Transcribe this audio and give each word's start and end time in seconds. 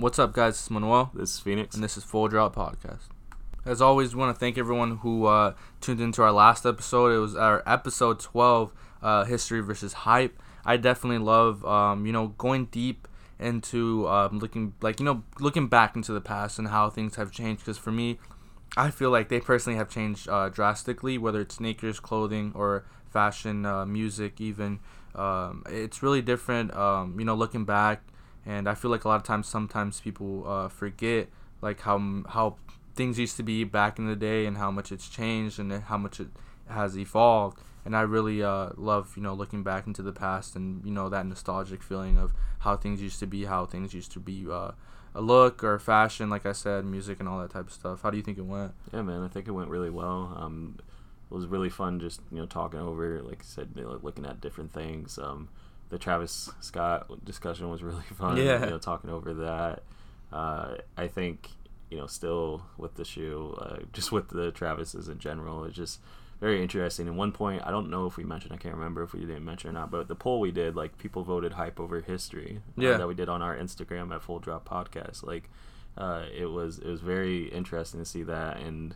What's 0.00 0.18
up, 0.18 0.32
guys? 0.32 0.54
It's 0.54 0.70
Manuel, 0.70 1.10
This 1.12 1.34
is 1.34 1.40
Phoenix. 1.40 1.74
and 1.74 1.84
this 1.84 1.98
is 1.98 2.04
Full 2.04 2.26
Drop 2.28 2.56
Podcast. 2.56 3.08
As 3.66 3.82
always, 3.82 4.14
we 4.14 4.20
want 4.20 4.34
to 4.34 4.40
thank 4.40 4.56
everyone 4.56 4.96
who 4.96 5.26
uh, 5.26 5.52
tuned 5.82 6.00
into 6.00 6.22
our 6.22 6.32
last 6.32 6.64
episode. 6.64 7.12
It 7.14 7.18
was 7.18 7.36
our 7.36 7.62
episode 7.66 8.18
12, 8.18 8.72
uh, 9.02 9.24
History 9.24 9.60
versus 9.60 9.92
Hype. 9.92 10.42
I 10.64 10.78
definitely 10.78 11.18
love, 11.18 11.66
um, 11.66 12.06
you 12.06 12.12
know, 12.12 12.28
going 12.28 12.64
deep 12.66 13.06
into 13.38 14.08
um, 14.08 14.38
looking, 14.38 14.72
like, 14.80 15.00
you 15.00 15.04
know, 15.04 15.22
looking 15.38 15.68
back 15.68 15.94
into 15.94 16.14
the 16.14 16.20
past 16.22 16.58
and 16.58 16.68
how 16.68 16.88
things 16.88 17.16
have 17.16 17.30
changed. 17.30 17.60
Because 17.60 17.76
for 17.76 17.92
me, 17.92 18.18
I 18.78 18.90
feel 18.90 19.10
like 19.10 19.28
they 19.28 19.38
personally 19.38 19.76
have 19.76 19.90
changed 19.90 20.30
uh, 20.30 20.48
drastically, 20.48 21.18
whether 21.18 21.42
it's 21.42 21.56
sneakers, 21.56 22.00
clothing, 22.00 22.52
or 22.54 22.86
fashion, 23.10 23.66
uh, 23.66 23.84
music, 23.84 24.40
even. 24.40 24.78
Um, 25.14 25.62
it's 25.68 26.02
really 26.02 26.22
different, 26.22 26.74
um, 26.74 27.16
you 27.18 27.26
know, 27.26 27.34
looking 27.34 27.66
back. 27.66 28.02
And 28.46 28.68
I 28.68 28.74
feel 28.74 28.90
like 28.90 29.04
a 29.04 29.08
lot 29.08 29.16
of 29.16 29.22
times, 29.22 29.46
sometimes 29.46 30.00
people 30.00 30.44
uh, 30.46 30.68
forget 30.68 31.28
like 31.60 31.80
how 31.80 32.22
how 32.28 32.56
things 32.94 33.18
used 33.18 33.36
to 33.36 33.42
be 33.42 33.64
back 33.64 33.98
in 33.98 34.06
the 34.06 34.16
day 34.16 34.46
and 34.46 34.56
how 34.56 34.70
much 34.70 34.90
it's 34.90 35.08
changed 35.08 35.58
and 35.58 35.72
how 35.72 35.96
much 35.96 36.20
it 36.20 36.28
has 36.68 36.98
evolved. 36.98 37.58
And 37.84 37.96
I 37.96 38.02
really 38.02 38.42
uh, 38.42 38.70
love 38.76 39.14
you 39.16 39.22
know 39.22 39.34
looking 39.34 39.62
back 39.62 39.86
into 39.86 40.02
the 40.02 40.12
past 40.12 40.56
and 40.56 40.84
you 40.84 40.90
know 40.90 41.08
that 41.08 41.26
nostalgic 41.26 41.82
feeling 41.82 42.18
of 42.18 42.32
how 42.60 42.76
things 42.76 43.02
used 43.02 43.20
to 43.20 43.26
be, 43.26 43.44
how 43.44 43.66
things 43.66 43.94
used 43.94 44.12
to 44.12 44.20
be. 44.20 44.46
Uh, 44.50 44.72
a 45.14 45.20
look 45.20 45.64
or 45.64 45.78
fashion, 45.78 46.30
like 46.30 46.46
I 46.46 46.52
said, 46.52 46.84
music 46.84 47.18
and 47.20 47.28
all 47.28 47.40
that 47.40 47.50
type 47.50 47.66
of 47.66 47.72
stuff. 47.72 48.02
How 48.02 48.10
do 48.10 48.16
you 48.16 48.22
think 48.22 48.38
it 48.38 48.44
went? 48.44 48.72
Yeah, 48.92 49.02
man, 49.02 49.22
I 49.22 49.28
think 49.28 49.48
it 49.48 49.52
went 49.52 49.68
really 49.68 49.90
well. 49.90 50.36
Um, 50.38 50.76
it 51.30 51.34
was 51.34 51.46
really 51.46 51.68
fun 51.68 52.00
just 52.00 52.20
you 52.30 52.38
know 52.38 52.46
talking 52.46 52.80
over, 52.80 53.22
like 53.22 53.40
I 53.40 53.44
said, 53.44 53.70
looking 53.74 54.26
at 54.26 54.40
different 54.40 54.72
things. 54.72 55.18
Um, 55.18 55.48
the 55.90 55.98
Travis 55.98 56.50
Scott 56.60 57.24
discussion 57.24 57.68
was 57.70 57.82
really 57.82 58.02
fun. 58.16 58.36
Yeah. 58.36 58.64
you 58.64 58.70
know, 58.70 58.78
talking 58.78 59.10
over 59.10 59.34
that. 59.34 59.82
Uh, 60.32 60.76
I 60.96 61.08
think 61.08 61.50
you 61.90 61.98
know 61.98 62.06
still 62.06 62.62
with 62.78 62.94
the 62.94 63.04
shoe, 63.04 63.56
uh, 63.60 63.78
just 63.92 64.12
with 64.12 64.28
the 64.28 64.52
Travises 64.52 65.08
in 65.08 65.18
general, 65.18 65.64
it's 65.64 65.76
just 65.76 66.00
very 66.40 66.62
interesting. 66.62 67.06
And 67.06 67.18
one 67.18 67.32
point, 67.32 67.62
I 67.66 67.70
don't 67.70 67.90
know 67.90 68.06
if 68.06 68.16
we 68.16 68.24
mentioned, 68.24 68.52
I 68.54 68.56
can't 68.56 68.74
remember 68.74 69.02
if 69.02 69.12
we 69.12 69.20
didn't 69.20 69.44
mention 69.44 69.68
or 69.70 69.72
not, 69.74 69.90
but 69.90 70.08
the 70.08 70.14
poll 70.14 70.40
we 70.40 70.50
did, 70.50 70.74
like 70.74 70.96
people 70.96 71.22
voted 71.22 71.52
hype 71.52 71.78
over 71.78 72.00
history. 72.00 72.62
uh, 72.78 72.82
Yeah. 72.82 72.96
that 72.96 73.06
we 73.08 73.14
did 73.14 73.28
on 73.28 73.42
our 73.42 73.54
Instagram 73.56 74.14
at 74.14 74.22
Full 74.22 74.38
Drop 74.38 74.66
Podcast. 74.66 75.22
Like, 75.22 75.50
uh, 75.98 76.22
it 76.34 76.46
was 76.46 76.78
it 76.78 76.86
was 76.86 77.00
very 77.02 77.48
interesting 77.48 78.00
to 78.00 78.06
see 78.06 78.22
that, 78.22 78.56
and 78.58 78.94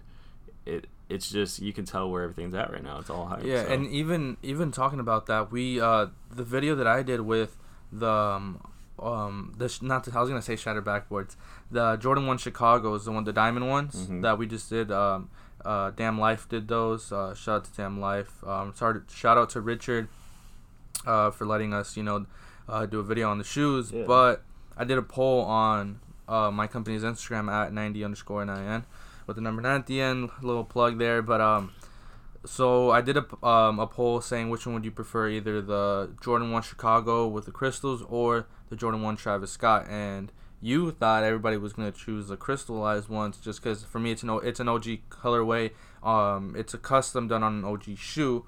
it 0.67 0.87
it's 1.09 1.31
just 1.31 1.61
you 1.61 1.73
can 1.73 1.85
tell 1.85 2.11
where 2.11 2.23
everything's 2.23 2.55
at 2.55 2.73
right 2.73 2.83
now. 2.83 2.99
It's 2.99 3.11
all 3.11 3.27
hype. 3.27 3.45
Yeah, 3.45 3.65
so. 3.65 3.73
and 3.73 3.87
even 3.89 4.37
even 4.43 4.73
talking 4.73 5.01
about 5.01 5.27
that, 5.27 5.51
we 5.53 5.81
uh 5.81 6.07
the 6.31 6.45
video 6.45 6.75
that 6.77 6.87
I 6.87 7.03
did 7.03 7.21
with 7.21 7.57
the 7.93 8.09
um, 8.11 8.61
um 8.99 9.55
the 9.59 9.69
sh- 9.69 9.83
not 9.83 10.05
the, 10.05 10.17
I 10.17 10.21
was 10.21 10.29
gonna 10.31 10.41
say 10.43 10.57
Shattered 10.57 10.85
Backboards, 10.85 11.37
the 11.71 11.97
Jordan 11.97 12.27
One 12.27 12.39
Chicago 12.39 12.95
is 12.95 13.05
the 13.05 13.13
one 13.13 13.25
the 13.25 13.33
diamond 13.33 13.69
ones 13.69 14.07
Mhm. 14.09 14.23
that 14.23 14.39
we 14.39 14.47
just 14.47 14.71
did. 14.71 14.91
Um, 14.91 15.31
uh, 15.65 15.91
Damn 15.91 16.19
Life 16.21 16.49
did 16.49 16.69
those. 16.69 17.11
Uh, 17.13 17.35
shout 17.35 17.57
out 17.57 17.65
to 17.65 17.71
Damn 17.77 18.01
Life. 18.01 18.43
Um, 18.47 18.73
sorry, 18.75 19.01
shout 19.11 19.39
out 19.39 19.49
to 19.51 19.61
Richard, 19.63 20.09
uh, 21.07 21.31
for 21.31 21.47
letting 21.47 21.73
us 21.73 21.97
you 21.97 22.03
know, 22.03 22.27
uh, 22.69 22.87
do 22.87 22.99
a 23.01 23.03
video 23.03 23.31
on 23.31 23.39
the 23.39 23.45
shoes. 23.45 23.91
Yeah. 23.93 24.05
But 24.07 24.43
I 24.77 24.85
did 24.85 24.99
a 24.99 25.03
poll 25.03 25.43
on 25.43 26.01
uh 26.29 26.51
my 26.51 26.67
company's 26.67 27.03
Instagram 27.03 27.51
at 27.53 27.73
ninety 27.73 28.03
underscore 28.05 28.45
nine 28.47 28.85
with 29.27 29.37
the 29.37 29.43
number 29.43 29.63
nine 29.63 29.81
at 29.81 29.87
the 29.87 30.01
end. 30.01 30.31
Little 30.43 30.65
plug 30.65 30.99
there, 30.99 31.23
but 31.23 31.41
um. 31.41 31.73
So 32.47 32.91
I 32.91 33.01
did 33.01 33.17
a, 33.17 33.47
um, 33.47 33.79
a 33.79 33.87
poll 33.87 34.21
saying 34.21 34.51
which 34.51 34.67
one 34.67 34.75
would 34.75 34.85
you 34.85 34.91
prefer, 34.91 35.29
either 35.31 35.63
the 35.63 36.11
Jordan 36.23 36.51
One 36.53 36.61
Chicago 36.61 37.27
with 37.27 37.47
the 37.47 37.51
crystals 37.51 38.03
or 38.07 38.47
the 38.69 38.77
Jordan 38.77 39.01
One 39.01 39.17
Travis 39.17 39.51
Scott, 39.51 39.87
and 39.89 40.31
you 40.61 40.91
thought 40.91 41.25
everybody 41.25 41.57
was 41.57 41.73
gonna 41.73 41.91
choose 41.91 42.29
the 42.29 42.37
crystallized 42.37 43.09
ones 43.09 43.39
just 43.39 43.63
because 43.63 43.83
for 43.85 43.99
me 43.99 44.11
it's 44.11 44.23
an 44.23 44.29
O- 44.29 44.39
it's 44.39 44.61
an 44.61 44.69
OG 44.69 44.85
colorway, 45.09 45.71
um, 46.03 46.55
it's 46.55 46.75
a 46.75 46.79
custom 46.79 47.29
done 47.29 47.43
on 47.43 47.55
an 47.61 47.65
OG 47.65 47.97
shoe, 47.97 48.45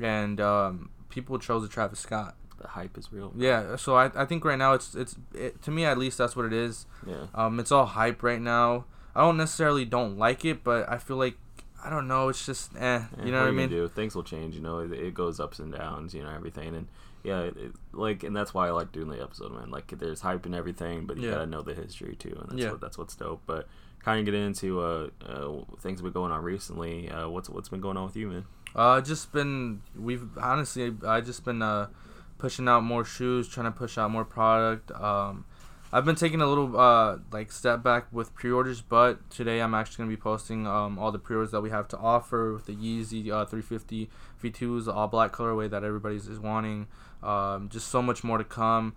and 0.00 0.40
um, 0.40 0.90
people 1.08 1.36
chose 1.40 1.62
the 1.62 1.68
Travis 1.68 1.98
Scott. 1.98 2.36
the 2.60 2.68
hype 2.68 2.96
is 2.96 3.12
real. 3.12 3.32
Yeah, 3.36 3.74
so 3.74 3.96
I, 3.96 4.12
I 4.14 4.26
think 4.26 4.44
right 4.44 4.58
now 4.58 4.74
it's 4.74 4.94
it's 4.94 5.16
it, 5.34 5.60
to 5.62 5.72
me 5.72 5.84
at 5.84 5.98
least 5.98 6.18
that's 6.18 6.36
what 6.36 6.46
it 6.46 6.52
is. 6.52 6.86
Yeah. 7.04 7.26
Um, 7.34 7.58
it's 7.58 7.72
all 7.72 7.86
hype 7.86 8.22
right 8.22 8.40
now. 8.40 8.84
I 9.14 9.20
don't 9.22 9.36
necessarily 9.36 9.84
don't 9.84 10.18
like 10.18 10.44
it, 10.44 10.62
but 10.64 10.88
I 10.90 10.98
feel 10.98 11.16
like 11.16 11.36
I 11.84 11.88
don't 11.90 12.06
know. 12.08 12.28
It's 12.28 12.44
just 12.44 12.74
eh. 12.76 12.78
Yeah, 12.78 13.24
you 13.24 13.32
know 13.32 13.40
what 13.40 13.48
I 13.48 13.52
mean? 13.52 13.68
Do? 13.70 13.88
Things 13.88 14.14
will 14.14 14.22
change. 14.22 14.54
You 14.54 14.60
know, 14.60 14.80
it, 14.80 14.92
it 14.92 15.14
goes 15.14 15.40
ups 15.40 15.58
and 15.58 15.72
downs. 15.72 16.12
You 16.14 16.22
know, 16.22 16.30
everything, 16.30 16.74
and 16.74 16.86
yeah, 17.22 17.40
it, 17.40 17.56
it- 17.56 17.72
like, 17.92 18.22
and 18.22 18.34
that's 18.36 18.52
why 18.54 18.68
I 18.68 18.70
like 18.70 18.92
doing 18.92 19.08
the 19.08 19.20
episode, 19.22 19.52
man. 19.52 19.70
Like, 19.70 19.88
there's 19.98 20.20
hype 20.20 20.46
and 20.46 20.54
everything, 20.54 21.06
but 21.06 21.16
you 21.16 21.28
Yeah. 21.28 21.34
gotta 21.34 21.46
know 21.46 21.62
the 21.62 21.74
history 21.74 22.16
too, 22.16 22.36
and 22.38 22.50
that's 22.50 22.60
Yeah. 22.62 22.70
what 22.72 22.80
that's 22.80 22.98
what's 22.98 23.16
dope. 23.16 23.42
But 23.46 23.66
kind 24.02 24.18
of 24.20 24.24
get 24.24 24.34
into 24.34 24.80
uh, 24.80 25.08
uh 25.26 25.64
things 25.80 26.00
been 26.02 26.12
going 26.12 26.32
on 26.32 26.42
recently. 26.42 27.10
Uh, 27.10 27.28
what's 27.28 27.48
what's 27.50 27.68
been 27.68 27.80
going 27.80 27.96
on 27.96 28.04
with 28.06 28.16
you, 28.16 28.28
man? 28.28 28.44
Uh, 28.74 29.00
just 29.00 29.32
been 29.32 29.82
we've 29.98 30.26
honestly 30.38 30.94
I 31.06 31.20
just 31.20 31.44
been 31.44 31.60
uh 31.62 31.88
pushing 32.38 32.68
out 32.68 32.82
more 32.82 33.04
shoes, 33.04 33.48
trying 33.48 33.66
to 33.66 33.72
push 33.78 33.98
out 33.98 34.10
more 34.10 34.24
product. 34.24 34.90
Um, 34.92 35.44
I've 35.92 36.04
been 36.04 36.14
taking 36.14 36.40
a 36.40 36.46
little 36.46 36.78
uh 36.78 37.18
like 37.32 37.50
step 37.50 37.82
back 37.82 38.06
with 38.12 38.32
pre-orders, 38.34 38.80
but 38.80 39.28
today 39.28 39.60
I'm 39.60 39.74
actually 39.74 40.04
gonna 40.04 40.16
be 40.16 40.20
posting 40.20 40.66
um 40.66 40.98
all 40.98 41.10
the 41.10 41.18
pre-orders 41.18 41.50
that 41.50 41.62
we 41.62 41.70
have 41.70 41.88
to 41.88 41.98
offer 41.98 42.52
with 42.52 42.66
the 42.66 42.74
Yeezy 42.74 43.30
uh 43.30 43.44
350 43.44 44.08
V2s, 44.42 44.84
the 44.84 44.92
all 44.92 45.08
black 45.08 45.32
colorway 45.32 45.68
that 45.68 45.82
everybody's 45.82 46.28
is 46.28 46.38
wanting. 46.38 46.86
Um, 47.22 47.68
just 47.68 47.88
so 47.88 48.00
much 48.00 48.22
more 48.22 48.38
to 48.38 48.44
come. 48.44 48.94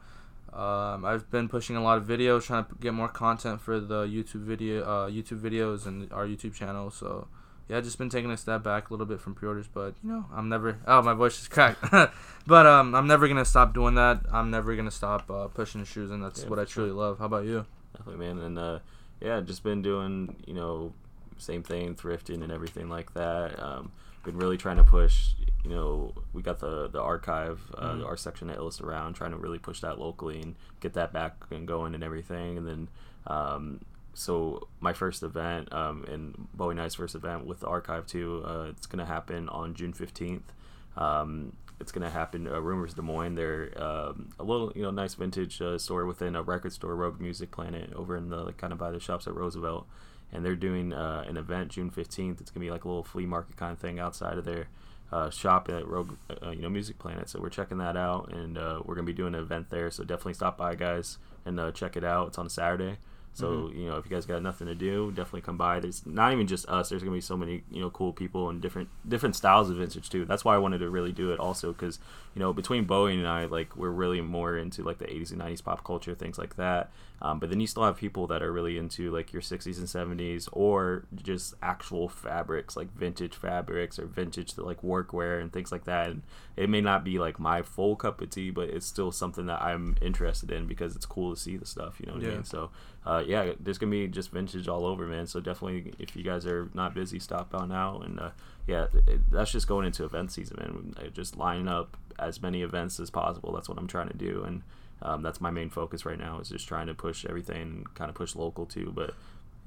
Um, 0.54 1.04
I've 1.04 1.30
been 1.32 1.50
pushing 1.50 1.76
a 1.76 1.82
lot 1.82 1.98
of 1.98 2.06
videos, 2.06 2.44
trying 2.44 2.66
to 2.66 2.76
get 2.76 2.94
more 2.94 3.10
content 3.10 3.60
for 3.60 3.80
the 3.80 4.06
YouTube 4.06 4.44
video, 4.44 4.84
uh, 4.84 5.10
YouTube 5.10 5.40
videos 5.42 5.88
and 5.88 6.14
our 6.14 6.28
YouTube 6.28 6.54
channel. 6.54 6.92
So 6.92 7.28
yeah, 7.70 7.80
just 7.82 7.98
been 7.98 8.10
taking 8.10 8.30
a 8.32 8.38
step 8.38 8.64
back 8.64 8.90
a 8.90 8.94
little 8.94 9.06
bit 9.06 9.20
from 9.22 9.34
pre-orders, 9.36 9.68
but 9.74 9.94
you 10.04 10.10
know, 10.12 10.26
I'm 10.34 10.50
never. 10.50 10.78
Oh, 10.88 11.02
my 11.02 11.14
voice 11.14 11.42
is 11.42 11.48
cracked. 11.48 11.84
but 12.48 12.66
um, 12.66 12.94
I'm 12.96 13.08
never 13.08 13.28
gonna 13.28 13.46
stop 13.46 13.74
doing 13.74 13.96
that. 13.96 14.22
I'm 14.32 14.52
never 14.52 14.76
gonna 14.76 14.92
stop 14.92 15.30
uh, 15.32 15.48
pushing 15.48 15.84
shoes, 15.86 16.12
and 16.12 16.24
that's 16.24 16.44
Yeah, 16.44 16.50
what 16.50 16.60
I 16.60 16.64
for 16.66 16.70
sure. 16.72 16.84
truly 16.86 16.98
love. 16.98 17.20
How 17.20 17.26
about 17.26 17.46
you? 17.46 17.66
Definitely, 17.98 18.26
man. 18.26 18.40
And 18.40 18.60
uh, 18.60 18.80
yeah, 19.22 19.40
just 19.42 19.64
been 19.64 19.82
doing 19.82 20.36
you 20.46 20.54
know 20.54 20.94
same 21.38 21.64
thing, 21.64 21.96
thrifting 21.96 22.44
and 22.44 22.52
everything 22.52 22.90
like 22.90 23.14
that. 23.14 23.58
Um, 23.62 23.92
been 24.24 24.38
really 24.38 24.58
trying 24.58 24.78
to 24.78 24.84
push. 24.84 25.32
You 25.64 25.70
know, 25.70 26.14
we 26.34 26.42
got 26.42 26.60
the 26.60 26.90
the 26.90 27.02
archive, 27.02 27.62
uh, 27.78 27.94
Mhm. 27.94 28.06
our 28.06 28.18
section 28.18 28.50
at 28.50 28.58
Illust 28.58 28.82
Around, 28.82 29.14
trying 29.14 29.32
to 29.32 29.38
really 29.38 29.60
push 29.60 29.80
that 29.82 29.98
locally 30.00 30.42
and 30.42 30.56
get 30.82 30.94
that 30.94 31.14
back 31.14 31.36
and 31.52 31.66
going 31.68 31.96
and 31.96 32.04
everything. 32.04 32.58
And 32.58 32.68
then, 32.68 32.88
um, 33.28 33.80
so 34.14 34.68
my 34.80 34.94
first 34.94 35.24
event, 35.24 35.72
um, 35.74 36.06
and 36.08 36.48
Bowie 36.54 36.78
and 36.78 36.94
first 36.94 37.16
event 37.16 37.46
with 37.46 37.62
the 37.62 37.68
archive 37.68 38.06
too, 38.06 38.44
uh, 38.46 38.68
it's 38.70 38.88
gonna 38.88 39.06
happen 39.06 39.50
on 39.50 39.74
June 39.74 39.94
fifteenth. 39.94 40.54
Um, 40.96 41.54
it's 41.80 41.92
gonna 41.92 42.10
happen. 42.10 42.48
Uh, 42.48 42.62
Rumors 42.62 42.94
Des 42.94 43.02
Moines. 43.02 43.36
They're 43.36 43.72
um, 43.76 44.30
a 44.40 44.44
little, 44.44 44.72
you 44.76 44.84
know, 44.84 44.92
nice 44.92 45.16
vintage 45.16 45.62
uh, 45.62 45.78
store 45.78 46.06
within 46.06 46.36
a 46.36 46.44
record 46.44 46.72
store, 46.72 46.96
Rogue 46.96 47.20
Music 47.20 47.52
Planet, 47.52 47.92
over 47.94 48.16
in 48.16 48.30
the 48.30 48.38
like, 48.38 48.58
kind 48.58 48.72
of 48.72 48.80
by 48.80 48.92
the 48.92 49.00
shops 49.00 49.28
at 49.28 49.34
Roosevelt, 49.34 49.88
and 50.32 50.46
they're 50.46 50.56
doing 50.56 50.94
uh, 50.94 51.26
an 51.28 51.36
event 51.36 51.72
June 51.72 51.90
fifteenth. 51.90 52.40
It's 52.40 52.52
gonna 52.52 52.66
be 52.66 52.72
like 52.72 52.86
a 52.86 52.88
little 52.88 53.04
flea 53.04 53.26
market 53.26 53.58
kind 53.58 53.74
of 53.74 53.80
thing 53.80 54.00
outside 54.00 54.38
of 54.38 54.46
their 54.46 54.68
uh, 55.12 55.30
shop 55.30 55.68
at 55.70 55.88
Rogue, 55.88 56.16
uh, 56.42 56.52
you 56.52 56.62
know, 56.62 56.70
Music 56.70 57.00
Planet. 57.00 57.28
So 57.30 57.42
we're 57.42 57.50
checking 57.50 57.80
that 57.80 57.98
out, 57.98 58.32
and 58.32 58.56
we're 58.86 58.96
gonna 58.96 59.04
be 59.04 59.14
doing 59.14 59.34
an 59.34 59.42
event 59.42 59.70
there. 59.70 59.90
So 59.92 60.04
definitely 60.04 60.36
stop 60.36 60.58
by, 60.58 60.76
guys, 60.76 61.18
and 61.46 61.60
check 61.74 61.98
it 61.98 62.04
out. 62.04 62.28
It's 62.28 62.38
on 62.38 62.50
Saturday. 62.50 63.00
So 63.36 63.48
Mhm. 63.48 63.78
you 63.78 63.90
know, 63.90 63.98
if 63.98 64.06
you 64.06 64.12
guys 64.16 64.26
got 64.28 64.42
nothing 64.44 64.68
to 64.68 64.76
do, 64.76 65.12
definitely 65.12 65.42
come 65.42 65.58
by. 65.58 65.80
There's 65.80 66.06
not 66.06 66.34
even 66.34 66.46
just 66.46 66.68
us. 66.70 66.90
There's 66.90 67.02
gonna 67.02 67.16
be 67.16 67.22
so 67.22 67.36
many 67.36 67.64
you 67.72 67.82
know 67.82 67.90
cool 67.90 68.14
people 68.14 68.50
and 68.50 68.62
different 68.62 68.90
different 69.08 69.36
styles 69.36 69.70
of 69.70 69.78
vintage 69.78 70.10
too. 70.10 70.24
That's 70.26 70.46
why 70.46 70.56
I 70.56 70.60
wanted 70.60 70.80
to 70.80 70.90
really 70.90 71.12
do 71.12 71.32
it 71.32 71.40
also 71.40 71.72
because 71.74 72.00
you 72.36 72.40
know 72.40 72.54
between 72.54 72.84
Bowie 72.86 73.16
and 73.16 73.28
I, 73.28 73.46
like 73.46 73.76
we're 73.76 73.90
really 73.90 74.22
more 74.22 74.56
into 74.58 74.84
like 74.84 75.00
the 75.00 75.06
80s 75.12 75.32
and 75.32 75.40
90s 75.40 75.62
pop 75.64 75.84
culture 75.84 76.14
things 76.14 76.38
like 76.38 76.56
that. 76.58 76.92
Um, 77.22 77.40
but 77.40 77.50
then 77.50 77.62
you 77.62 77.68
still 77.68 77.84
have 77.86 77.96
people 77.96 78.28
that 78.28 78.44
are 78.44 78.52
really 78.52 78.78
into 78.78 79.10
like 79.10 79.32
your 79.32 79.42
60s 79.42 79.78
and 79.78 79.88
70s 79.88 80.50
or 80.52 81.06
just 81.16 81.54
actual 81.64 82.10
fabrics 82.10 82.76
like 82.76 82.94
vintage 82.94 83.34
fabrics 83.34 83.98
or 83.98 84.06
vintage 84.06 84.58
like 84.58 84.82
workwear 84.82 85.42
and 85.42 85.52
things 85.54 85.72
like 85.72 85.86
that. 85.86 86.10
And 86.10 86.22
it 86.58 86.70
may 86.70 86.82
not 86.82 87.06
be 87.06 87.20
like 87.20 87.40
my 87.40 87.62
full 87.62 87.96
cup 87.96 88.20
of 88.22 88.30
tea, 88.30 88.52
but 88.52 88.68
it's 88.70 88.86
still 88.86 89.12
something 89.14 89.46
that 89.46 89.62
I'm 89.62 89.96
interested 90.02 90.52
in 90.52 90.68
because 90.68 90.96
it's 90.98 91.06
cool 91.06 91.34
to 91.34 91.40
see 91.40 91.56
the 91.56 91.66
stuff. 91.66 91.96
You 92.02 92.08
know 92.08 92.14
what 92.14 92.24
I 92.24 92.28
mean? 92.36 92.44
So 92.44 92.72
uh, 93.06 93.24
yeah, 93.26 93.54
there's 93.60 93.78
gonna 93.78 93.92
be 93.92 94.08
just 94.08 94.32
vintage 94.32 94.68
all 94.68 94.86
over, 94.86 95.06
man. 95.06 95.28
So 95.28 95.40
definitely, 95.40 95.94
if 96.00 96.16
you 96.16 96.24
guys 96.24 96.46
are 96.46 96.70
not 96.74 96.94
busy, 96.94 97.20
stop 97.20 97.54
on 97.54 97.70
now. 97.70 98.00
And 98.00 98.20
uh, 98.20 98.30
yeah, 98.68 98.88
it, 99.08 99.30
that's 99.30 99.52
just 99.52 99.68
going 99.68 99.86
into 99.86 100.06
event 100.06 100.32
season, 100.32 100.58
man. 100.60 101.12
Just 101.14 101.38
line 101.38 101.68
up 101.68 101.98
as 102.18 102.42
many 102.42 102.62
events 102.62 103.00
as 103.00 103.10
possible. 103.10 103.52
That's 103.52 103.68
what 103.68 103.78
I'm 103.78 103.88
trying 103.88 104.08
to 104.08 104.18
do, 104.18 104.44
and 104.46 104.64
um, 105.02 105.22
that's 105.22 105.42
my 105.42 105.52
main 105.52 105.70
focus 105.70 106.06
right 106.06 106.18
now. 106.18 106.40
Is 106.40 106.50
just 106.50 106.68
trying 106.68 106.88
to 106.88 106.94
push 106.94 107.26
everything, 107.26 107.86
kind 107.94 108.10
of 108.10 108.16
push 108.16 108.36
local 108.36 108.66
too. 108.66 108.92
But 108.96 109.14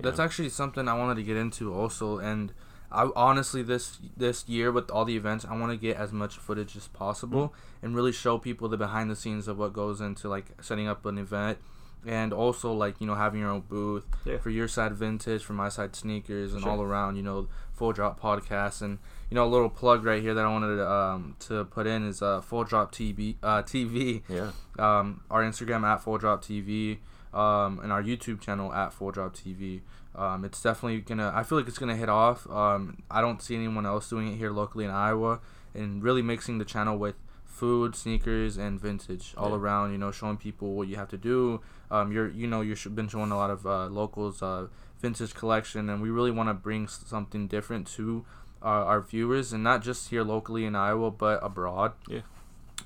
That's 0.00 0.18
know. 0.18 0.24
actually 0.24 0.48
something 0.48 0.88
I 0.88 0.94
wanted 0.94 1.16
to 1.16 1.22
get 1.22 1.36
into 1.36 1.74
also, 1.74 2.18
and 2.18 2.52
I 2.90 3.10
honestly 3.14 3.62
this 3.62 3.98
this 4.16 4.48
year 4.48 4.72
with 4.72 4.90
all 4.90 5.04
the 5.04 5.16
events, 5.16 5.44
I 5.44 5.54
want 5.56 5.72
to 5.72 5.76
get 5.76 5.98
as 5.98 6.12
much 6.12 6.38
footage 6.38 6.74
as 6.76 6.88
possible 6.88 7.52
and 7.82 7.94
really 7.94 8.12
show 8.12 8.38
people 8.38 8.68
the 8.68 8.78
behind 8.78 9.10
the 9.10 9.16
scenes 9.16 9.46
of 9.46 9.58
what 9.58 9.74
goes 9.74 10.00
into 10.00 10.28
like 10.28 10.46
setting 10.62 10.88
up 10.88 11.04
an 11.04 11.18
event. 11.18 11.58
And 12.06 12.32
also 12.32 12.72
like 12.72 13.00
you 13.00 13.06
know 13.06 13.14
having 13.14 13.40
your 13.40 13.50
own 13.50 13.62
booth 13.62 14.06
Yeah. 14.24 14.38
for 14.38 14.50
your 14.50 14.68
side 14.68 14.92
vintage, 14.94 15.42
for 15.44 15.52
my 15.52 15.68
side 15.68 15.94
sneakers, 15.96 16.52
and 16.54 16.62
Sure. 16.62 16.72
all 16.72 16.82
around 16.82 17.16
you 17.16 17.22
know 17.22 17.48
full 17.74 17.92
drop 17.92 18.18
podcast 18.18 18.80
and 18.80 18.98
you 19.30 19.34
know 19.34 19.44
a 19.44 19.50
little 19.50 19.68
plug 19.68 20.02
right 20.04 20.22
here 20.22 20.32
that 20.32 20.44
I 20.46 20.48
wanted 20.50 20.76
to, 20.76 20.90
um, 20.90 21.36
to 21.40 21.64
put 21.66 21.86
in 21.86 22.06
is 22.08 22.22
uh, 22.22 22.40
full 22.40 22.64
drop 22.64 22.92
TV 22.92 23.36
uh, 23.42 23.62
TV 23.62 24.22
Yeah. 24.28 24.52
um, 24.78 25.20
our 25.30 25.42
Instagram 25.42 25.82
at 25.84 26.00
Full 26.02 26.16
Drop 26.18 26.42
TV, 26.42 26.98
um, 27.34 27.80
and 27.82 27.92
our 27.92 28.02
YouTube 28.02 28.40
channel 28.40 28.72
at 28.72 28.92
Full 28.94 29.10
Drop 29.10 29.34
TV. 29.34 29.82
Um, 30.14 30.44
it's 30.46 30.62
definitely 30.62 31.00
gonna. 31.02 31.30
I 31.34 31.42
feel 31.42 31.58
like 31.58 31.68
it's 31.68 31.76
gonna 31.78 31.96
hit 31.96 32.08
off. 32.08 32.48
Um, 32.48 33.02
I 33.10 33.20
don't 33.20 33.42
see 33.42 33.54
anyone 33.54 33.84
else 33.84 34.08
doing 34.08 34.28
it 34.32 34.36
here 34.36 34.50
locally 34.50 34.86
in 34.86 34.90
Iowa, 34.90 35.40
and 35.74 36.02
really 36.02 36.22
mixing 36.22 36.56
the 36.56 36.64
channel 36.64 36.96
with 36.96 37.16
food, 37.60 37.94
sneakers, 37.96 38.56
and 38.56 38.80
vintage 38.80 39.34
all 39.36 39.50
Yeah. 39.50 39.56
around. 39.56 39.92
You 39.92 39.98
know, 39.98 40.10
showing 40.12 40.36
people 40.36 40.68
what 40.74 40.88
you 40.88 40.96
have 40.96 41.08
to 41.16 41.16
do. 41.32 41.60
Um, 41.90 42.12
you're 42.12 42.28
you 42.28 42.46
know 42.46 42.60
you've 42.60 42.94
been 43.00 43.08
showing 43.08 43.30
a 43.30 43.36
lot 43.36 43.50
of 43.50 43.66
uh, 43.66 43.86
locals 43.86 44.42
uh, 44.42 44.66
vintage 45.00 45.34
collection, 45.34 45.88
and 45.90 46.02
we 46.02 46.10
really 46.10 46.30
want 46.38 46.48
to 46.48 46.54
bring 46.54 46.88
something 46.88 47.46
different 47.46 47.86
to 47.96 48.24
uh, 48.62 48.90
our 48.90 49.00
viewers, 49.00 49.52
and 49.52 49.62
not 49.62 49.82
just 49.82 50.10
here 50.10 50.24
locally 50.24 50.64
in 50.64 50.74
Iowa, 50.74 51.10
but 51.10 51.38
abroad. 51.42 51.92
Yeah. 52.08 52.22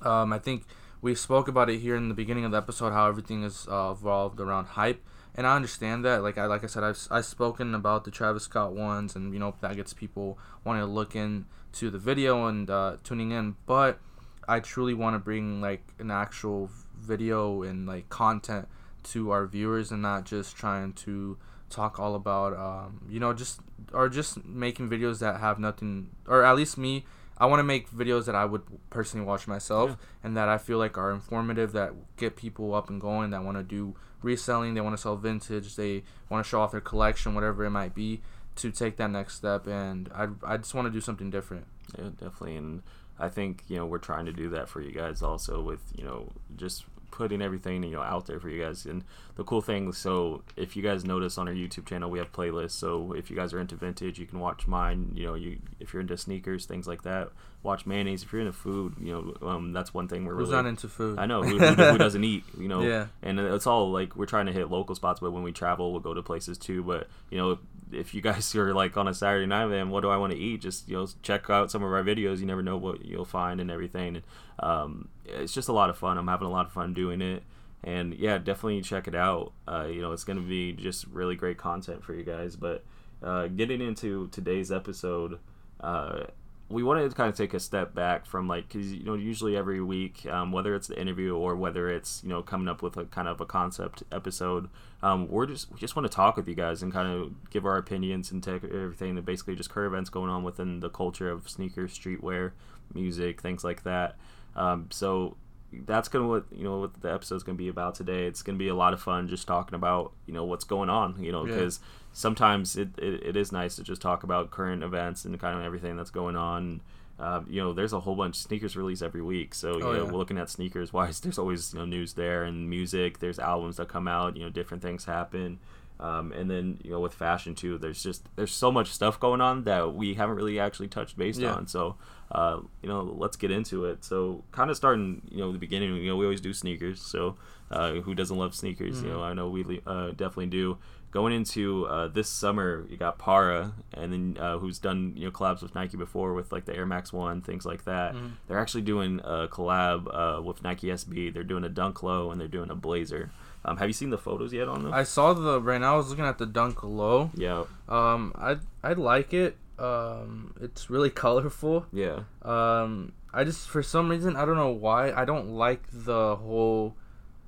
Um, 0.01 0.31
I 0.33 0.39
think 0.39 0.63
we 1.01 1.15
spoke 1.15 1.47
about 1.47 1.69
it 1.69 1.79
here 1.79 1.95
in 1.95 2.09
the 2.09 2.15
beginning 2.15 2.45
of 2.45 2.51
the 2.51 2.57
episode 2.57 2.91
how 2.93 3.07
everything 3.07 3.43
is 3.43 3.67
uh, 3.69 3.89
evolved 3.97 4.39
around 4.39 4.65
hype, 4.79 5.01
and 5.35 5.47
I 5.47 5.55
understand 5.55 6.05
that. 6.05 6.21
Like 6.23 6.37
I 6.37 6.45
like 6.45 6.63
I 6.63 6.67
said, 6.67 6.83
I've 6.83 6.99
I've 7.09 7.25
spoken 7.25 7.73
about 7.73 8.03
the 8.05 8.11
Travis 8.11 8.43
Scott 8.43 8.73
ones, 8.73 9.15
and 9.15 9.33
you 9.33 9.39
know 9.39 9.55
that 9.61 9.75
gets 9.75 9.93
people 9.93 10.37
wanting 10.63 10.83
to 10.83 10.91
look 10.91 11.15
into 11.15 11.89
the 11.89 11.97
video 11.97 12.45
and 12.47 12.69
uh, 12.69 12.97
tuning 13.03 13.31
in. 13.31 13.55
But 13.65 13.99
I 14.47 14.59
truly 14.59 14.93
want 14.93 15.15
to 15.15 15.19
bring 15.19 15.61
like 15.61 15.83
an 15.99 16.11
actual 16.11 16.69
video 16.99 17.63
and 17.63 17.87
like 17.87 18.09
content 18.09 18.67
to 19.03 19.31
our 19.31 19.45
viewers, 19.45 19.91
and 19.91 20.01
not 20.01 20.25
just 20.25 20.55
trying 20.55 20.93
to 20.93 21.37
talk 21.69 21.99
all 21.99 22.15
about 22.15 22.55
um, 22.55 23.01
you 23.09 23.19
know 23.19 23.33
just 23.33 23.61
or 23.93 24.09
just 24.09 24.43
making 24.45 24.89
videos 24.89 25.19
that 25.19 25.39
have 25.39 25.57
nothing 25.57 26.09
or 26.27 26.43
at 26.43 26.55
least 26.55 26.77
me 26.77 27.05
I 27.37 27.45
want 27.45 27.59
to 27.59 27.63
make 27.63 27.89
videos 27.89 28.25
that 28.25 28.35
I 28.35 28.45
would 28.45 28.61
personally 28.89 29.25
watch 29.25 29.47
myself 29.47 29.97
and 30.23 30.37
that 30.37 30.49
I 30.49 30.57
feel 30.57 30.77
like 30.77 30.97
are 30.97 31.11
informative 31.11 31.71
that 31.71 31.93
get 32.17 32.35
people 32.35 32.75
up 32.75 32.89
and 32.89 32.99
going 33.01 33.31
that 33.31 33.43
want 33.43 33.57
to 33.57 33.63
do 33.63 33.95
reselling 34.21 34.73
they 34.73 34.81
want 34.81 34.95
to 34.95 35.01
sell 35.01 35.15
vintage 35.15 35.75
they 35.75 36.03
want 36.29 36.45
to 36.45 36.49
show 36.49 36.61
off 36.61 36.71
their 36.71 36.81
collection 36.81 37.33
whatever 37.33 37.63
it 37.63 37.71
might 37.71 37.95
be 37.95 38.21
to 38.57 38.69
take 38.69 38.97
that 38.97 39.09
next 39.09 39.35
step 39.35 39.65
and 39.65 40.09
I, 40.13 40.27
I 40.43 40.57
just 40.57 40.75
want 40.75 40.87
to 40.87 40.91
do 40.91 40.99
something 41.01 41.29
different 41.29 41.65
Yeah, 41.97 42.09
definitely. 42.09 42.57
And 42.57 42.83
I 43.21 43.29
think, 43.29 43.63
you 43.67 43.77
know, 43.77 43.85
we're 43.85 43.99
trying 43.99 44.25
to 44.25 44.33
do 44.33 44.49
that 44.49 44.67
for 44.67 44.81
you 44.81 44.91
guys 44.91 45.21
also 45.21 45.61
with, 45.61 45.81
you 45.95 46.03
know, 46.03 46.29
just 46.57 46.85
putting 47.11 47.41
everything, 47.41 47.83
you 47.83 47.91
know, 47.91 48.01
out 48.01 48.25
there 48.25 48.39
for 48.39 48.49
you 48.49 48.63
guys. 48.63 48.85
And 48.85 49.03
the 49.35 49.43
cool 49.43 49.61
thing, 49.61 49.93
so 49.93 50.41
if 50.55 50.75
you 50.75 50.81
guys 50.81 51.05
notice 51.05 51.37
on 51.37 51.47
our 51.47 51.53
YouTube 51.53 51.85
channel, 51.85 52.09
we 52.09 52.17
have 52.17 52.31
playlists. 52.33 52.71
So 52.71 53.13
if 53.13 53.29
you 53.29 53.35
guys 53.35 53.53
are 53.53 53.59
into 53.59 53.75
vintage, 53.75 54.17
you 54.17 54.25
can 54.25 54.39
watch 54.39 54.65
mine. 54.65 55.11
You 55.13 55.27
know, 55.27 55.33
you 55.35 55.59
if 55.79 55.93
you're 55.93 56.01
into 56.01 56.17
sneakers, 56.17 56.65
things 56.65 56.87
like 56.87 57.03
that, 57.03 57.29
watch 57.61 57.85
mayonnaise. 57.85 58.23
If 58.23 58.33
you're 58.33 58.41
into 58.41 58.53
food, 58.53 58.95
you 58.99 59.11
know, 59.13 59.47
um, 59.47 59.73
that's 59.73 59.93
one 59.93 60.07
thing 60.07 60.25
we're 60.25 60.33
who's 60.33 60.49
really 60.49 60.63
not 60.63 60.69
into 60.69 60.87
food 60.87 61.19
I 61.19 61.27
know 61.27 61.43
who, 61.43 61.59
who, 61.59 61.73
who 61.73 61.97
doesn't 61.99 62.23
eat, 62.23 62.43
you 62.57 62.67
know. 62.67 62.81
Yeah. 62.81 63.07
And 63.21 63.39
it's 63.39 63.67
all 63.67 63.91
like 63.91 64.15
we're 64.15 64.25
trying 64.25 64.47
to 64.47 64.53
hit 64.53 64.71
local 64.71 64.95
spots, 64.95 65.19
but 65.19 65.31
when 65.31 65.43
we 65.43 65.51
travel, 65.51 65.91
we'll 65.91 66.01
go 66.01 66.13
to 66.13 66.23
places 66.23 66.57
too. 66.57 66.81
But 66.83 67.07
you 67.29 67.37
know, 67.37 67.59
if 67.93 68.13
you 68.13 68.21
guys 68.21 68.55
are 68.55 68.73
like 68.73 68.97
on 68.97 69.07
a 69.07 69.13
Saturday 69.13 69.45
night, 69.45 69.67
man, 69.67 69.89
what 69.89 70.01
do 70.01 70.09
I 70.09 70.17
want 70.17 70.33
to 70.33 70.39
eat? 70.39 70.61
Just 70.61 70.87
you 70.87 70.97
know, 70.97 71.07
check 71.21 71.49
out 71.49 71.71
some 71.71 71.83
of 71.83 71.91
our 71.91 72.03
videos. 72.03 72.39
You 72.39 72.45
never 72.45 72.61
know 72.61 72.77
what 72.77 73.05
you'll 73.05 73.25
find 73.25 73.59
and 73.59 73.71
everything. 73.71 74.17
And 74.17 74.23
um, 74.59 75.07
it's 75.25 75.53
just 75.53 75.69
a 75.69 75.73
lot 75.73 75.89
of 75.89 75.97
fun. 75.97 76.17
I'm 76.17 76.27
having 76.27 76.47
a 76.47 76.51
lot 76.51 76.65
of 76.65 76.71
fun 76.71 76.93
doing 76.93 77.21
it. 77.21 77.43
And 77.83 78.13
yeah, 78.13 78.37
definitely 78.37 78.81
check 78.81 79.07
it 79.07 79.15
out. 79.15 79.53
Uh, 79.67 79.87
you 79.89 80.01
know, 80.01 80.11
it's 80.11 80.23
gonna 80.23 80.41
be 80.41 80.73
just 80.73 81.07
really 81.07 81.35
great 81.35 81.57
content 81.57 82.03
for 82.03 82.13
you 82.13 82.23
guys. 82.23 82.55
But 82.55 82.83
uh, 83.23 83.47
getting 83.47 83.81
into 83.81 84.27
today's 84.31 84.71
episode, 84.71 85.39
uh, 85.79 86.25
we 86.71 86.83
wanted 86.83 87.09
to 87.09 87.15
kind 87.15 87.29
of 87.29 87.35
take 87.35 87.53
a 87.53 87.59
step 87.59 87.93
back 87.93 88.25
from 88.25 88.47
like 88.47 88.67
because 88.67 88.93
you 88.93 89.03
know 89.03 89.13
usually 89.13 89.55
every 89.55 89.81
week 89.81 90.25
um, 90.27 90.51
whether 90.51 90.75
it's 90.75 90.87
the 90.87 90.99
interview 90.99 91.35
or 91.35 91.55
whether 91.55 91.89
it's 91.89 92.21
you 92.23 92.29
know 92.29 92.41
coming 92.41 92.67
up 92.67 92.81
with 92.81 92.97
a 92.97 93.05
kind 93.05 93.27
of 93.27 93.41
a 93.41 93.45
concept 93.45 94.03
episode 94.11 94.69
um, 95.03 95.27
we're 95.27 95.45
just 95.45 95.71
we 95.71 95.79
just 95.79 95.95
want 95.95 96.09
to 96.09 96.15
talk 96.15 96.37
with 96.37 96.47
you 96.47 96.55
guys 96.55 96.81
and 96.81 96.93
kind 96.93 97.07
of 97.07 97.49
give 97.49 97.65
our 97.65 97.77
opinions 97.77 98.31
and 98.31 98.43
take 98.43 98.63
everything 98.63 99.15
that 99.15 99.25
basically 99.25 99.55
just 99.55 99.69
current 99.69 99.93
events 99.93 100.09
going 100.09 100.29
on 100.29 100.43
within 100.43 100.79
the 100.79 100.89
culture 100.89 101.29
of 101.29 101.49
sneakers 101.49 101.97
streetwear 101.97 102.51
music 102.93 103.41
things 103.41 103.63
like 103.63 103.83
that. 103.83 104.15
Um, 104.55 104.87
so 104.91 105.37
that's 105.85 106.07
gonna 106.09 106.27
what 106.27 106.45
you 106.51 106.63
know 106.63 106.79
what 106.79 107.01
the 107.01 107.11
episode's 107.13 107.43
gonna 107.43 107.57
be 107.57 107.67
about 107.69 107.95
today 107.95 108.25
it's 108.25 108.41
gonna 108.43 108.57
be 108.57 108.67
a 108.67 108.75
lot 108.75 108.93
of 108.93 109.01
fun 109.01 109.27
just 109.27 109.47
talking 109.47 109.73
about 109.75 110.11
you 110.25 110.33
know 110.33 110.43
what's 110.43 110.65
going 110.65 110.89
on 110.89 111.21
you 111.23 111.31
know 111.31 111.45
Yeah. 111.45 111.53
because 111.55 111.79
sometimes 112.13 112.75
it, 112.75 112.89
it, 112.97 113.23
it 113.23 113.35
is 113.37 113.51
nice 113.51 113.77
to 113.77 113.83
just 113.83 114.01
talk 114.01 114.23
about 114.23 114.51
current 114.51 114.83
events 114.83 115.23
and 115.25 115.39
kind 115.39 115.57
of 115.57 115.63
everything 115.63 115.95
that's 115.95 116.09
going 116.11 116.35
on. 116.35 116.81
Uh, 117.17 117.41
you 117.47 117.61
know, 117.61 117.71
there's 117.71 117.93
a 117.93 117.99
whole 118.01 118.15
bunch 118.15 118.35
of 118.35 118.41
sneakers 118.41 118.75
release 118.75 119.01
every 119.01 119.21
week. 119.21 119.53
So, 119.53 119.77
you 119.77 119.83
Oh, 119.85 119.93
know, 119.93 120.03
yeah. 120.05 120.11
we're 120.11 120.17
looking 120.17 120.37
at 120.39 120.49
sneakers 120.49 120.91
wise, 120.91 121.19
there's 121.21 121.37
always, 121.37 121.71
you 121.71 121.79
know, 121.79 121.85
news 121.85 122.13
there 122.13 122.43
and 122.43 122.69
music. 122.69 123.19
There's 123.19 123.37
albums 123.39 123.77
that 123.77 123.87
come 123.87 124.07
out, 124.09 124.35
you 124.35 124.43
know, 124.43 124.49
different 124.49 124.81
things 124.83 125.05
happen. 125.05 125.59
Um, 125.99 126.31
and 126.33 126.49
then, 126.49 126.79
you 126.83 126.89
know, 126.91 126.99
with 126.99 127.13
fashion 127.13 127.53
too, 127.55 127.77
there's 127.77 128.01
just, 128.03 128.27
there's 128.35 128.51
so 128.51 128.71
much 128.71 128.89
stuff 128.89 129.19
going 129.19 129.39
on 129.39 129.63
that 129.65 129.93
we 129.93 130.15
haven't 130.15 130.35
really 130.35 130.59
actually 130.59 130.87
touched 130.89 131.15
base 131.17 131.37
Yeah. 131.37 131.53
on. 131.53 131.67
So, 131.67 131.95
uh, 132.31 132.59
you 132.81 132.89
know, 132.89 133.01
let's 133.17 133.37
get 133.37 133.51
into 133.51 133.85
it. 133.85 134.03
So, 134.03 134.43
kind 134.51 134.69
of 134.69 134.77
starting, 134.77 135.21
you 135.29 135.37
know, 135.39 135.51
the 135.51 135.59
beginning, 135.59 135.95
you 135.97 136.09
know, 136.09 136.15
we 136.15 136.25
always 136.25 136.41
do 136.41 136.53
sneakers. 136.53 137.01
So, 137.01 137.35
uh, 137.69 137.93
who 138.01 138.15
doesn't 138.15 138.37
love 138.37 138.55
sneakers? 138.55 139.01
You 139.01 139.09
Mhm. 139.09 139.11
know, 139.13 139.23
I 139.23 139.33
know 139.33 139.49
we 139.49 139.81
uh, 139.85 140.07
definitely 140.11 140.47
do 140.47 140.77
going 141.11 141.33
into 141.33 141.85
uh, 141.87 142.07
this 142.07 142.29
summer, 142.29 142.85
you 142.89 142.95
got 142.95 143.17
Parra, 143.19 143.73
and 143.93 144.13
then 144.13 144.37
uh, 144.41 144.57
who's 144.59 144.79
done 144.79 145.11
you 145.17 145.25
know 145.25 145.31
collabs 145.31 145.61
with 145.61 145.75
Nike 145.75 145.97
before 145.97 146.33
with 146.33 146.53
like 146.53 146.63
the 146.65 146.73
Air 146.75 146.85
Max 146.85 147.11
One, 147.11 147.41
things 147.41 147.65
like 147.65 147.83
that. 147.83 148.15
Mhm. 148.15 148.31
They're 148.47 148.59
actually 148.59 148.83
doing 148.83 149.19
a 149.23 149.47
collab 149.49 150.07
uh, 150.13 150.41
with 150.41 150.63
Nike 150.63 150.87
SB. 150.87 151.33
They're 151.33 151.43
doing 151.43 151.65
a 151.65 151.69
Dunk 151.69 152.01
Low 152.01 152.31
and 152.31 152.39
they're 152.39 152.47
doing 152.47 152.69
a 152.71 152.75
Blazer. 152.75 153.29
Um, 153.65 153.75
have 153.77 153.87
you 153.89 153.93
seen 153.93 154.09
the 154.09 154.17
photos 154.17 154.53
yet 154.53 154.67
on 154.69 154.83
them? 154.83 154.93
I 154.93 155.03
saw 155.03 155.33
the 155.33 155.61
right 155.61 155.79
now 155.81 155.95
I 155.95 155.97
was 155.97 156.09
looking 156.09 156.25
at 156.25 156.37
the 156.39 156.45
Dunk 156.47 156.81
Low 156.81 157.29
yeah, 157.35 157.65
um 157.89 158.31
I 158.35 158.57
I 158.83 158.93
like 158.93 159.33
it 159.33 159.57
um 159.81 160.53
it's 160.61 160.89
really 160.89 161.09
colorful 161.09 161.85
yeah, 161.91 162.19
Um, 162.43 163.13
I 163.33 163.43
just 163.43 163.67
for 163.69 163.81
some 163.81 164.09
reason 164.09 164.35
I 164.35 164.45
don't 164.45 164.55
know 164.57 164.69
why 164.69 165.11
I 165.11 165.25
don't 165.25 165.49
like 165.65 165.83
the 165.91 166.35
whole 166.35 166.95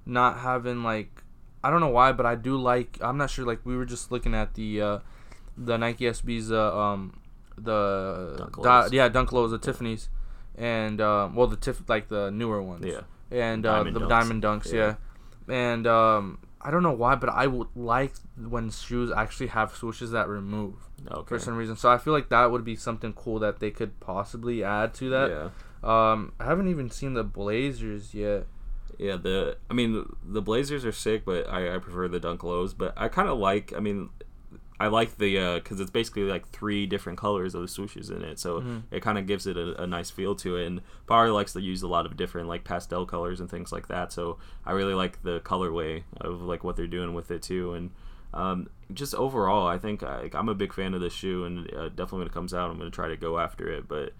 not 0.05 0.39
having 0.39 0.83
like 0.83 1.23
I 1.65 1.69
don't 1.69 1.79
know 1.79 1.89
why, 1.89 2.11
but 2.11 2.25
I 2.25 2.35
do 2.35 2.57
like. 2.57 2.97
I'm 2.99 3.17
not 3.17 3.29
sure. 3.29 3.45
Like 3.45 3.61
we 3.65 3.77
were 3.77 3.85
just 3.85 4.11
looking 4.11 4.33
at 4.35 4.53
the 4.55 4.81
uh, 4.81 4.99
the 5.57 5.77
Nike 5.77 6.03
SBs, 6.05 6.51
uh, 6.51 6.77
um, 6.77 7.21
the 7.57 8.35
Dunk 8.37 8.61
da- 8.61 8.89
yeah 8.91 9.07
Dunk 9.07 9.31
Lows, 9.31 9.51
the 9.51 9.57
Tiffany's, 9.59 10.09
and 10.57 10.99
um, 10.99 11.35
well 11.35 11.47
the 11.47 11.55
Tiff 11.55 11.81
like 11.87 12.09
the 12.09 12.31
newer 12.31 12.61
ones, 12.61 12.85
yeah, 12.85 13.01
and 13.31 13.65
uh, 13.65 13.77
Diamond 13.77 13.95
the 13.95 13.99
Dunks. 14.01 14.09
diamond 14.09 14.43
dunks, 14.43 14.73
Yeah. 14.73 14.95
yeah. 15.47 15.55
And 15.55 15.87
um, 15.87 16.39
I 16.63 16.71
don't 16.71 16.83
know 16.83 16.93
why, 16.93 17.15
but 17.15 17.29
I 17.29 17.47
would 17.47 17.67
like 17.75 18.13
when 18.37 18.71
shoes 18.71 19.11
actually 19.15 19.47
have 19.47 19.73
swooshes 19.73 20.11
that 20.11 20.27
remove 20.29 20.75
okay, 21.11 21.27
for 21.27 21.39
some 21.39 21.55
reason. 21.55 21.75
So 21.75 21.89
I 21.89 21.97
feel 21.97 22.13
like 22.13 22.29
that 22.29 22.51
would 22.51 22.63
be 22.63 22.75
something 22.75 23.13
cool 23.13 23.39
that 23.39 23.59
they 23.59 23.69
could 23.69 23.99
possibly 23.99 24.63
add 24.63 24.93
to 24.95 25.09
that. 25.09 25.29
yeah. 25.29 25.49
Um, 25.83 26.31
I 26.39 26.45
haven't 26.45 26.69
even 26.69 26.89
seen 26.89 27.13
the 27.13 27.23
Blazers 27.25 28.13
yet. 28.13 28.47
Yeah, 28.97 29.17
the 29.17 29.57
I 29.69 29.73
mean 29.73 30.05
the 30.23 30.41
Blazers 30.41 30.85
are 30.85 30.91
sick, 30.91 31.25
but 31.25 31.49
I, 31.49 31.75
I 31.75 31.77
prefer 31.79 32.07
the 32.07 32.19
Dunk 32.19 32.43
Lows. 32.43 32.73
But 32.73 32.93
I 32.95 33.09
kind 33.09 33.27
of 33.27 33.37
like 33.37 33.73
I 33.75 33.79
mean 33.79 34.09
I 34.83 34.87
like 34.87 35.17
the 35.17 35.55
because 35.59 35.79
it's 35.79 35.91
basically 35.91 36.23
like 36.23 36.47
three 36.49 36.85
different 36.85 37.17
colors 37.17 37.55
of 37.55 37.61
the 37.61 37.67
swooshes 37.67 38.11
in 38.11 38.21
it, 38.23 38.37
so 38.39 38.59
Mhm. 38.61 38.81
it 38.91 39.01
kind 39.01 39.17
of 39.17 39.25
gives 39.27 39.47
it 39.47 39.55
a, 39.57 39.81
a 39.83 39.87
nice 39.87 40.09
feel 40.11 40.35
to 40.35 40.57
it. 40.57 40.65
And 40.67 40.81
Parra 41.07 41.31
likes 41.31 41.53
to 41.53 41.61
use 41.61 41.81
a 41.83 41.87
lot 41.87 42.05
of 42.05 42.17
different 42.17 42.47
like 42.47 42.63
pastel 42.63 43.05
colors 43.05 43.39
and 43.39 43.49
things 43.49 43.71
like 43.71 43.87
that, 43.87 44.11
so 44.11 44.37
I 44.65 44.71
really 44.73 44.93
like 44.93 45.23
the 45.23 45.39
colorway 45.41 46.03
of 46.19 46.41
like 46.41 46.63
what 46.63 46.75
they're 46.75 46.87
doing 46.97 47.13
with 47.13 47.31
it 47.31 47.41
too. 47.41 47.73
And 47.73 47.91
um, 48.33 48.67
just 48.93 49.13
overall, 49.15 49.67
I 49.67 49.77
think 49.77 50.03
I, 50.03 50.29
I'm 50.33 50.49
a 50.49 50.55
big 50.55 50.73
fan 50.73 50.93
of 50.93 51.01
this 51.01 51.13
shoe, 51.13 51.45
and 51.45 51.71
uh, 51.73 51.89
definitely 51.89 52.19
when 52.19 52.27
it 52.27 52.33
comes 52.33 52.53
out, 52.53 52.69
I'm 52.69 52.77
gonna 52.77 52.89
try 52.89 53.07
to 53.07 53.17
go 53.17 53.39
after 53.39 53.69
it. 53.71 53.87
But 53.87 54.13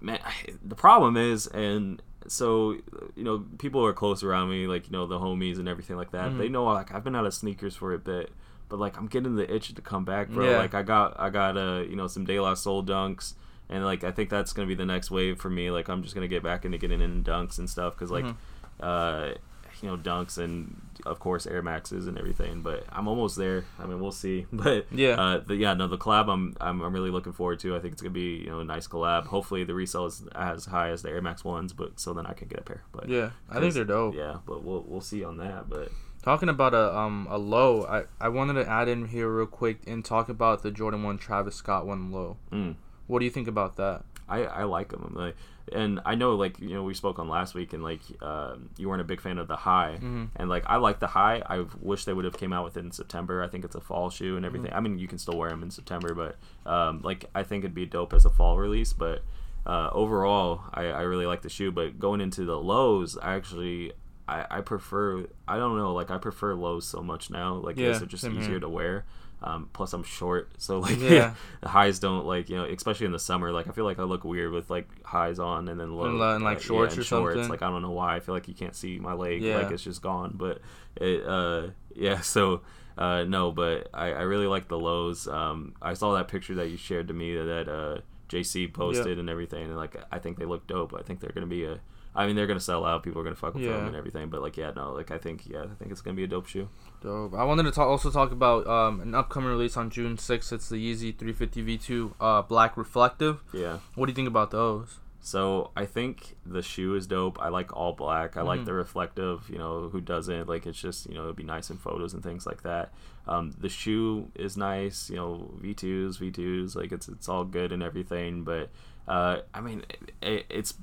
man, 0.00 0.18
the 0.62 0.74
problem 0.74 1.16
is, 1.16 1.46
and 1.46 2.02
so 2.26 2.72
you 3.16 3.24
know, 3.24 3.44
people 3.58 3.84
are 3.86 3.92
close 3.92 4.22
around 4.22 4.50
me, 4.50 4.66
like 4.66 4.86
you 4.86 4.92
know, 4.92 5.06
the 5.06 5.18
homies 5.18 5.58
and 5.58 5.68
everything 5.68 5.96
like 5.96 6.10
that. 6.10 6.32
Mhm. 6.32 6.38
They 6.38 6.48
know 6.48 6.64
like 6.64 6.92
I've 6.94 7.04
been 7.04 7.16
out 7.16 7.26
of 7.26 7.32
sneakers 7.34 7.76
for 7.76 7.92
a 7.94 7.98
bit, 7.98 8.30
but 8.74 8.80
like 8.80 8.96
I'm 8.98 9.06
getting 9.06 9.36
the 9.36 9.54
itch 9.54 9.72
to 9.72 9.80
come 9.82 10.04
back, 10.04 10.30
bro. 10.30 10.50
Yeah. 10.50 10.58
Like 10.58 10.74
I 10.74 10.82
got, 10.82 11.14
I 11.18 11.30
got 11.30 11.56
uh, 11.56 11.84
you 11.88 11.94
know, 11.94 12.08
some 12.08 12.24
De 12.24 12.40
La 12.40 12.54
Soul 12.54 12.82
dunks. 12.82 13.34
And 13.68 13.84
like 13.84 14.02
I 14.02 14.10
think 14.10 14.30
that's 14.30 14.52
gonna 14.52 14.66
be 14.66 14.74
the 14.74 14.84
next 14.84 15.12
wave 15.12 15.38
for 15.40 15.48
me. 15.48 15.70
Like 15.70 15.88
I'm 15.88 16.02
just 16.02 16.12
gonna 16.14 16.26
get 16.28 16.42
back 16.42 16.64
into 16.64 16.76
getting 16.78 17.00
in 17.00 17.22
dunks 17.22 17.58
and 17.58 17.70
stuff 17.70 17.94
because 17.94 18.10
like, 18.10 18.24
Mhm. 18.24 18.34
uh, 18.80 19.34
you 19.80 19.88
know, 19.88 19.96
dunks 19.96 20.38
and 20.38 20.80
of 21.06 21.18
course 21.20 21.46
Air 21.46 21.62
Maxes 21.62 22.06
and 22.08 22.18
everything. 22.18 22.62
But 22.62 22.84
I'm 22.90 23.06
almost 23.06 23.36
there. 23.36 23.64
I 23.78 23.86
mean, 23.86 24.00
we'll 24.00 24.10
see. 24.12 24.46
But 24.52 24.86
Yeah. 24.90 25.10
uh, 25.20 25.38
the, 25.38 25.54
yeah, 25.54 25.74
no, 25.74 25.86
the 25.86 25.98
collab 25.98 26.28
I'm, 26.32 26.56
I'm 26.60 26.82
I'm 26.82 26.92
really 26.92 27.10
looking 27.10 27.32
forward 27.32 27.60
to. 27.60 27.76
I 27.76 27.78
think 27.78 27.92
it's 27.92 28.02
gonna 28.02 28.12
be 28.12 28.38
you 28.44 28.50
know 28.50 28.58
a 28.60 28.64
nice 28.64 28.88
collab. 28.88 29.26
Hopefully 29.26 29.62
the 29.64 29.74
resale 29.74 30.06
is 30.06 30.26
as 30.34 30.64
high 30.66 30.90
as 30.90 31.02
the 31.02 31.10
Air 31.10 31.22
Max 31.22 31.44
ones, 31.44 31.72
but 31.72 32.00
so 32.00 32.12
then 32.12 32.26
I 32.26 32.32
can 32.32 32.48
get 32.48 32.58
a 32.58 32.62
pair. 32.62 32.82
But 32.92 33.08
Yeah, 33.08 33.30
I 33.48 33.60
think 33.60 33.72
they're 33.74 33.84
dope. 33.84 34.14
yeah, 34.16 34.38
but 34.46 34.62
we'll 34.64 34.84
we'll 34.86 35.00
see 35.00 35.22
on 35.24 35.36
that. 35.38 35.68
But 35.70 35.90
Talking 36.24 36.48
about 36.48 36.72
a 36.72 36.96
um 36.96 37.26
a 37.30 37.36
low, 37.36 37.84
I, 37.84 38.04
I 38.18 38.30
wanted 38.30 38.54
to 38.54 38.66
add 38.66 38.88
in 38.88 39.08
here 39.08 39.28
real 39.28 39.46
quick 39.46 39.80
and 39.86 40.02
talk 40.02 40.30
about 40.30 40.62
the 40.62 40.70
Jordan 40.70 41.02
One 41.02 41.18
Travis 41.18 41.54
Scott 41.54 41.86
one 41.86 42.10
low. 42.10 42.38
Mm. 42.50 42.76
What 43.06 43.18
do 43.18 43.26
you 43.26 43.30
think 43.30 43.46
about 43.46 43.76
that? 43.76 44.04
I, 44.26 44.44
I 44.44 44.64
like 44.64 44.88
them. 44.88 45.12
Like, 45.14 45.36
and 45.70 46.00
I 46.06 46.14
know 46.14 46.34
like 46.34 46.58
you 46.60 46.70
know 46.70 46.82
we 46.82 46.94
spoke 46.94 47.18
on 47.18 47.28
last 47.28 47.54
week 47.54 47.74
and 47.74 47.82
like 47.82 48.00
uh, 48.22 48.56
you 48.78 48.88
weren't 48.88 49.02
a 49.02 49.04
big 49.04 49.20
fan 49.20 49.36
of 49.36 49.48
the 49.48 49.56
high 49.56 49.98
Mhm. 50.00 50.30
and 50.36 50.48
like 50.48 50.64
I 50.66 50.76
like 50.76 50.98
the 50.98 51.08
high. 51.08 51.42
I 51.46 51.66
wish 51.82 52.06
they 52.06 52.14
would 52.14 52.24
have 52.24 52.38
came 52.38 52.54
out 52.54 52.64
with 52.64 52.78
it 52.78 52.80
in 52.86 52.90
September. 52.90 53.42
I 53.42 53.48
think 53.48 53.62
it's 53.66 53.74
a 53.74 53.80
fall 53.82 54.08
shoe 54.08 54.38
and 54.38 54.46
everything. 54.46 54.72
I 54.72 54.80
mean 54.80 54.98
you 54.98 55.06
can 55.06 55.18
still 55.18 55.36
wear 55.36 55.50
them 55.50 55.62
in 55.62 55.70
September, 55.70 56.14
but 56.14 56.36
um, 56.64 57.02
like 57.02 57.26
I 57.34 57.42
think 57.42 57.64
it'd 57.64 57.74
be 57.74 57.84
dope 57.84 58.14
as 58.14 58.24
a 58.24 58.30
fall 58.30 58.56
release. 58.56 58.94
But 58.94 59.20
uh, 59.66 59.90
overall, 59.92 60.62
I, 60.72 60.84
I 60.86 61.02
really 61.02 61.26
like 61.26 61.42
the 61.42 61.50
shoe. 61.50 61.70
But 61.70 61.98
going 61.98 62.22
into 62.22 62.46
the 62.46 62.56
lows, 62.58 63.18
I 63.18 63.34
actually 63.34 63.92
I, 64.28 64.46
I 64.50 64.60
prefer 64.62 65.26
I 65.46 65.58
don't 65.58 65.76
know 65.76 65.92
like 65.94 66.10
I 66.10 66.18
prefer 66.18 66.54
lows 66.54 66.86
so 66.86 67.02
much 67.02 67.30
now. 67.30 67.54
Like 67.54 67.76
Yeah, 67.78 67.92
they're 67.98 68.06
just 68.06 68.24
easier 68.24 68.42
here. 68.52 68.60
to 68.60 68.68
wear. 68.68 69.04
Um, 69.42 69.68
plus 69.74 69.92
I'm 69.92 70.04
short, 70.04 70.48
so 70.56 70.78
like 70.86 70.98
Yeah. 70.98 71.34
the 71.60 71.68
highs 71.68 71.98
don't 71.98 72.24
like 72.24 72.48
you 72.48 72.56
know, 72.56 72.64
especially 72.64 73.04
in 73.06 73.12
the 73.12 73.18
summer. 73.18 73.52
Like 73.52 73.68
I 73.68 73.72
feel 73.72 73.84
like 73.84 73.98
I 73.98 74.04
look 74.04 74.24
weird 74.24 74.52
with 74.52 74.70
like 74.70 74.88
highs 75.04 75.38
on 75.38 75.68
and 75.68 75.78
then 75.78 75.94
low 75.94 76.04
And, 76.06 76.20
uh, 76.22 76.34
and, 76.36 76.44
like, 76.44 76.58
uh, 76.58 76.60
shorts 76.60 76.94
and 76.94 77.02
or 77.02 77.04
something. 77.04 77.48
Like 77.48 77.60
I 77.62 77.68
don't 77.68 77.82
know 77.82 77.90
why. 77.90 78.16
I 78.16 78.20
feel 78.20 78.34
like 78.34 78.48
you 78.48 78.54
can't 78.54 78.74
see 78.74 78.98
my 78.98 79.12
leg. 79.12 79.42
Yeah. 79.42 79.58
Like 79.58 79.70
it's 79.72 79.82
just 79.84 80.00
gone. 80.00 80.32
But 80.34 80.60
it, 80.96 81.26
uh, 81.26 81.68
yeah. 81.94 82.20
So 82.22 82.62
uh, 82.96 83.24
no, 83.24 83.50
but 83.52 83.88
I, 83.92 84.12
I 84.12 84.22
really 84.22 84.46
like 84.46 84.68
the 84.68 84.78
lows. 84.78 85.28
Um, 85.28 85.74
I 85.82 85.92
saw 85.94 86.14
that 86.14 86.28
picture 86.28 86.54
that 86.54 86.68
you 86.68 86.76
shared 86.78 87.08
to 87.08 87.14
me 87.14 87.34
that 87.36 87.68
uh, 87.68 88.00
JC 88.28 88.72
posted 88.72 89.18
and 89.18 89.28
everything, 89.28 89.64
and 89.64 89.76
like 89.76 89.96
I 90.10 90.18
think 90.18 90.38
they 90.38 90.44
look 90.44 90.66
dope. 90.66 90.94
I 90.98 91.02
think 91.02 91.20
they're 91.20 91.32
gonna 91.32 91.46
be 91.46 91.64
a. 91.64 91.80
I 92.16 92.26
mean, 92.26 92.36
they're 92.36 92.46
gonna 92.46 92.60
sell 92.60 92.84
out. 92.84 93.02
People 93.02 93.20
are 93.20 93.24
gonna 93.24 93.34
fuck 93.34 93.54
with 93.54 93.64
them 93.64 93.86
and 93.88 93.96
everything. 93.96 94.30
But 94.30 94.40
like, 94.40 94.56
yeah, 94.56 94.70
no, 94.74 94.92
like 94.92 95.10
I 95.10 95.18
think, 95.18 95.48
yeah, 95.48 95.64
I 95.64 95.74
think 95.78 95.90
it's 95.90 96.00
gonna 96.00 96.14
be 96.14 96.22
a 96.22 96.28
dope 96.28 96.46
shoe. 96.46 96.68
Dope. 97.02 97.34
I 97.34 97.42
wanted 97.42 97.64
to 97.64 97.72
talk, 97.72 97.88
also 97.88 98.08
talk 98.10 98.30
about 98.30 98.66
um, 98.68 99.00
an 99.00 99.16
upcoming 99.16 99.50
release 99.50 99.76
on 99.76 99.90
June 99.90 100.16
6th. 100.16 100.52
It's 100.52 100.68
the 100.68 100.76
Yeezy 100.76 101.16
350 101.18 101.78
V2 101.78 102.12
uh, 102.20 102.42
Black 102.42 102.76
Reflective. 102.76 103.42
Yeah. 103.52 103.78
What 103.96 104.06
do 104.06 104.12
you 104.12 104.14
think 104.14 104.28
about 104.28 104.52
those? 104.52 105.00
So 105.26 105.70
I 105.74 105.86
think 105.86 106.36
the 106.44 106.60
shoe 106.60 106.94
is 106.96 107.06
dope. 107.06 107.38
I 107.40 107.48
like 107.48 107.74
all 107.74 107.94
black. 107.94 108.36
I 108.36 108.42
like 108.42 108.60
Mhm. 108.60 108.64
the 108.66 108.74
reflective. 108.74 109.48
You 109.48 109.56
know, 109.56 109.88
who 109.88 110.02
doesn't? 110.02 110.50
Like 110.50 110.66
it's 110.66 110.78
just 110.78 111.08
you 111.08 111.14
know 111.14 111.24
it'd 111.24 111.34
be 111.36 111.42
nice 111.44 111.70
in 111.70 111.78
photos 111.78 112.12
and 112.12 112.22
things 112.22 112.44
like 112.44 112.62
that. 112.62 112.92
Um, 113.26 113.52
the 113.58 113.70
shoe 113.70 114.30
is 114.34 114.58
nice. 114.58 115.08
You 115.08 115.16
know, 115.16 115.50
V 115.62 115.72
twos, 115.72 116.18
V 116.18 116.30
twos. 116.30 116.76
Like 116.76 116.92
it's 116.92 117.08
it's 117.08 117.26
all 117.26 117.44
good 117.44 117.72
and 117.72 117.82
everything. 117.82 118.44
But 118.44 118.68
uh, 119.08 119.38
I 119.54 119.62
mean, 119.62 119.84
it, 120.20 120.44
it's 120.50 120.74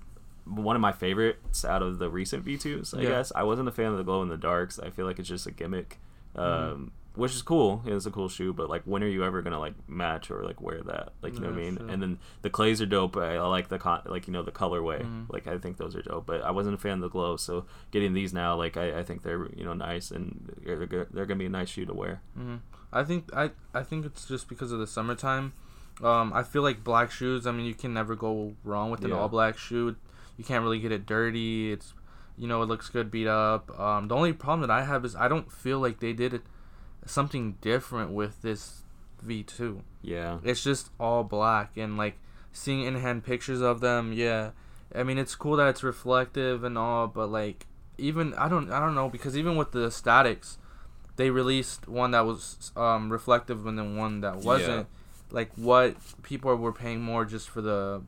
one 0.46 0.76
of 0.76 0.82
my 0.82 0.92
favorites 0.92 1.64
out 1.64 1.84
of 1.84 2.00
the 2.00 2.10
recent 2.10 2.44
V 2.44 2.58
twos. 2.58 2.96
I 2.96 3.02
Yeah. 3.02 3.10
guess 3.10 3.32
I 3.36 3.44
wasn't 3.44 3.68
a 3.70 3.72
fan 3.72 3.92
of 3.92 3.98
the 4.00 4.04
glow 4.04 4.24
in 4.24 4.30
the 4.30 4.38
darks. 4.38 4.80
I 4.80 4.90
feel 4.90 5.06
like 5.06 5.20
it's 5.20 5.30
just 5.30 5.46
a 5.46 5.52
gimmick. 5.52 6.00
Um, 6.36 6.44
Mhm. 6.44 6.90
Which 7.14 7.34
is 7.36 7.42
cool. 7.42 7.82
It's 7.86 8.06
a 8.06 8.12
cool 8.12 8.30
shoe, 8.30 8.54
but 8.54 8.70
like, 8.70 8.84
when 8.86 9.04
are 9.04 9.08
you 9.08 9.26
ever 9.26 9.42
gonna 9.42 9.60
like 9.60 9.74
match 9.90 10.32
or 10.32 10.44
like 10.46 10.62
wear 10.62 10.82
that? 10.84 11.12
Like, 11.22 11.34
you 11.34 11.42
know 11.42 11.50
what 11.50 11.58
I 11.60 11.62
mean? 11.62 11.78
sure. 11.78 11.88
And 11.90 12.02
then 12.02 12.20
the 12.42 12.50
clays 12.50 12.82
are 12.82 12.86
dope. 12.86 13.18
I, 13.18 13.36
I 13.36 13.48
like 13.48 13.68
the 13.68 13.78
con, 13.78 14.02
like 14.06 14.28
you 14.28 14.34
know 14.34 14.44
the 14.44 14.52
colorway. 14.52 15.02
Mhm. 15.02 15.26
Like 15.30 15.46
I 15.46 15.58
think 15.58 15.76
those 15.76 15.94
are 15.96 16.02
dope. 16.02 16.26
But 16.26 16.42
I 16.42 16.52
wasn't 16.52 16.76
a 16.76 16.78
fan 16.78 16.94
of 16.94 17.02
the 17.02 17.10
glow, 17.10 17.36
so 17.36 17.66
getting 17.92 18.14
these 18.14 18.32
now, 18.34 18.56
like 18.56 18.78
I, 18.78 19.00
I 19.00 19.04
think 19.04 19.24
they're 19.24 19.48
you 19.56 19.66
know 19.66 19.74
nice 19.74 20.10
and 20.12 20.54
they're 20.64 20.86
they're 21.12 21.26
gonna 21.26 21.36
be 21.40 21.48
a 21.48 21.50
nice 21.50 21.68
shoe 21.70 21.86
to 21.86 21.94
wear. 21.94 22.22
hmm 22.36 22.58
I 22.94 23.04
think 23.04 23.30
I 23.36 23.52
I 23.74 23.84
think 23.84 24.06
it's 24.06 24.26
just 24.26 24.48
because 24.48 24.72
of 24.72 24.80
the 24.80 24.88
summertime. 24.88 25.52
Um, 26.02 26.32
I 26.34 26.44
feel 26.44 26.62
like 26.62 26.82
black 26.84 27.12
shoes. 27.12 27.46
I 27.46 27.52
mean, 27.52 27.66
you 27.66 27.74
can 27.76 27.94
never 27.94 28.16
go 28.16 28.54
wrong 28.64 28.90
with 28.90 29.04
an 29.04 29.10
Yeah. 29.10 29.18
all 29.18 29.28
black 29.28 29.58
shoe. 29.58 29.96
You 30.38 30.44
can't 30.46 30.64
really 30.64 30.80
get 30.80 30.92
it 30.94 31.06
dirty. 31.06 31.74
It's 31.74 31.94
you 32.38 32.48
know 32.48 32.62
it 32.62 32.68
looks 32.68 32.90
good 32.90 33.12
beat 33.12 33.28
up. 33.28 33.78
Um, 33.78 34.08
the 34.08 34.16
only 34.16 34.32
problem 34.32 34.62
that 34.62 34.72
I 34.74 34.84
have 34.86 35.04
is 35.04 35.14
I 35.16 35.28
don't 35.28 35.52
feel 35.52 35.80
like 35.80 36.00
they 36.00 36.14
did 36.14 36.34
it 36.34 36.44
something 37.06 37.58
different 37.62 38.12
with 38.12 38.42
this 38.42 38.84
V2. 39.26 39.82
Yeah, 40.02 40.40
It's 40.44 40.64
just 40.64 40.90
all 41.00 41.24
black 41.24 41.78
and 41.78 41.98
like 41.98 42.18
seeing 42.52 42.84
in 42.84 42.96
hand 42.96 43.24
pictures 43.24 43.62
of 43.62 43.80
them. 43.82 44.14
Yeah, 44.14 44.52
I 44.96 45.04
mean 45.04 45.18
it's 45.18 45.36
cool 45.36 45.56
that 45.58 45.68
it's 45.68 45.84
reflective 45.84 46.64
and 46.64 46.78
all, 46.78 47.08
but 47.08 47.28
like 47.28 47.68
even 47.98 48.34
I 48.36 48.50
don't 48.50 48.72
I 48.72 48.80
don't 48.80 48.96
know 48.96 49.10
because 49.10 49.38
even 49.38 49.56
with 49.58 49.72
the 49.72 49.92
statics, 49.92 50.58
they 51.18 51.30
released 51.30 51.88
one 51.88 52.12
that 52.12 52.26
was 52.26 52.72
um, 52.76 53.12
reflective 53.12 53.66
and 53.68 53.78
then 53.78 53.96
one 53.96 54.22
that 54.22 54.38
wasn't. 54.38 54.88
Yeah. 54.88 54.98
Like 55.34 55.52
what 55.56 55.96
people 56.24 56.54
were 56.56 56.74
paying 56.74 57.02
more 57.02 57.24
just 57.26 57.48
for 57.50 57.62
the 57.62 58.02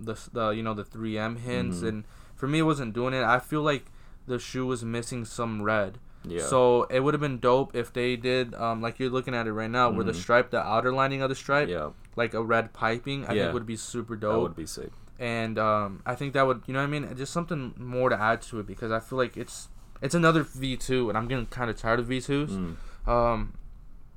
the 0.00 0.14
the 0.32 0.48
you 0.50 0.62
know 0.62 0.74
the 0.74 0.84
3M 0.84 1.38
hints 1.40 1.78
Mhm. 1.78 1.88
and 1.88 2.04
for 2.36 2.46
me 2.48 2.60
it 2.60 2.62
wasn't 2.62 2.94
doing 2.94 3.12
it. 3.12 3.22
I 3.24 3.38
feel 3.38 3.62
like 3.62 3.86
the 4.26 4.38
shoe 4.38 4.66
was 4.66 4.84
missing 4.84 5.24
some 5.24 5.62
red. 5.62 5.98
Yeah. 6.26 6.40
So 6.42 6.84
it 6.84 7.00
would 7.00 7.14
have 7.14 7.20
been 7.20 7.38
dope 7.38 7.74
if 7.76 7.92
they 7.92 8.16
did 8.16 8.54
um 8.54 8.80
like 8.82 8.98
you're 8.98 9.10
looking 9.10 9.34
at 9.34 9.46
it 9.46 9.52
right 9.52 9.70
now 9.70 9.90
where 9.90 10.04
the 10.04 10.12
Mhm. 10.12 10.16
stripe 10.16 10.50
the 10.50 10.60
outer 10.60 10.92
lining 10.92 11.22
of 11.22 11.28
the 11.28 11.34
stripe 11.34 11.68
yeah, 11.68 11.90
like 12.16 12.34
a 12.34 12.42
red 12.42 12.72
piping, 12.72 13.26
I 13.26 13.32
Yeah. 13.34 13.42
think 13.44 13.54
would 13.54 13.66
be 13.66 13.76
super 13.76 14.16
dope. 14.16 14.32
that 14.32 14.40
would 14.40 14.56
be 14.56 14.66
sick. 14.66 14.90
and 15.18 15.58
um, 15.58 16.02
I 16.04 16.14
think 16.16 16.32
that 16.34 16.44
would, 16.46 16.62
you 16.66 16.74
know 16.74 16.80
what 16.80 16.86
I 16.86 16.98
mean, 17.00 17.16
just 17.16 17.32
something 17.32 17.72
more 17.76 18.08
to 18.08 18.20
add 18.20 18.42
to 18.42 18.58
it 18.60 18.66
because 18.66 18.90
I 18.90 19.00
feel 19.00 19.16
like 19.18 19.36
it's 19.36 19.68
it's 20.02 20.14
another 20.14 20.42
V 20.42 20.76
two, 20.76 21.08
and 21.08 21.16
I'm 21.16 21.28
getting 21.28 21.46
kind 21.46 21.70
of 21.70 21.76
tired 21.76 22.00
of 22.00 22.06
V 22.06 22.20
twos. 22.20 22.50
Mm. 22.50 22.76
Um, 23.08 23.54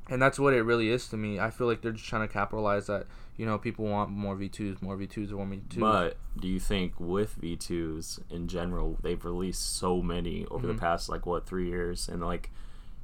and 0.09 0.21
that's 0.21 0.39
what 0.39 0.53
it 0.53 0.63
really 0.63 0.89
is 0.89 1.07
to 1.09 1.17
me. 1.17 1.39
I 1.39 1.49
feel 1.49 1.67
like 1.67 1.81
they're 1.81 1.91
just 1.91 2.05
trying 2.09 2.27
to 2.27 2.33
capitalize 2.33 2.87
that. 2.87 3.05
You 3.37 3.45
know, 3.45 3.57
people 3.59 3.85
want 3.85 4.09
more 4.09 4.35
V 4.35 4.49
twos, 4.49 4.81
more 4.81 4.95
V 4.97 5.05
twos, 5.07 5.31
more 5.31 5.45
V 5.45 5.61
twos. 5.69 5.79
But 5.79 6.17
do 6.39 6.47
you 6.47 6.59
think 6.59 6.93
with 6.99 7.39
V2s 7.39 8.19
in 8.31 8.47
general, 8.47 8.97
they've 9.03 9.23
released 9.23 9.75
so 9.77 10.01
many 10.01 10.45
over 10.47 10.67
Mhm. 10.67 10.73
the 10.75 10.79
past 10.79 11.07
like 11.07 11.25
what 11.27 11.45
three 11.45 11.67
years, 11.69 12.09
and 12.09 12.21
like, 12.25 12.49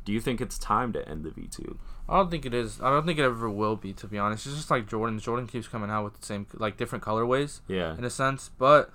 do 0.05 0.11
you 0.11 0.19
think 0.19 0.41
it's 0.41 0.57
time 0.57 0.91
to 0.93 1.07
end 1.07 1.23
the 1.23 1.29
V2? 1.29 1.77
I 2.09 2.17
don't 2.17 2.29
think 2.31 2.45
it 2.45 2.53
is. 2.53 2.81
I 2.81 2.89
don't 2.89 3.05
think 3.05 3.19
it 3.19 3.23
ever 3.23 3.49
will 3.49 3.75
be. 3.77 3.93
To 3.93 4.07
be 4.07 4.17
honest, 4.17 4.45
it's 4.47 4.55
just 4.55 4.71
like 4.71 4.87
Jordan. 4.89 5.19
Jordan 5.19 5.47
keeps 5.47 5.67
coming 5.67 5.89
out 5.89 6.03
with 6.03 6.19
the 6.19 6.25
same, 6.25 6.45
like 6.55 6.75
different 6.77 7.03
colorways 7.03 7.61
Yeah, 7.67 7.95
in 7.97 8.03
a 8.03 8.09
sense, 8.09 8.49
but. 8.57 8.91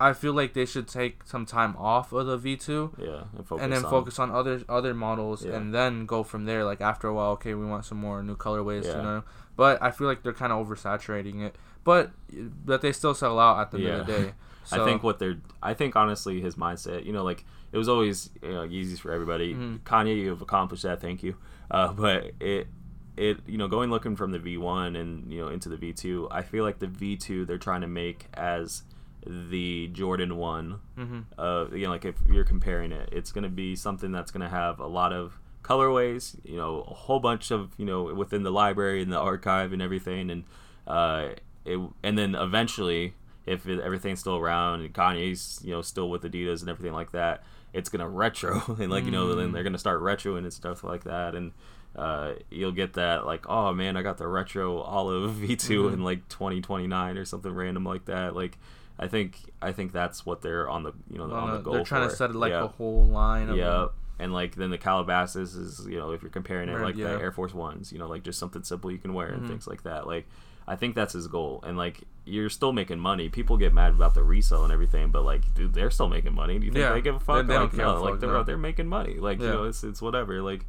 I 0.00 0.12
feel 0.12 0.32
like 0.32 0.54
they 0.54 0.66
should 0.66 0.88
take 0.88 1.22
some 1.24 1.46
time 1.46 1.76
off 1.78 2.12
of 2.12 2.26
the 2.26 2.36
V 2.36 2.56
two 2.56 2.92
yeah, 2.98 3.24
and 3.36 3.46
focus 3.46 3.62
and 3.62 3.72
then 3.72 3.84
on, 3.84 3.90
focus 3.90 4.18
on 4.18 4.30
other 4.30 4.62
other 4.68 4.92
models 4.94 5.44
Yeah. 5.44 5.56
and 5.56 5.72
then 5.74 6.06
go 6.06 6.22
from 6.22 6.44
there 6.46 6.64
like 6.64 6.80
after 6.80 7.06
a 7.08 7.14
while 7.14 7.30
okay 7.32 7.54
we 7.54 7.64
want 7.64 7.84
some 7.84 7.98
more 7.98 8.22
new 8.22 8.36
colorways 8.36 8.84
Yeah. 8.84 8.96
you 8.96 9.02
know 9.02 9.24
but 9.56 9.80
i 9.80 9.90
feel 9.92 10.06
like 10.08 10.22
they're 10.24 10.32
kind 10.32 10.52
of 10.52 10.66
oversaturating 10.66 11.42
it 11.46 11.54
but 11.84 12.10
but 12.64 12.80
they 12.82 12.92
still 12.92 13.14
sell 13.14 13.38
out 13.38 13.60
at 13.60 13.70
the 13.70 13.78
end 13.78 14.00
of 14.00 14.06
the 14.06 14.12
day 14.12 14.32
so, 14.64 14.82
I 14.82 14.84
think 14.86 15.02
what 15.02 15.18
they're. 15.18 15.36
I 15.62 15.74
think 15.74 15.94
honestly, 15.94 16.40
his 16.40 16.54
mindset. 16.56 17.04
You 17.04 17.12
know, 17.12 17.22
like 17.22 17.44
it 17.70 17.76
was 17.76 17.86
always 17.88 18.30
you 18.42 18.48
know 18.52 18.66
Yeezys 18.66 18.98
for 18.98 19.12
everybody. 19.12 19.54
Mhm. 19.54 19.80
Kanye, 19.80 20.16
you've 20.16 20.40
accomplished 20.40 20.84
that. 20.84 21.02
Thank 21.02 21.22
you. 21.22 21.36
Uh, 21.70 21.92
but 22.04 22.30
it, 22.40 22.68
it 23.16 23.40
you 23.46 23.58
know 23.58 23.68
going 23.68 23.90
looking 23.90 24.16
from 24.16 24.32
the 24.32 24.38
V1 24.38 24.98
and 24.98 25.30
you 25.30 25.40
know 25.42 25.48
into 25.48 25.68
the 25.68 25.76
V2. 25.76 26.28
I 26.30 26.40
feel 26.40 26.64
like 26.64 26.78
the 26.78 26.86
V2 26.86 27.46
they're 27.46 27.58
trying 27.58 27.82
to 27.82 27.86
make 27.86 28.26
as 28.32 28.84
the 29.26 29.88
Jordan 29.88 30.36
one. 30.36 30.80
hmm 30.96 31.20
Uh, 31.38 31.66
you 31.72 31.84
know, 31.84 31.90
like 31.90 32.04
if 32.04 32.16
you're 32.30 32.44
comparing 32.44 32.92
it, 32.92 33.08
it's 33.12 33.32
gonna 33.32 33.48
be 33.48 33.74
something 33.76 34.12
that's 34.12 34.30
gonna 34.30 34.48
have 34.48 34.78
a 34.80 34.86
lot 34.86 35.12
of 35.12 35.38
colorways. 35.62 36.36
You 36.44 36.56
know, 36.56 36.80
a 36.88 36.94
whole 36.94 37.20
bunch 37.20 37.50
of 37.50 37.70
you 37.78 37.84
know 37.86 38.14
within 38.14 38.42
the 38.42 38.50
library 38.52 39.02
and 39.02 39.12
the 39.12 39.18
archive 39.18 39.72
and 39.72 39.80
everything, 39.82 40.30
and 40.30 40.44
uh, 40.86 41.28
it 41.64 41.78
and 42.02 42.18
then 42.18 42.34
eventually, 42.34 43.14
if 43.46 43.66
it, 43.66 43.80
everything's 43.80 44.20
still 44.20 44.36
around 44.36 44.80
and 44.82 44.92
Kanye's 44.94 45.60
you 45.64 45.72
know 45.72 45.82
still 45.82 46.08
with 46.10 46.22
Adidas 46.22 46.60
and 46.60 46.68
everything 46.70 46.92
like 46.94 47.12
that, 47.12 47.42
it's 47.72 47.88
gonna 47.88 48.08
retro 48.24 48.62
and 48.78 48.90
like 48.90 49.04
you 49.04 49.10
know 49.10 49.34
then 49.34 49.48
Mm. 49.50 49.52
they're 49.54 49.62
gonna 49.64 49.78
start 49.78 50.00
retroing 50.02 50.38
and 50.38 50.52
stuff 50.52 50.84
like 50.84 51.04
that 51.04 51.34
and. 51.34 51.52
Uh, 51.96 52.32
you'll 52.50 52.72
get 52.72 52.94
that 52.94 53.24
like 53.24 53.48
oh 53.48 53.72
man 53.72 53.96
I 53.96 54.02
got 54.02 54.18
the 54.18 54.26
retro 54.26 54.78
olive 54.80 55.30
V2 55.36 55.56
Mhm. 55.84 55.92
in 55.92 56.02
like 56.02 56.28
2029 56.28 57.16
or 57.16 57.24
something 57.24 57.52
random 57.54 57.84
like 57.84 58.06
that 58.06 58.34
like 58.34 58.58
I 58.98 59.08
think 59.08 59.36
I 59.60 59.72
think 59.72 59.92
that's 59.92 60.24
what 60.24 60.42
they're 60.42 60.68
on 60.68 60.82
the 60.84 60.92
you 61.10 61.18
know 61.18 61.24
on 61.32 61.50
the 61.52 61.58
goal 61.58 61.74
they're 61.74 61.84
trying 61.84 62.04
for. 62.04 62.10
to 62.10 62.16
set 62.16 62.34
like 62.34 62.50
yeah. 62.52 62.64
a 62.64 62.68
whole 62.68 63.04
line 63.06 63.48
of 63.48 63.56
Yeah, 63.56 63.86
and 64.20 64.32
like 64.32 64.54
then 64.54 64.70
the 64.70 64.78
Calabasas 64.78 65.54
is 65.54 65.86
you 65.88 65.98
know 65.98 66.12
if 66.12 66.22
you're 66.22 66.30
comparing 66.30 66.68
it 66.68 66.78
like 66.80 66.96
yeah. 66.96 67.14
the 67.14 67.20
Air 67.20 67.32
Force 67.32 67.52
Ones, 67.54 67.92
you 67.92 67.98
know 67.98 68.06
like 68.08 68.22
just 68.22 68.38
something 68.38 68.62
simple 68.62 68.90
you 68.92 68.98
can 68.98 69.12
wear 69.14 69.28
Mhm. 69.30 69.34
and 69.38 69.48
things 69.48 69.66
like 69.66 69.82
that. 69.82 70.06
Like 70.06 70.26
I 70.66 70.76
think 70.76 70.94
that's 70.94 71.12
his 71.12 71.26
goal, 71.26 71.60
and 71.66 71.76
like 71.76 72.00
you're 72.24 72.48
still 72.48 72.72
making 72.72 72.98
money. 72.98 73.28
People 73.28 73.56
get 73.58 73.74
mad 73.74 73.90
about 73.90 74.14
the 74.14 74.22
resale 74.22 74.64
and 74.64 74.72
everything, 74.72 75.10
but 75.10 75.24
like 75.24 75.52
dude, 75.54 75.74
they're 75.74 75.90
still 75.90 76.08
making 76.08 76.32
money. 76.34 76.58
Do 76.58 76.64
you 76.66 76.72
think 76.72 76.82
Yeah, 76.84 76.92
they 76.92 77.02
give 77.02 77.16
a 77.16 77.18
they- 77.18 77.24
fuck? 77.24 77.46
they 77.46 77.52
don't 77.54 77.64
like 77.64 77.74
no, 77.74 78.02
like 78.02 78.20
they're 78.20 78.30
no. 78.30 78.38
out 78.38 78.46
there 78.46 78.56
making 78.56 78.86
money. 78.86 79.16
Like 79.18 79.40
you 79.40 79.46
know 79.48 79.64
it's 79.64 79.82
it's 79.84 80.00
whatever. 80.00 80.40
Like 80.40 80.64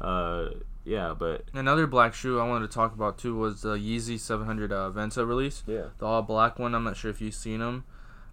uh 0.00 0.50
yeah, 0.84 1.14
but 1.18 1.44
another 1.54 1.86
black 1.86 2.12
shoe 2.14 2.40
i 2.40 2.46
wanted 2.46 2.68
to 2.70 2.74
talk 2.74 2.92
about 2.94 3.18
too 3.18 3.36
was 3.36 3.62
the 3.62 3.76
yeezy 3.76 4.18
700 4.18 4.72
uh, 4.72 4.90
Vanta 4.90 5.26
release. 5.26 5.62
Yeah, 5.66 5.86
the 5.98 6.06
all 6.06 6.22
black 6.22 6.58
one 6.58 6.74
i'm 6.74 6.84
not 6.84 6.96
sure 6.96 7.10
if 7.10 7.20
you've 7.20 7.34
seen 7.34 7.60
them 7.60 7.84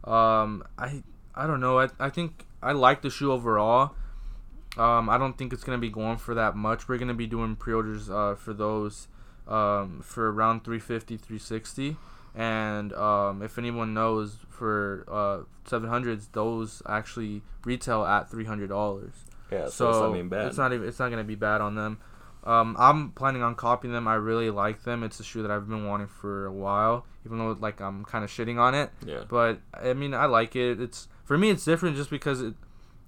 um 0.06 0.64
i 0.78 1.04
i 1.36 1.46
don't 1.48 1.60
know. 1.60 1.80
I, 1.80 1.90
I 2.00 2.10
think 2.10 2.46
i 2.62 2.72
like 2.72 3.02
the 3.02 3.10
shoe 3.10 3.32
overall. 3.32 3.96
Um 4.78 5.10
i 5.10 5.18
don't 5.18 5.38
think 5.38 5.54
it's 5.54 5.64
gonna 5.64 5.78
be 5.78 5.90
going 5.90 6.18
for 6.18 6.34
that 6.36 6.56
much. 6.56 6.88
We're 6.88 6.98
gonna 6.98 7.14
be 7.14 7.28
doing 7.28 7.56
pre-orders 7.56 8.10
uh 8.10 8.36
for 8.36 8.54
those 8.54 9.08
um 9.48 10.02
for 10.04 10.32
around 10.32 10.64
350 10.64 11.18
360 11.18 11.98
and 12.36 12.94
um 12.94 13.42
if 13.42 13.58
anyone 13.58 13.94
knows 13.94 14.38
for 14.50 15.04
uh 15.08 15.40
700s 15.68 16.28
those 16.34 16.82
actually 16.88 17.42
retail 17.66 18.06
at 18.06 18.30
$300 18.30 19.12
Yeah, 19.52 19.66
so, 19.66 19.70
so 19.70 19.90
it's 19.90 20.00
not 20.00 20.16
even 20.16 20.30
bad. 20.30 20.46
it's 20.48 20.58
not 20.58 20.74
even 20.74 20.88
it's 20.88 21.00
not 21.00 21.10
gonna 21.10 21.24
be 21.24 21.36
bad 21.36 21.62
on 21.62 21.76
them. 21.76 22.00
Um, 22.44 22.76
I'm 22.80 23.12
planning 23.12 23.42
on 23.44 23.56
copying 23.56 23.94
them. 23.94 24.08
I 24.08 24.16
really 24.16 24.50
like 24.50 24.84
them. 24.84 25.04
It's 25.04 25.20
a 25.20 25.24
shoe 25.24 25.42
that 25.42 25.52
I've 25.52 25.68
been 25.68 25.86
wanting 25.86 26.08
for 26.08 26.46
a 26.46 26.52
while, 26.54 27.06
even 27.26 27.38
though 27.38 27.52
like 27.60 27.82
I'm 27.82 28.06
kind 28.06 28.24
of 28.24 28.30
shitting 28.32 28.58
on 28.60 28.74
it. 28.76 28.92
yeah. 29.06 29.24
But 29.28 29.60
I 29.74 29.94
mean, 29.94 30.14
I 30.14 30.26
like 30.26 30.56
it. 30.56 30.80
It's 30.80 31.08
for 31.26 31.38
me, 31.38 31.50
it's 31.50 31.66
different 31.66 31.96
just 31.98 32.10
because 32.10 32.42
it, 32.42 32.54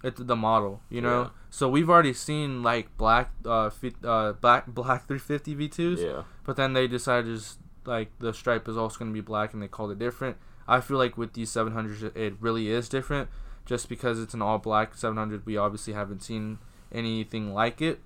it's 0.04 0.20
the 0.22 0.36
model, 0.36 0.82
you 0.90 1.02
know. 1.02 1.22
Yeah. 1.24 1.30
So 1.50 1.70
we've 1.70 1.90
already 1.90 2.14
seen 2.14 2.62
like 2.64 2.96
black, 2.98 3.32
uh, 3.46 3.70
fit, 3.70 3.96
uh, 4.04 4.34
black 4.34 4.68
black 4.80 5.08
350 5.08 5.56
V2s, 5.56 6.04
Yeah. 6.04 6.24
but 6.44 6.56
then 6.58 6.74
they 6.74 6.88
decided 6.88 7.26
to 7.28 7.36
just 7.36 7.60
like 7.86 8.12
the 8.20 8.34
stripe 8.34 8.68
is 8.68 8.78
also 8.78 9.00
gonna 9.00 9.12
be 9.12 9.22
black, 9.22 9.54
and 9.54 9.62
they 9.64 9.68
called 9.68 9.92
it 9.92 10.00
different. 10.00 10.38
I 10.68 10.82
feel 10.82 10.98
like 10.98 11.18
with 11.18 11.34
these 11.34 11.50
700s, 11.52 12.04
it- 12.04 12.16
it 12.18 12.34
really 12.40 12.70
is 12.70 12.88
different, 12.90 13.30
just 13.66 13.90
because 13.90 14.20
it's 14.20 14.34
an 14.34 14.42
all 14.42 14.58
black 14.60 14.96
700. 14.96 15.46
We 15.46 15.58
obviously 15.58 15.94
haven't 15.94 16.22
seen 16.22 16.60
anything 16.92 17.54
like 17.54 17.82
it. 17.82 18.02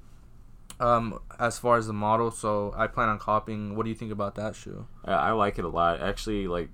Um, 0.79 1.20
as 1.39 1.58
far 1.58 1.77
as 1.77 1.88
the 1.88 1.94
model, 1.94 2.32
so 2.32 2.74
I 2.75 2.88
plan 2.88 3.08
on 3.10 3.17
copying. 3.20 3.75
What 3.75 3.84
do 3.84 3.89
you 3.89 3.96
think 3.96 4.12
about 4.12 4.36
that 4.36 4.55
shoe? 4.55 4.88
I, 5.05 5.13
I 5.13 5.32
like 5.32 5.58
it 5.58 5.65
a 5.65 5.70
lot. 5.70 6.01
Actually, 6.01 6.48
like, 6.48 6.70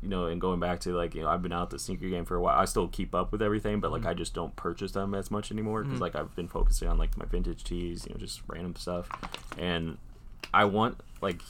you 0.00 0.08
know, 0.08 0.26
and 0.26 0.40
going 0.40 0.60
back 0.60 0.80
to 0.80 0.92
like, 0.96 1.14
you 1.14 1.22
know, 1.22 1.28
I've 1.28 1.42
been 1.42 1.52
out 1.52 1.70
the 1.70 1.78
sneaker 1.78 2.08
game 2.08 2.24
for 2.24 2.36
a 2.36 2.40
while. 2.40 2.58
I 2.58 2.64
still 2.66 2.88
keep 2.88 3.14
up 3.14 3.32
with 3.32 3.42
everything, 3.42 3.80
but 3.80 3.90
like, 3.92 4.02
Mhm. 4.02 4.08
I 4.08 4.14
just 4.14 4.34
don't 4.34 4.54
purchase 4.56 4.92
them 4.92 5.14
as 5.14 5.30
much 5.30 5.50
anymore 5.50 5.82
because 5.82 5.98
Mhm. 5.98 6.02
like 6.02 6.14
I've 6.16 6.34
been 6.36 6.48
focusing 6.48 6.88
on 6.88 6.98
like 6.98 7.16
my 7.16 7.24
vintage 7.24 7.64
tees, 7.64 8.06
you 8.06 8.14
know, 8.14 8.18
just 8.20 8.42
random 8.46 8.76
stuff. 8.76 9.08
And 9.58 9.98
I 10.54 10.64
want 10.64 11.00
like 11.20 11.40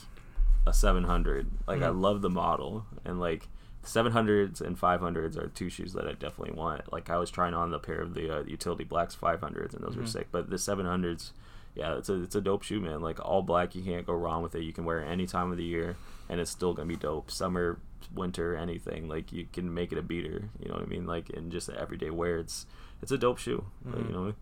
a 0.65 0.73
700. 0.73 1.47
Like, 1.67 1.81
I 1.81 1.87
Mhm. 1.89 2.01
love 2.01 2.21
the 2.21 2.29
model, 2.29 2.85
and 3.05 3.19
like 3.19 3.49
700s 3.83 4.61
and 4.61 4.79
500s 4.79 5.37
are 5.37 5.47
two 5.47 5.69
shoes 5.69 5.93
that 5.93 6.07
I 6.07 6.13
definitely 6.13 6.53
want. 6.55 6.91
Like, 6.93 7.09
I 7.09 7.17
was 7.17 7.29
trying 7.29 7.53
on 7.53 7.69
the 7.71 7.79
pair 7.79 7.99
of 8.01 8.13
the 8.13 8.39
uh, 8.39 8.43
utility 8.45 8.83
blacks 8.85 9.13
500s, 9.13 9.73
and 9.73 9.83
those 9.83 9.97
were 9.97 10.03
Mhm. 10.03 10.07
sick. 10.07 10.27
But 10.31 10.49
the 10.49 10.57
700s 10.57 11.33
yeah, 11.75 11.97
it's 11.97 12.09
a 12.09 12.23
it's 12.23 12.35
a 12.35 12.41
dope 12.41 12.63
shoe, 12.63 12.79
man. 12.79 13.01
Like 13.01 13.19
all 13.23 13.41
black, 13.41 13.75
you 13.75 13.81
can't 13.83 14.05
go 14.05 14.13
wrong 14.13 14.43
with 14.43 14.55
it. 14.55 14.63
You 14.63 14.73
can 14.73 14.85
wear 14.85 15.01
it 15.01 15.07
any 15.07 15.25
time 15.25 15.51
of 15.51 15.57
the 15.57 15.63
year, 15.63 15.95
and 16.29 16.39
it's 16.39 16.51
still 16.51 16.73
gonna 16.73 16.87
be 16.87 16.95
dope. 16.95 17.31
Summer, 17.31 17.79
winter, 18.13 18.55
anything. 18.55 19.07
Like 19.07 19.31
you 19.31 19.47
can 19.51 19.73
make 19.73 19.91
it 19.91 19.97
a 19.97 20.01
beater. 20.03 20.49
You 20.59 20.69
know 20.69 20.75
what 20.75 20.83
I 20.83 20.87
mean? 20.87 21.05
Like 21.05 21.29
in 21.31 21.49
just 21.51 21.69
everyday 21.69 22.09
wear, 22.09 22.37
it's 22.37 22.65
it's 23.01 23.11
a 23.11 23.17
dope 23.17 23.37
shoe. 23.39 23.65
Like, 23.85 23.95
Mhm. 23.95 24.07
you 24.07 24.13
know. 24.13 24.33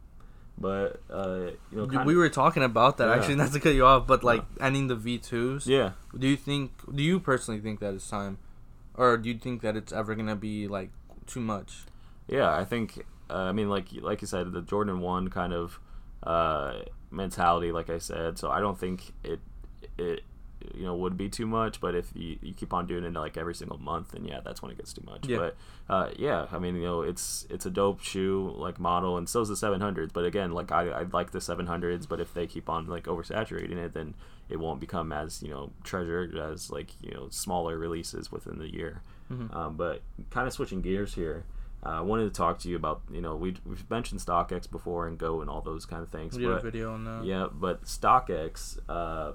But 0.57 1.01
uh, 1.09 1.51
you 1.71 1.77
know, 1.77 1.87
kinda, 1.87 2.03
we 2.03 2.15
were 2.15 2.29
talking 2.29 2.61
about 2.61 2.97
that 2.97 3.07
Yeah. 3.07 3.15
actually, 3.15 3.35
not 3.35 3.51
to 3.53 3.59
cut 3.59 3.73
you 3.73 3.85
off, 3.85 4.05
but 4.05 4.23
like 4.23 4.43
ending 4.59 4.87
the 4.87 4.95
V 4.95 5.17
twos. 5.17 5.65
yeah. 5.65 5.91
Do 6.17 6.27
you 6.27 6.35
think? 6.37 6.71
Do 6.93 7.01
you 7.01 7.19
personally 7.19 7.61
think 7.61 7.79
that 7.79 7.93
it's 7.93 8.07
time, 8.09 8.37
or 8.93 9.17
do 9.17 9.29
you 9.29 9.37
think 9.37 9.61
that 9.61 9.75
it's 9.77 9.91
ever 9.93 10.13
gonna 10.13 10.35
be 10.35 10.67
like 10.67 10.91
too 11.25 11.39
much? 11.39 11.85
Yeah, 12.27 12.53
I 12.53 12.65
think. 12.65 13.05
Uh, 13.29 13.35
I 13.49 13.51
mean, 13.53 13.69
like 13.69 13.87
like 14.01 14.21
you 14.21 14.27
said, 14.27 14.51
the 14.51 14.61
Jordan 14.61 14.99
One 14.99 15.29
kind 15.29 15.53
of 15.53 15.79
uh, 16.23 16.79
mentality, 17.09 17.71
like 17.71 17.89
I 17.89 17.97
said. 17.97 18.37
So 18.37 18.49
I 18.49 18.59
don't 18.59 18.77
think 18.79 19.13
it 19.23 19.39
it 19.97 20.23
you 20.75 20.83
know 20.83 20.95
would 20.95 21.17
be 21.17 21.27
too 21.29 21.47
much. 21.47 21.81
But 21.81 21.95
if 21.95 22.11
you, 22.15 22.37
you 22.41 22.53
keep 22.53 22.73
on 22.73 22.85
doing 22.87 23.03
it 23.03 23.13
like 23.13 23.37
every 23.37 23.55
single 23.55 23.77
month, 23.77 24.11
then 24.11 24.25
yeah, 24.25 24.39
that's 24.43 24.61
when 24.61 24.71
it 24.71 24.77
gets 24.77 24.93
too 24.93 25.03
much. 25.05 25.27
Yeah. 25.27 25.37
But 25.37 25.57
uh, 25.89 26.09
yeah, 26.17 26.47
I 26.51 26.59
mean, 26.59 26.75
you 26.75 26.83
know, 26.83 27.01
it's 27.01 27.45
it's 27.49 27.65
a 27.65 27.69
dope 27.71 28.01
shoe 28.01 28.53
like 28.57 28.79
model, 28.79 29.17
and 29.17 29.27
so's 29.27 29.49
the 29.49 29.55
700s. 29.55 30.11
But 30.13 30.25
again, 30.25 30.51
like 30.51 30.71
I 30.71 30.89
I 30.89 31.03
like 31.11 31.31
the 31.31 31.39
700s, 31.39 32.07
but 32.07 32.19
if 32.19 32.33
they 32.33 32.47
keep 32.47 32.69
on 32.69 32.87
like 32.87 33.05
oversaturating 33.05 33.77
it, 33.77 33.93
then 33.93 34.13
it 34.49 34.59
won't 34.59 34.79
become 34.79 35.11
as 35.11 35.41
you 35.41 35.49
know 35.49 35.71
treasured 35.83 36.35
as 36.37 36.69
like 36.69 36.91
you 37.01 37.11
know 37.11 37.27
smaller 37.29 37.77
releases 37.77 38.31
within 38.31 38.59
the 38.59 38.71
year. 38.71 39.01
Mhm. 39.31 39.55
Um, 39.55 39.77
but 39.77 40.01
kind 40.29 40.45
of 40.45 40.53
switching 40.53 40.81
gears 40.81 41.13
here, 41.13 41.45
uh, 41.85 41.89
I 41.89 42.01
wanted 42.01 42.25
to 42.25 42.29
talk 42.31 42.59
to 42.59 42.69
you 42.69 42.75
about 42.75 43.01
you 43.11 43.21
know 43.21 43.35
we 43.35 43.55
we've 43.65 43.89
mentioned 43.89 44.21
StockX 44.21 44.69
before 44.69 45.07
and 45.07 45.17
Go 45.17 45.41
and 45.41 45.49
all 45.49 45.61
those 45.61 45.85
kind 45.85 46.03
of 46.03 46.09
things. 46.09 46.35
We 46.35 46.43
did 46.43 46.51
a 46.51 46.55
but 46.55 46.63
video 46.63 46.93
on 46.93 47.03
that. 47.05 47.25
yeah, 47.25 47.47
but 47.51 47.83
StockX, 47.85 48.77
uh, 48.89 49.33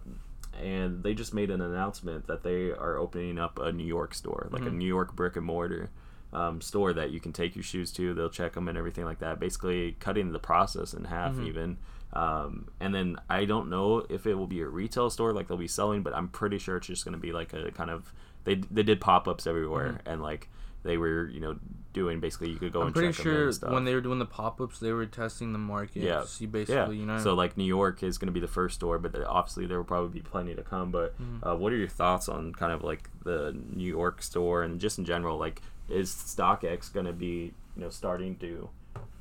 and 0.62 1.02
they 1.02 1.14
just 1.14 1.34
made 1.34 1.50
an 1.50 1.60
announcement 1.60 2.26
that 2.28 2.42
they 2.42 2.70
are 2.70 2.96
opening 2.96 3.38
up 3.38 3.58
a 3.58 3.72
New 3.72 3.84
York 3.86 4.14
store, 4.14 4.48
like 4.50 4.62
a 4.62 4.66
Mhm. 4.70 4.74
New 4.78 4.86
York 4.88 5.14
brick 5.14 5.36
and 5.36 5.44
mortar 5.46 5.90
um, 6.32 6.60
store 6.60 6.92
that 6.92 7.10
you 7.10 7.20
can 7.20 7.32
take 7.32 7.54
your 7.54 7.62
shoes 7.62 7.92
to. 7.92 8.12
They'll 8.12 8.28
check 8.28 8.54
them 8.54 8.68
and 8.68 8.76
everything 8.76 9.04
like 9.04 9.20
that. 9.20 9.38
Basically, 9.38 9.92
cutting 10.00 10.32
the 10.32 10.38
process 10.38 10.92
in 10.92 11.04
half, 11.04 11.34
Mhm. 11.36 11.46
even. 11.46 11.76
Um, 12.12 12.68
and 12.80 12.94
then 12.94 13.16
I 13.30 13.44
don't 13.44 13.68
know 13.70 14.04
if 14.08 14.26
it 14.26 14.34
will 14.34 14.46
be 14.46 14.60
a 14.60 14.66
retail 14.68 15.08
store 15.10 15.32
like 15.32 15.48
they'll 15.48 15.56
be 15.56 15.68
selling, 15.68 16.02
but 16.02 16.14
I'm 16.14 16.28
pretty 16.28 16.58
sure 16.58 16.76
it's 16.78 16.86
just 16.88 17.04
going 17.04 17.12
to 17.14 17.20
be 17.20 17.32
like 17.32 17.52
a 17.52 17.70
kind 17.72 17.90
of 17.90 18.12
they 18.44 18.54
they 18.56 18.82
did 18.82 19.00
pop 19.00 19.26
ups 19.28 19.46
everywhere 19.46 20.00
and 20.06 20.20
like 20.22 20.48
they 20.86 20.96
were 20.96 21.28
you 21.28 21.40
know 21.40 21.56
doing 21.92 22.20
basically 22.20 22.50
you 22.50 22.56
could 22.58 22.72
go 22.74 22.80
I'm 22.82 22.88
and 22.88 22.94
pretty 22.94 23.12
check 23.14 23.22
sure 23.22 23.50
when 23.70 23.84
they 23.86 23.94
were 23.94 24.02
doing 24.02 24.18
the 24.18 24.26
pop 24.26 24.60
ups, 24.60 24.78
they 24.78 24.92
were 24.92 25.06
testing 25.06 25.52
the 25.54 25.58
market. 25.58 26.02
Yeah. 26.02 26.20
To 26.20 26.26
see 26.26 26.44
basically, 26.46 26.98
you 26.98 27.06
know. 27.06 27.18
So 27.18 27.32
like 27.34 27.56
New 27.56 27.64
York 27.64 28.02
is 28.02 28.18
going 28.18 28.26
to 28.26 28.32
be 28.32 28.40
the 28.40 28.46
first 28.48 28.74
store, 28.76 28.98
but 28.98 29.14
obviously 29.24 29.66
there 29.66 29.78
will 29.78 29.84
probably 29.84 30.10
be 30.10 30.20
plenty 30.20 30.54
to 30.54 30.62
come. 30.62 30.90
But 30.90 31.14
Mhm. 31.20 31.38
uh, 31.46 31.56
what 31.56 31.72
are 31.72 31.76
your 31.76 31.88
thoughts 31.88 32.28
on 32.28 32.52
kind 32.52 32.72
of 32.72 32.82
like 32.84 33.08
the 33.24 33.56
New 33.74 33.88
York 33.88 34.20
store 34.22 34.62
and 34.62 34.78
just 34.78 34.98
in 34.98 35.04
general? 35.06 35.38
Like, 35.38 35.62
is 35.88 36.10
StockX 36.12 36.92
going 36.92 37.06
to 37.06 37.12
be 37.14 37.54
you 37.76 37.82
know 37.82 37.88
starting 37.90 38.36
to 38.36 38.68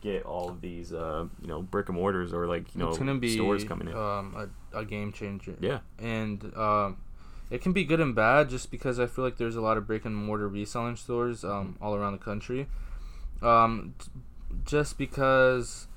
get 0.02 0.24
all 0.24 0.50
of 0.50 0.60
these 0.62 0.92
uh, 0.94 1.26
you 1.42 1.48
know 1.48 1.62
brick 1.62 1.88
and 1.90 1.98
mortars 1.98 2.34
or 2.34 2.46
like 2.46 2.74
you 2.76 2.82
know 2.82 2.90
it's 2.90 2.98
gonna 2.98 3.16
be 3.16 3.36
stores 3.36 3.64
coming 3.64 3.88
in? 3.88 3.96
um, 3.96 4.50
a, 4.74 4.80
a 4.80 4.86
game 4.86 5.12
changer. 5.14 5.56
yeah, 5.62 5.80
and 6.00 6.44
um, 6.58 6.98
it 7.50 7.62
can 7.62 7.74
be 7.74 7.84
good 7.84 8.00
and 8.00 8.16
bad 8.16 8.50
just 8.50 8.72
because 8.72 9.00
I 9.00 9.08
feel 9.08 9.24
like 9.24 9.38
there's 9.38 9.56
a 9.56 9.62
lot 9.62 9.78
of 9.78 9.86
brick 9.86 10.06
and 10.06 10.16
mortar 10.16 10.48
reselling 10.48 10.96
stores 10.96 11.44
um, 11.44 11.78
all 11.82 11.96
around 11.96 12.14
the 12.14 12.24
country. 12.24 12.68
Um, 13.42 13.94
t- 14.00 14.10
just 14.64 14.98
because 14.98 15.88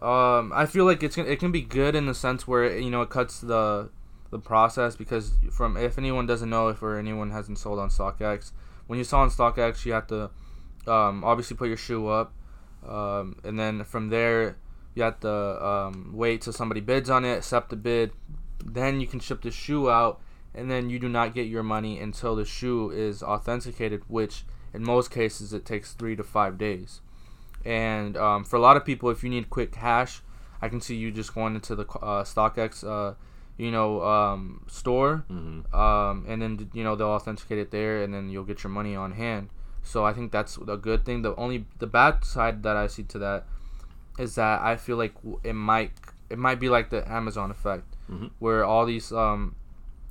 um, 0.00 0.52
I 0.54 0.66
feel 0.66 0.84
like 0.84 1.02
it's 1.02 1.16
it 1.16 1.38
can 1.38 1.52
be 1.52 1.62
good 1.62 1.94
in 1.94 2.06
the 2.06 2.14
sense 2.14 2.46
where 2.46 2.78
you 2.78 2.90
know 2.90 3.02
it 3.02 3.10
cuts 3.10 3.40
the 3.40 3.88
the 4.30 4.38
process 4.38 4.96
because 4.96 5.32
from 5.50 5.76
if 5.76 5.98
anyone 5.98 6.26
doesn't 6.26 6.50
know 6.50 6.68
if 6.68 6.82
or 6.82 6.98
anyone 6.98 7.30
hasn't 7.30 7.58
sold 7.58 7.78
on 7.78 7.88
StockX, 7.88 8.52
when 8.86 8.98
you 8.98 9.04
sell 9.04 9.20
on 9.20 9.30
StockX 9.30 9.84
you 9.84 9.92
have 9.92 10.06
to 10.08 10.30
um, 10.86 11.24
obviously 11.24 11.56
put 11.56 11.68
your 11.68 11.76
shoe 11.76 12.08
up, 12.08 12.32
um, 12.86 13.40
and 13.42 13.58
then 13.58 13.84
from 13.84 14.08
there 14.08 14.56
you 14.94 15.02
have 15.02 15.20
to 15.20 15.30
um, 15.30 16.12
wait 16.14 16.42
till 16.42 16.52
somebody 16.52 16.80
bids 16.80 17.08
on 17.10 17.24
it, 17.24 17.38
accept 17.38 17.70
the 17.70 17.76
bid, 17.76 18.12
then 18.64 19.00
you 19.00 19.06
can 19.06 19.20
ship 19.20 19.42
the 19.42 19.50
shoe 19.50 19.90
out, 19.90 20.20
and 20.56 20.70
then 20.70 20.90
you 20.90 20.98
do 20.98 21.08
not 21.08 21.34
get 21.34 21.46
your 21.46 21.62
money 21.62 22.00
until 22.00 22.34
the 22.34 22.44
shoe 22.44 22.90
is 22.90 23.22
authenticated, 23.22 24.02
which 24.08 24.44
in 24.74 24.82
most 24.82 25.10
cases 25.10 25.52
it 25.52 25.64
takes 25.64 25.92
three 25.92 26.16
to 26.16 26.24
five 26.24 26.58
days. 26.58 27.00
And 27.64 28.16
um, 28.16 28.44
for 28.44 28.56
a 28.56 28.60
lot 28.60 28.76
of 28.76 28.84
people, 28.84 29.10
if 29.10 29.22
you 29.24 29.30
need 29.30 29.50
quick 29.50 29.72
cash, 29.72 30.22
I 30.62 30.68
can 30.68 30.80
see 30.80 30.94
you 30.96 31.10
just 31.10 31.34
going 31.34 31.54
into 31.54 31.74
the 31.74 31.82
uh, 31.84 32.24
StockX, 32.24 32.84
uh, 32.84 33.14
you 33.58 33.70
know, 33.70 34.02
um, 34.02 34.64
store, 34.68 35.24
hmm 35.28 35.60
um, 35.74 36.24
and 36.28 36.40
then 36.42 36.70
you 36.72 36.84
know 36.84 36.94
they'll 36.96 37.08
authenticate 37.08 37.58
it 37.58 37.70
there, 37.70 38.02
and 38.02 38.12
then 38.14 38.28
you'll 38.30 38.44
get 38.44 38.62
your 38.62 38.70
money 38.70 38.94
on 38.96 39.12
hand. 39.12 39.48
So 39.82 40.04
I 40.04 40.12
think 40.12 40.32
that's 40.32 40.56
a 40.58 40.76
good 40.76 41.04
thing. 41.04 41.22
The 41.22 41.34
only 41.36 41.64
the 41.78 41.86
bad 41.86 42.24
side 42.24 42.62
that 42.64 42.76
I 42.76 42.86
see 42.86 43.02
to 43.04 43.18
that 43.18 43.44
is 44.18 44.34
that 44.36 44.60
I 44.62 44.76
feel 44.76 44.96
like 44.96 45.14
it 45.44 45.52
might 45.54 45.92
it 46.30 46.38
might 46.38 46.58
be 46.60 46.68
like 46.68 46.90
the 46.90 47.08
Amazon 47.10 47.50
effect, 47.50 47.96
Mhm. 48.10 48.30
where 48.38 48.64
all 48.64 48.84
these 48.86 49.12
um, 49.12 49.54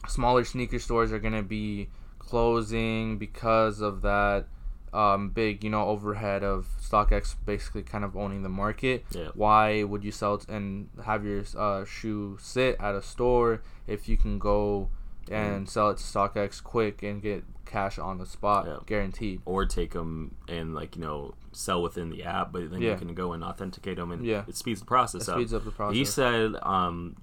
smaller 0.08 0.44
sneaker 0.44 0.80
stores 0.80 1.12
are 1.12 1.20
gonna 1.20 1.44
be 1.44 1.89
closing 2.20 3.18
because 3.18 3.82
of 3.82 4.02
that 4.02 4.46
um, 4.94 5.30
big 5.30 5.63
you 5.63 5.70
know 5.70 5.86
overhead 5.88 6.41
of 6.44 6.68
StockX 6.82 7.36
basically 7.46 7.84
kind 7.84 8.04
of 8.06 8.15
owning 8.15 8.44
the 8.44 8.50
market. 8.50 9.04
yeah, 9.12 9.28
Why 9.34 9.84
would 9.84 10.04
you 10.06 10.12
sell 10.12 10.36
it 10.36 10.48
and 10.48 10.89
have 11.04 11.26
your 11.26 11.44
uh, 11.58 11.84
shoe 11.86 12.38
sit 12.39 12.78
at 12.80 12.96
a 12.96 13.02
store 13.02 13.62
if 13.88 14.08
you 14.08 14.15
can 14.18 14.39
go 14.39 14.89
and 15.30 15.68
sell 15.70 15.89
it 15.89 15.98
to 15.98 16.04
StockX 16.04 16.63
quick 16.63 17.02
and 17.04 17.22
get 17.22 17.44
cash 17.65 17.98
on 18.00 18.20
the 18.20 18.26
spot, 18.26 18.65
Yeah. 18.68 18.78
guaranteed? 18.86 19.41
or 19.44 19.65
take 19.65 19.91
them 19.91 20.36
and 20.48 20.74
like 20.76 20.96
you 20.96 21.02
know 21.02 21.34
sell 21.52 21.82
within 21.82 22.10
the 22.10 22.24
app, 22.24 22.52
but 22.54 22.70
then 22.72 22.82
Yeah. 22.82 22.91
you 22.91 22.98
can 22.98 23.13
go 23.13 23.34
and 23.34 23.44
authenticate 23.44 23.98
them, 23.98 24.12
and 24.12 24.26
Yeah. 24.26 24.44
it 24.48 24.56
speeds 24.56 24.80
the 24.82 24.86
It 24.86 24.88
process 24.88 25.28
up. 25.28 25.36
speeds 25.36 25.54
up 25.54 25.65
the 25.65 25.72
process. 25.72 25.98
He 25.98 26.06
said, 26.06 26.56
um, 26.62 27.15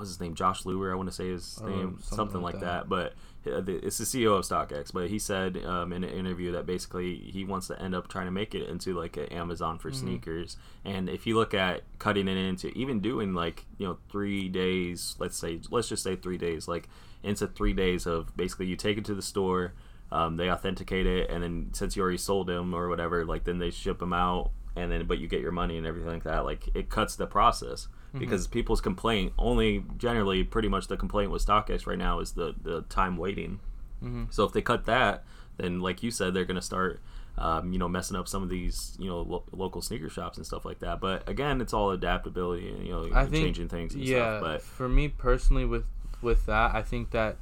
was 0.00 0.08
his 0.08 0.20
name? 0.20 0.34
Josh 0.34 0.64
Luber, 0.64 0.90
I 0.92 0.96
want 0.96 1.08
to 1.08 1.14
say 1.14 1.28
his 1.28 1.60
Oh, 1.62 1.66
name, 1.68 1.98
something 2.00 2.16
something, 2.16 2.42
like 2.42 2.54
like 2.54 2.60
that. 2.62 2.88
that. 2.88 2.88
But 2.88 3.12
uh, 3.46 3.62
it's 3.66 3.98
the 3.98 4.04
CEO 4.04 4.36
of 4.38 4.44
StockX. 4.44 4.92
But 4.92 5.08
he 5.10 5.18
said 5.18 5.58
um, 5.64 5.92
in 5.92 6.02
an 6.04 6.10
interview 6.10 6.52
that 6.52 6.66
basically 6.66 7.16
he 7.16 7.44
wants 7.44 7.68
to 7.68 7.80
end 7.80 7.94
up 7.94 8.08
trying 8.08 8.26
to 8.26 8.30
make 8.30 8.54
it 8.54 8.68
into 8.68 8.94
like 8.98 9.16
an 9.16 9.26
Amazon 9.26 9.78
for 9.78 9.90
Mhm. 9.90 9.94
sneakers. 9.94 10.56
And 10.84 11.08
if 11.08 11.26
you 11.26 11.36
look 11.36 11.54
at 11.54 11.82
cutting 11.98 12.28
it 12.28 12.36
into 12.36 12.68
even 12.76 13.00
doing 13.00 13.32
like 13.34 13.66
you 13.78 13.86
know 13.86 13.98
three 14.10 14.48
days, 14.48 15.14
let's 15.18 15.36
say, 15.38 15.60
let's 15.70 15.88
just 15.88 16.02
say 16.02 16.16
three 16.16 16.38
days, 16.38 16.66
like 16.68 16.88
into 17.22 17.46
three 17.46 17.72
days 17.72 18.06
of 18.06 18.36
basically 18.36 18.66
you 18.66 18.76
take 18.76 18.98
it 18.98 19.04
to 19.06 19.14
the 19.14 19.22
store. 19.22 19.72
Um, 20.12 20.36
they 20.36 20.50
authenticate 20.50 21.06
it, 21.06 21.30
and 21.30 21.42
then 21.44 21.68
since 21.72 21.94
you 21.94 22.02
already 22.02 22.18
sold 22.18 22.48
them 22.48 22.74
or 22.74 22.88
whatever, 22.88 23.24
like 23.24 23.44
then 23.44 23.58
they 23.58 23.70
ship 23.70 24.00
them 24.00 24.12
out, 24.12 24.50
and 24.74 24.90
then 24.90 25.06
but 25.06 25.18
you 25.20 25.28
get 25.28 25.40
your 25.40 25.52
money 25.52 25.78
and 25.78 25.86
everything 25.86 26.10
like 26.10 26.24
that. 26.24 26.44
Like 26.44 26.68
it 26.74 26.90
cuts 26.90 27.14
the 27.14 27.26
process 27.28 27.86
because 28.18 28.46
people's 28.46 28.80
complaint 28.80 29.32
only 29.38 29.84
generally 29.96 30.42
pretty 30.44 30.68
much 30.68 30.88
the 30.88 30.96
complaint 30.96 31.30
with 31.30 31.44
StockX 31.44 31.86
right 31.86 31.98
now 31.98 32.20
is 32.20 32.32
the 32.32 32.54
the 32.62 32.82
time 32.82 33.16
waiting. 33.16 33.60
hmm 34.00 34.24
So 34.30 34.44
if 34.44 34.52
they 34.52 34.62
cut 34.62 34.86
that, 34.86 35.24
then 35.56 35.80
like 35.80 36.02
you 36.02 36.10
said, 36.10 36.34
they're 36.34 36.44
gonna 36.44 36.62
start 36.62 37.00
um, 37.38 37.72
you 37.72 37.78
know, 37.78 37.88
messing 37.88 38.16
up 38.16 38.28
some 38.28 38.42
of 38.42 38.48
these, 38.50 38.96
you 38.98 39.08
know, 39.08 39.20
lo- 39.22 39.44
local 39.52 39.80
sneaker 39.80 40.10
shops 40.10 40.36
and 40.36 40.46
stuff 40.46 40.64
like 40.64 40.80
that. 40.80 41.00
But 41.00 41.28
again, 41.28 41.60
it's 41.60 41.72
all 41.72 41.90
adaptability 41.90 42.68
and 42.68 42.86
you 42.86 42.92
know, 42.92 43.04
think 43.04 43.32
changing 43.32 43.68
things 43.68 43.94
and 43.94 44.04
yeah, 44.04 44.38
stuff. 44.38 44.42
But 44.42 44.62
for 44.62 44.88
me 44.88 45.08
personally, 45.08 45.64
with 45.64 45.86
with 46.20 46.46
that, 46.46 46.74
I 46.74 46.82
think 46.82 47.10
that 47.12 47.36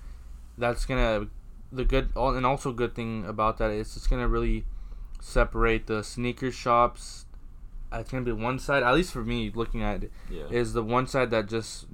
that's 0.56 0.86
gonna 0.86 1.28
the 1.72 1.84
good 1.84 2.10
and 2.14 2.46
also 2.46 2.72
good 2.72 2.94
thing 2.94 3.24
about 3.26 3.58
that 3.58 3.70
is 3.70 3.96
it's 3.96 4.06
gonna 4.06 4.28
really 4.28 4.64
separate 5.20 5.86
the 5.86 6.04
sneaker 6.04 6.52
shops. 6.52 7.26
It's 7.92 8.10
gonna 8.10 8.24
be 8.24 8.32
one 8.32 8.58
side, 8.58 8.82
at 8.82 8.94
least 8.94 9.12
for 9.12 9.24
me, 9.24 9.50
looking 9.54 9.82
at 9.82 10.04
it, 10.04 10.12
yeah, 10.30 10.44
is 10.50 10.72
the 10.74 10.82
one 10.82 11.06
side 11.06 11.30
that 11.30 11.48
just 11.48 11.86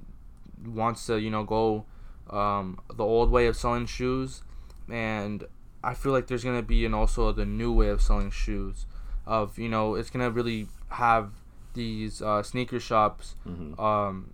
wants 0.65 1.05
to 1.07 1.19
you 1.19 1.29
know 1.29 1.43
go 1.43 1.85
um, 2.29 2.79
the 2.93 3.03
old 3.03 3.29
way 3.31 3.47
of 3.47 3.55
selling 3.55 3.85
shoes, 3.85 4.41
and 4.89 5.43
I 5.83 5.93
feel 5.93 6.11
like 6.11 6.27
there's 6.27 6.43
gonna 6.43 6.61
be 6.63 6.85
and 6.85 6.93
also 6.95 7.31
the 7.31 7.45
new 7.45 7.71
way 7.71 7.89
of 7.89 8.01
selling 8.01 8.31
shoes, 8.31 8.85
of 9.25 9.57
you 9.57 9.69
know 9.69 9.95
it's 9.95 10.09
gonna 10.09 10.29
really 10.31 10.67
have 10.89 11.31
these 11.73 12.21
uh, 12.21 12.41
sneaker 12.43 12.79
shops, 12.79 13.35
Mhm. 13.47 13.79
um, 13.79 14.31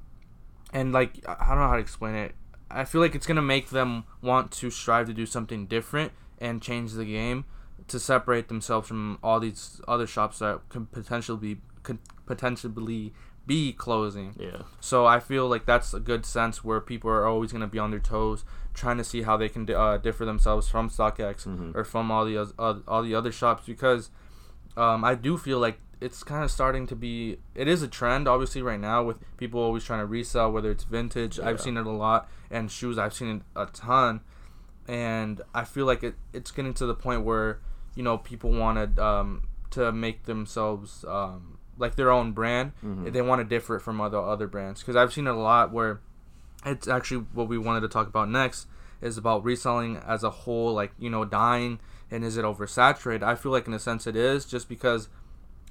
and 0.73 0.91
like 0.93 1.19
I 1.27 1.47
don't 1.49 1.57
know 1.57 1.67
how 1.67 1.75
to 1.75 1.81
explain 1.81 2.15
it. 2.15 2.33
I 2.69 2.85
feel 2.85 3.01
like 3.01 3.13
it's 3.15 3.27
gonna 3.27 3.41
make 3.41 3.69
them 3.69 4.05
want 4.21 4.51
to 4.53 4.69
strive 4.69 5.07
to 5.07 5.13
do 5.13 5.25
something 5.25 5.65
different 5.67 6.11
and 6.39 6.61
change 6.61 6.93
the 6.93 7.05
game 7.05 7.45
to 7.87 7.99
separate 7.99 8.47
themselves 8.47 8.87
from 8.87 9.17
all 9.23 9.39
these 9.39 9.81
other 9.87 10.07
shops 10.07 10.39
that 10.39 10.61
could 10.69 10.91
potentially 10.91 11.37
be 11.55 11.61
could 11.83 11.97
potentially 12.25 13.13
be 13.47 13.73
closing. 13.73 14.35
yeah, 14.39 14.61
So 14.79 15.05
I 15.07 15.19
feel 15.19 15.47
like 15.47 15.65
that's 15.65 15.93
a 15.95 15.99
good 15.99 16.25
sense 16.25 16.63
where 16.63 16.79
people 16.79 17.09
are 17.09 17.25
always 17.25 17.51
going 17.51 17.61
to 17.61 17.67
be 17.67 17.79
on 17.79 17.89
their 17.89 17.99
toes, 17.99 18.45
trying 18.75 18.97
to 18.97 19.03
see 19.03 19.23
how 19.23 19.35
they 19.35 19.49
can 19.49 19.67
uh, 19.69 19.97
differ 19.97 20.25
themselves 20.25 20.67
from 20.69 20.89
StockX 20.89 21.47
Mhm. 21.47 21.75
or 21.75 21.83
from 21.83 22.11
all 22.11 22.23
the 22.23 22.37
oth- 22.37 22.53
all 22.87 23.01
the 23.03 23.15
other 23.15 23.31
shops 23.31 23.63
because 23.65 24.11
um, 24.77 25.03
I 25.03 25.15
do 25.15 25.37
feel 25.37 25.59
like 25.59 25.79
it's 25.99 26.23
kind 26.23 26.43
of 26.43 26.49
starting 26.51 26.87
to 26.87 26.95
be. 26.95 27.37
It 27.55 27.67
is 27.67 27.81
a 27.83 27.87
trend, 27.87 28.27
obviously, 28.27 28.61
right 28.61 28.79
now 28.79 29.03
with 29.03 29.17
people 29.37 29.59
always 29.59 29.83
trying 29.83 29.99
to 29.99 30.05
resell, 30.05 30.51
whether 30.51 30.71
it's 30.71 30.83
vintage. 30.83 31.39
I've 31.39 31.59
seen 31.61 31.77
it 31.77 31.85
a 31.85 31.91
lot, 31.91 32.29
and 32.49 32.71
shoes 32.71 32.97
I've 32.97 33.13
seen 33.13 33.27
it 33.37 33.41
a 33.55 33.65
ton, 33.67 34.21
and 34.87 35.41
I 35.53 35.63
feel 35.63 35.85
like 35.85 36.03
it, 36.03 36.15
it's 36.33 36.51
getting 36.51 36.73
to 36.75 36.85
the 36.85 36.95
point 36.95 37.23
where 37.23 37.59
you 37.95 38.03
know 38.03 38.17
people 38.17 38.51
wanted 38.51 38.97
um, 38.99 39.43
to 39.71 39.91
make 39.91 40.23
themselves 40.25 41.03
um, 41.07 41.57
like 41.77 41.95
their 41.95 42.11
own 42.11 42.31
brand. 42.31 42.71
Mhm. 42.83 43.11
They 43.11 43.21
want 43.21 43.39
to 43.41 43.45
differ 43.45 43.77
it 43.77 43.81
from 43.81 43.99
other 44.01 44.19
other 44.19 44.47
brands 44.47 44.81
because 44.81 44.95
I've 44.95 45.13
seen 45.13 45.27
it 45.27 45.31
a 45.31 45.33
lot 45.33 45.71
where 45.71 46.01
it's 46.65 46.87
actually 46.87 47.25
what 47.33 47.47
we 47.47 47.57
wanted 47.57 47.81
to 47.81 47.87
talk 47.89 48.07
about 48.07 48.29
next 48.29 48.67
is 49.01 49.17
about 49.17 49.43
reselling 49.43 49.97
as 49.97 50.23
a 50.23 50.29
whole, 50.29 50.73
like 50.73 50.91
you 50.99 51.09
know, 51.09 51.25
dying 51.25 51.79
and 52.11 52.23
is 52.23 52.37
it 52.37 52.45
oversaturated? 52.45 53.23
I 53.23 53.35
feel 53.35 53.51
like 53.51 53.65
in 53.67 53.73
a 53.73 53.79
sense 53.79 54.05
it 54.05 54.15
is, 54.15 54.45
just 54.45 54.67
because 54.69 55.09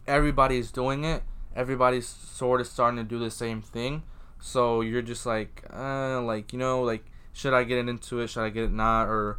everybody's 0.06 0.70
doing 0.70 1.04
it. 1.04 1.22
Everybody's 1.54 2.06
sort 2.06 2.60
of 2.60 2.66
starting 2.66 2.96
to 2.98 3.04
do 3.04 3.18
the 3.18 3.30
same 3.30 3.60
thing. 3.60 4.02
So 4.40 4.80
you're 4.80 5.02
just 5.02 5.26
like, 5.26 5.64
uh, 5.72 6.20
like 6.22 6.52
you 6.52 6.58
know, 6.58 6.82
like 6.82 7.04
should 7.32 7.52
I 7.54 7.64
get 7.64 7.78
into 7.86 8.20
it? 8.20 8.28
Should 8.28 8.42
I 8.42 8.50
get 8.50 8.64
it 8.64 8.72
not? 8.72 9.04
Or 9.08 9.38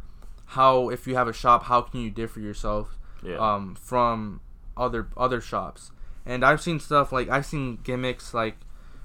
how 0.52 0.88
if 0.90 1.06
you 1.06 1.14
have 1.16 1.28
a 1.28 1.32
shop, 1.32 1.64
how 1.64 1.80
can 1.82 2.00
you 2.00 2.10
differ 2.10 2.40
yourself 2.40 2.98
yeah, 3.22 3.36
um, 3.36 3.74
from 3.74 4.40
other 4.76 5.08
other 5.16 5.40
shops. 5.40 5.90
And 6.24 6.44
I've 6.44 6.60
seen 6.62 6.78
stuff 6.80 7.12
like 7.12 7.28
I've 7.28 7.46
seen 7.46 7.78
gimmicks 7.82 8.32
like 8.34 8.56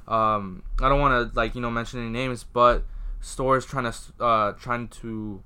um, 0.08 0.64
I 0.82 0.88
don't 0.90 1.00
want 1.00 1.14
to 1.34 1.36
like 1.38 1.56
you 1.56 1.62
know 1.62 1.72
mention 1.72 2.00
any 2.00 2.10
names, 2.10 2.44
but 2.44 2.86
stores 3.20 3.66
trying 3.66 3.92
to 3.92 4.24
uh, 4.24 4.52
trying 4.54 4.88
to 5.02 5.42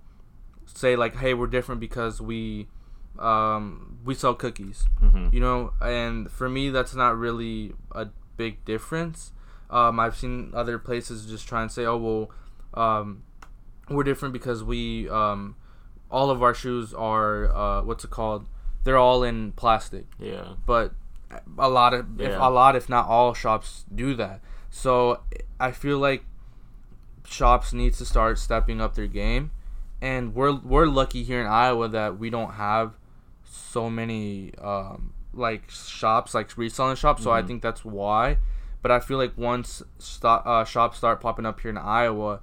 say 0.65 0.95
like, 0.95 1.15
hey, 1.17 1.33
we're 1.33 1.47
different 1.47 1.79
because 1.81 2.21
we 2.21 2.67
um, 3.19 3.99
we 4.05 4.13
sell 4.15 4.33
cookies, 4.33 4.87
Mhm. 5.01 5.33
you 5.33 5.39
know. 5.39 5.73
And 5.81 6.29
for 6.31 6.49
me, 6.49 6.69
that's 6.69 6.95
not 6.95 7.17
really 7.17 7.73
a 7.91 8.07
big 8.37 8.63
difference. 8.65 9.31
Um, 9.69 9.99
I've 9.99 10.15
seen 10.17 10.51
other 10.53 10.77
places 10.79 11.25
just 11.25 11.47
try 11.47 11.61
and 11.61 11.71
say, 11.71 11.85
oh 11.85 11.97
well, 11.97 12.31
um, 12.73 13.23
we're 13.89 14.03
different 14.03 14.33
because 14.33 14.63
we 14.63 15.09
um, 15.09 15.55
all 16.11 16.29
of 16.29 16.43
our 16.43 16.53
shoes 16.53 16.93
are 16.93 17.53
uh, 17.55 17.81
what's 17.83 18.03
it 18.03 18.09
called? 18.11 18.45
They're 18.83 18.97
all 18.97 19.23
in 19.23 19.51
plastic, 19.53 20.05
yeah, 20.19 20.53
but 20.65 20.93
a 21.57 21.69
lot 21.69 21.93
of 21.93 22.19
if 22.19 22.29
Yeah. 22.31 22.47
a 22.47 22.49
lot 22.49 22.75
if 22.75 22.89
not 22.89 23.07
all 23.07 23.33
shops 23.33 23.85
do 23.93 24.13
that. 24.15 24.41
So 24.69 25.21
I 25.59 25.71
feel 25.71 25.97
like 25.99 26.23
shops 27.25 27.73
need 27.73 27.93
to 27.95 28.05
start 28.05 28.37
stepping 28.39 28.81
up 28.81 28.95
their 28.95 29.07
game, 29.07 29.51
and 30.01 30.33
we're 30.35 30.53
we're 30.53 30.87
lucky 30.87 31.23
here 31.23 31.39
in 31.41 31.47
Iowa 31.47 31.87
that 31.89 32.17
we 32.19 32.29
don't 32.29 32.53
have 32.53 32.93
so 33.43 33.89
many 33.89 34.53
um, 34.61 35.13
like 35.33 35.69
shops 35.69 36.33
like 36.33 36.55
reselling 36.57 36.95
shops. 36.95 37.23
So 37.23 37.31
I 37.31 37.41
Mhm. 37.41 37.47
think 37.47 37.61
that's 37.61 37.85
why. 37.85 38.37
But 38.81 38.89
I 38.91 38.99
feel 38.99 39.17
like 39.19 39.37
once 39.37 39.83
sto- 39.99 40.41
uh, 40.43 40.65
shops 40.65 40.97
start 40.97 41.21
popping 41.21 41.45
up 41.45 41.59
here 41.59 41.69
in 41.69 41.77
Iowa, 41.77 42.39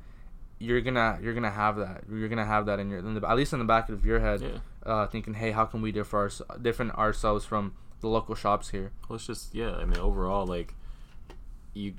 you're 0.59 0.81
gonna 0.81 1.18
you're 1.23 1.35
gonna 1.35 1.51
have 1.51 1.77
that. 1.77 2.05
You're 2.11 2.29
gonna 2.29 2.44
have 2.44 2.66
that 2.66 2.79
in 2.79 2.90
your 2.90 2.99
in 2.99 3.14
the, 3.14 3.29
at 3.29 3.37
least 3.37 3.53
in 3.53 3.59
the 3.59 3.64
back 3.64 3.88
of 3.88 4.05
your 4.05 4.21
head, 4.21 4.40
yeah. 4.40 4.90
uh, 4.90 5.07
thinking, 5.07 5.35
hey, 5.35 5.53
how 5.53 5.64
can 5.64 5.83
we 5.83 5.92
differ 5.92 6.18
ours 6.18 6.42
different 6.61 6.94
ourselves 6.97 7.44
from 7.44 7.75
the 8.01 8.09
local 8.09 8.35
shops 8.35 8.71
here? 8.71 8.92
Well, 9.09 9.16
it's 9.16 9.27
just 9.27 9.55
yeah. 9.55 9.73
I 9.73 9.85
mean, 9.85 9.99
overall, 9.99 10.47
like 10.47 10.75
you, 11.75 11.94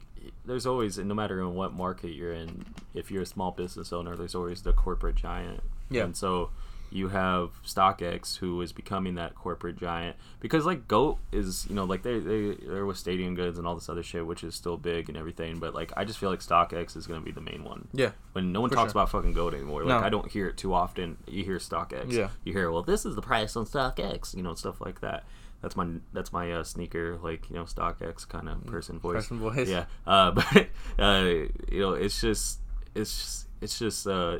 there's 0.45 0.65
always 0.65 0.97
no 0.97 1.13
matter 1.13 1.39
in 1.39 1.55
what 1.55 1.73
market 1.73 2.09
you're 2.09 2.33
in. 2.33 2.65
If 2.93 3.11
you're 3.11 3.23
a 3.23 3.27
small 3.27 3.51
business 3.51 3.93
owner, 3.93 4.15
there's 4.15 4.35
always 4.35 4.63
the 4.63 4.73
corporate 4.73 5.15
giant. 5.15 5.61
Yeah. 5.89 6.03
And 6.03 6.17
so 6.17 6.51
you 6.91 7.09
have 7.09 7.51
StockX, 7.63 8.37
who 8.37 8.61
is 8.61 8.71
becoming 8.71 9.15
that 9.15 9.35
corporate 9.35 9.77
giant 9.77 10.17
because 10.39 10.65
like 10.65 10.87
Goat 10.87 11.17
is, 11.31 11.65
you 11.69 11.75
know, 11.75 11.83
like 11.83 12.03
they 12.03 12.19
they 12.19 12.55
they're 12.55 12.85
with 12.85 12.97
Stadium 12.97 13.35
Goods 13.35 13.57
and 13.57 13.67
all 13.67 13.75
this 13.75 13.89
other 13.89 14.03
shit, 14.03 14.25
which 14.25 14.43
is 14.43 14.55
still 14.55 14.77
big 14.77 15.09
and 15.09 15.17
everything. 15.17 15.59
But 15.59 15.73
like 15.73 15.91
I 15.95 16.05
just 16.05 16.19
feel 16.19 16.29
like 16.29 16.39
StockX 16.39 16.95
is 16.97 17.07
gonna 17.07 17.21
be 17.21 17.31
the 17.31 17.41
main 17.41 17.63
one. 17.63 17.87
Yeah, 17.93 18.11
When 18.33 18.51
no 18.51 18.61
one 18.61 18.69
talks 18.69 18.91
sure. 18.93 19.01
about 19.01 19.09
fucking 19.11 19.33
Goat 19.33 19.53
anymore. 19.53 19.83
Like 19.83 19.99
No. 20.01 20.05
I 20.05 20.09
don't 20.09 20.31
hear 20.31 20.47
it 20.47 20.57
too 20.57 20.73
often. 20.73 21.17
You 21.27 21.43
hear 21.43 21.57
StockX. 21.57 22.11
Yeah. 22.11 22.29
You 22.43 22.53
hear, 22.53 22.71
well, 22.71 22.83
this 22.83 23.05
is 23.05 23.15
the 23.15 23.21
price 23.21 23.55
on 23.55 23.65
StockX. 23.65 24.35
You 24.35 24.43
know, 24.43 24.55
stuff 24.55 24.81
like 24.81 25.01
that. 25.01 25.23
That's 25.61 25.75
my 25.75 25.87
that's 26.13 26.31
my 26.31 26.51
uh, 26.51 26.63
sneaker 26.63 27.17
like 27.21 27.49
you 27.49 27.55
know 27.55 27.65
StockX 27.65 28.27
kind 28.27 28.47
of 28.47 28.65
person 28.65 28.99
voice. 28.99 29.15
Person 29.15 29.39
voice. 29.39 29.67
Yeah. 29.67 29.85
Uh, 30.07 30.31
but 30.39 30.69
uh, 30.97 31.25
you 31.69 31.79
know, 31.81 31.93
it's 31.93 32.21
just 32.21 32.59
it's 32.95 33.15
just, 33.17 33.47
it's 33.61 33.79
just 33.79 34.07
uh, 34.07 34.39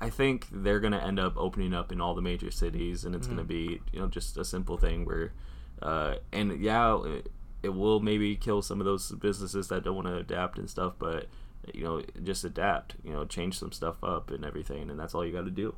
I 0.00 0.10
think 0.10 0.46
they're 0.52 0.80
gonna 0.80 0.98
end 0.98 1.18
up 1.18 1.34
opening 1.36 1.74
up 1.74 1.92
in 1.92 2.00
all 2.00 2.14
the 2.14 2.22
major 2.22 2.50
cities, 2.50 3.04
and 3.04 3.14
it's 3.14 3.26
Mm-hmm. 3.26 3.36
gonna 3.36 3.44
be 3.44 3.80
you 3.92 4.00
know 4.00 4.06
just 4.08 4.36
a 4.36 4.44
simple 4.44 4.76
thing 4.76 5.04
where, 5.04 5.32
uh, 5.82 6.16
and 6.32 6.60
yeah, 6.60 7.00
it, 7.04 7.30
it 7.62 7.70
will 7.70 8.00
maybe 8.00 8.36
kill 8.36 8.62
some 8.62 8.80
of 8.80 8.84
those 8.84 9.10
businesses 9.12 9.68
that 9.68 9.84
don't 9.84 9.94
want 9.96 10.06
to 10.08 10.16
adapt 10.16 10.58
and 10.58 10.68
stuff, 10.68 10.94
but 10.98 11.26
you 11.72 11.84
know 11.84 12.02
just 12.22 12.44
adapt, 12.44 12.96
you 13.04 13.12
know, 13.12 13.24
change 13.24 13.58
some 13.58 13.72
stuff 13.72 14.02
up 14.04 14.30
and 14.30 14.44
everything, 14.44 14.90
and 14.90 14.98
that's 14.98 15.14
all 15.14 15.24
you 15.24 15.32
got 15.32 15.44
to 15.44 15.50
do. 15.50 15.74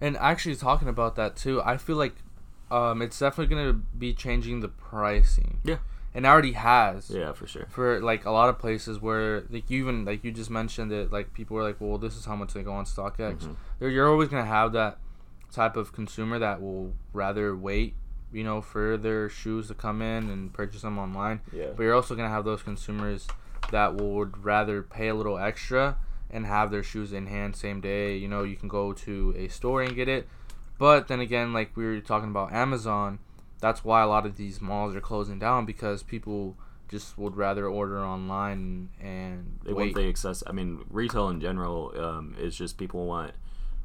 And 0.00 0.16
actually, 0.16 0.56
talking 0.56 0.88
about 0.88 1.16
that 1.16 1.36
too, 1.36 1.62
I 1.62 1.76
feel 1.76 1.96
like 1.96 2.14
um, 2.70 3.00
it's 3.02 3.18
definitely 3.18 3.54
gonna 3.54 3.72
be 3.74 4.12
changing 4.14 4.60
the 4.60 4.68
pricing. 4.68 5.60
Yeah. 5.64 5.78
And 6.14 6.26
already 6.26 6.52
has. 6.52 7.10
Yeah, 7.10 7.32
for 7.32 7.46
sure. 7.46 7.66
For 7.70 8.00
like 8.00 8.24
a 8.24 8.30
lot 8.30 8.48
of 8.48 8.58
places 8.58 9.00
where 9.00 9.44
like 9.50 9.70
you 9.70 9.82
even 9.82 10.04
like 10.04 10.24
you 10.24 10.32
just 10.32 10.50
mentioned 10.50 10.92
it, 10.92 11.12
like 11.12 11.32
people 11.32 11.56
were 11.56 11.62
like, 11.62 11.80
well, 11.80 11.98
this 11.98 12.16
is 12.16 12.24
how 12.24 12.36
much 12.36 12.52
they 12.52 12.62
go 12.62 12.72
on 12.72 12.84
StockX. 12.84 13.38
Mhm. 13.38 13.56
There, 13.78 13.88
you're 13.88 14.08
always 14.08 14.28
gonna 14.28 14.44
have 14.44 14.72
that 14.72 14.98
type 15.52 15.76
of 15.76 15.92
consumer 15.92 16.38
that 16.38 16.60
will 16.62 16.94
rather 17.12 17.56
wait, 17.56 17.94
you 18.32 18.44
know, 18.44 18.60
for 18.62 18.96
their 18.96 19.28
shoes 19.28 19.68
to 19.68 19.74
come 19.74 20.00
in 20.02 20.30
and 20.30 20.52
purchase 20.52 20.82
them 20.82 20.98
online. 20.98 21.40
Yeah. 21.52 21.68
But 21.76 21.84
you're 21.84 21.94
also 21.94 22.14
gonna 22.14 22.28
have 22.30 22.44
those 22.44 22.62
consumers 22.62 23.26
that 23.70 23.94
would 23.94 24.44
rather 24.44 24.82
pay 24.82 25.08
a 25.08 25.14
little 25.14 25.38
extra 25.38 25.96
and 26.30 26.46
have 26.46 26.70
their 26.70 26.82
shoes 26.82 27.12
in 27.12 27.26
hand 27.26 27.54
same 27.56 27.80
day. 27.80 28.16
You 28.16 28.28
know, 28.28 28.42
you 28.42 28.56
can 28.56 28.68
go 28.68 28.92
to 28.92 29.34
a 29.36 29.48
store 29.48 29.82
and 29.82 29.94
get 29.94 30.08
it. 30.08 30.26
But 30.78 31.08
then 31.08 31.20
again, 31.20 31.52
like 31.52 31.76
we 31.76 31.84
were 31.84 32.00
talking 32.00 32.30
about 32.30 32.52
Amazon, 32.52 33.18
that's 33.62 33.82
why 33.84 34.02
a 34.02 34.06
lot 34.08 34.26
of 34.26 34.36
these 34.36 34.60
malls 34.60 34.94
are 34.94 35.00
closing 35.00 35.38
down 35.38 35.64
because 35.64 36.02
people 36.02 36.56
just 36.88 37.16
would 37.16 37.36
rather 37.36 37.66
order 37.66 38.00
online 38.04 38.90
and 39.00 39.58
they 39.64 39.72
wait. 39.72 39.84
want 39.84 39.94
the 39.94 40.08
access. 40.08 40.42
I 40.46 40.52
mean, 40.52 40.84
retail 40.90 41.28
in 41.30 41.40
general 41.40 41.92
um, 41.98 42.34
is 42.38 42.54
just 42.54 42.76
people 42.76 43.06
want, 43.06 43.32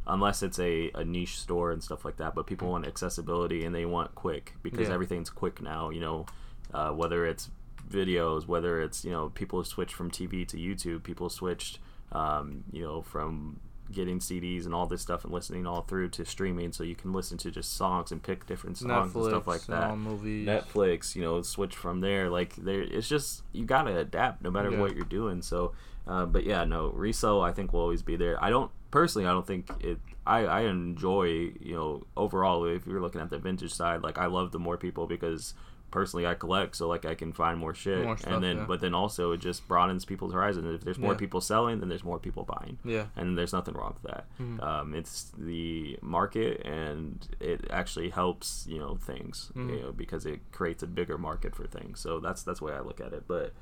unless 0.05 0.43
it's 0.43 0.59
a, 0.59 0.91
a 0.95 1.05
niche 1.05 1.39
store 1.39 1.71
and 1.71 1.81
stuff 1.81 2.03
like 2.03 2.17
that. 2.17 2.35
But 2.35 2.47
people 2.47 2.69
want 2.71 2.85
accessibility 2.87 3.63
and 3.63 3.73
they 3.73 3.85
want 3.85 4.13
quick 4.15 4.55
because 4.63 4.87
Yeah. 4.89 4.93
everything's 4.95 5.29
quick 5.29 5.61
now. 5.61 5.89
You 5.91 6.01
know, 6.01 6.25
uh, 6.73 6.91
whether 6.91 7.25
it's 7.25 7.49
videos, 7.89 8.45
whether 8.47 8.81
it's 8.81 9.05
you 9.05 9.11
know 9.11 9.29
people 9.29 9.59
have 9.59 9.67
switched 9.67 9.93
from 9.95 10.09
TV 10.11 10.45
to 10.47 10.57
YouTube, 10.57 11.03
people 11.03 11.29
switched, 11.29 11.79
um, 12.11 12.63
you 12.73 12.81
know, 12.83 13.01
from 13.03 13.59
getting 13.91 14.19
CDs 14.19 14.65
and 14.65 14.73
all 14.73 14.85
this 14.85 15.01
stuff 15.01 15.23
and 15.23 15.33
listening 15.33 15.65
all 15.65 15.81
through 15.81 16.09
to 16.09 16.25
streaming, 16.25 16.71
so 16.71 16.83
you 16.83 16.95
can 16.95 17.13
listen 17.13 17.37
to 17.39 17.51
just 17.51 17.75
songs 17.75 18.11
and 18.11 18.21
pick 18.21 18.45
different 18.45 18.77
songs 18.77 19.13
and 19.15 19.25
stuff 19.25 19.47
like 19.47 19.65
that. 19.67 19.95
movies. 19.97 20.47
Netflix, 20.47 21.15
you 21.15 21.21
know, 21.21 21.41
switch 21.41 21.75
from 21.75 22.01
there. 22.01 22.29
Like 22.29 22.55
there, 22.55 22.81
it's 22.81 23.07
just 23.09 23.43
you 23.53 23.65
gotta 23.65 23.97
adapt 23.97 24.41
no 24.41 24.51
matter 24.51 24.71
Yeah. 24.71 24.79
what 24.79 24.95
you're 24.95 25.05
doing. 25.05 25.41
So, 25.41 25.73
uh, 26.07 26.25
but 26.25 26.43
yeah, 26.45 26.63
no 26.63 26.89
resale 26.89 27.41
I 27.41 27.51
think 27.51 27.73
will 27.73 27.81
always 27.81 28.01
be 28.01 28.15
there. 28.15 28.41
I 28.43 28.49
don't 28.49 28.71
personally, 28.91 29.27
I 29.27 29.31
don't 29.31 29.47
think 29.47 29.69
it. 29.79 29.99
I 30.25 30.39
I 30.45 30.61
enjoy 30.61 31.27
you 31.61 31.73
know 31.75 32.03
overall 32.17 32.65
if 32.65 32.85
you're 32.85 33.01
looking 33.01 33.21
at 33.21 33.29
the 33.29 33.37
vintage 33.39 33.73
side, 33.73 34.03
like 34.03 34.17
I 34.17 34.25
love 34.25 34.51
the 34.51 34.59
more 34.59 34.77
people 34.77 35.07
because 35.07 35.53
personally 35.89 36.27
I 36.27 36.33
collect, 36.33 36.75
so 36.75 36.87
like 36.87 37.05
I 37.05 37.15
can 37.15 37.31
find 37.33 37.57
more 37.57 37.73
shit, 37.73 38.03
More 38.03 38.17
stuff, 38.17 38.33
and 38.33 38.43
then 38.43 38.57
yeah. 38.57 38.65
but 38.67 38.81
then 38.81 38.93
also 38.93 39.31
it 39.31 39.37
just 39.39 39.67
broadens 39.67 40.03
people's 40.05 40.33
horizons. 40.33 40.65
If 40.75 40.81
there's 40.83 40.99
more 40.99 41.13
Yeah. 41.13 41.17
people 41.17 41.39
selling, 41.41 41.79
then 41.79 41.89
there's 41.89 42.03
more 42.03 42.19
people 42.19 42.43
buying 42.43 42.77
Yeah. 42.83 43.05
and 43.15 43.37
there's 43.37 43.53
nothing 43.53 43.73
wrong 43.75 43.95
with 44.01 44.11
that. 44.11 44.25
Mhm. 44.39 44.61
Um, 44.61 44.93
it's 44.93 45.31
the 45.37 45.97
market, 46.01 46.65
and 46.65 47.25
it 47.39 47.67
actually 47.69 48.09
helps 48.09 48.65
you 48.69 48.79
know 48.79 48.95
things, 48.97 49.51
Mhm. 49.55 49.69
you 49.75 49.81
know, 49.81 49.91
because 49.93 50.25
it 50.25 50.41
creates 50.51 50.83
a 50.83 50.87
bigger 50.87 51.17
market 51.17 51.55
for 51.55 51.65
things. 51.67 51.99
So 51.99 52.19
that's 52.19 52.43
that's 52.43 52.59
the 52.59 52.65
way 52.65 52.73
I 52.73 52.81
look 52.81 52.99
at 52.99 53.13
it. 53.13 53.23
But 53.27 53.53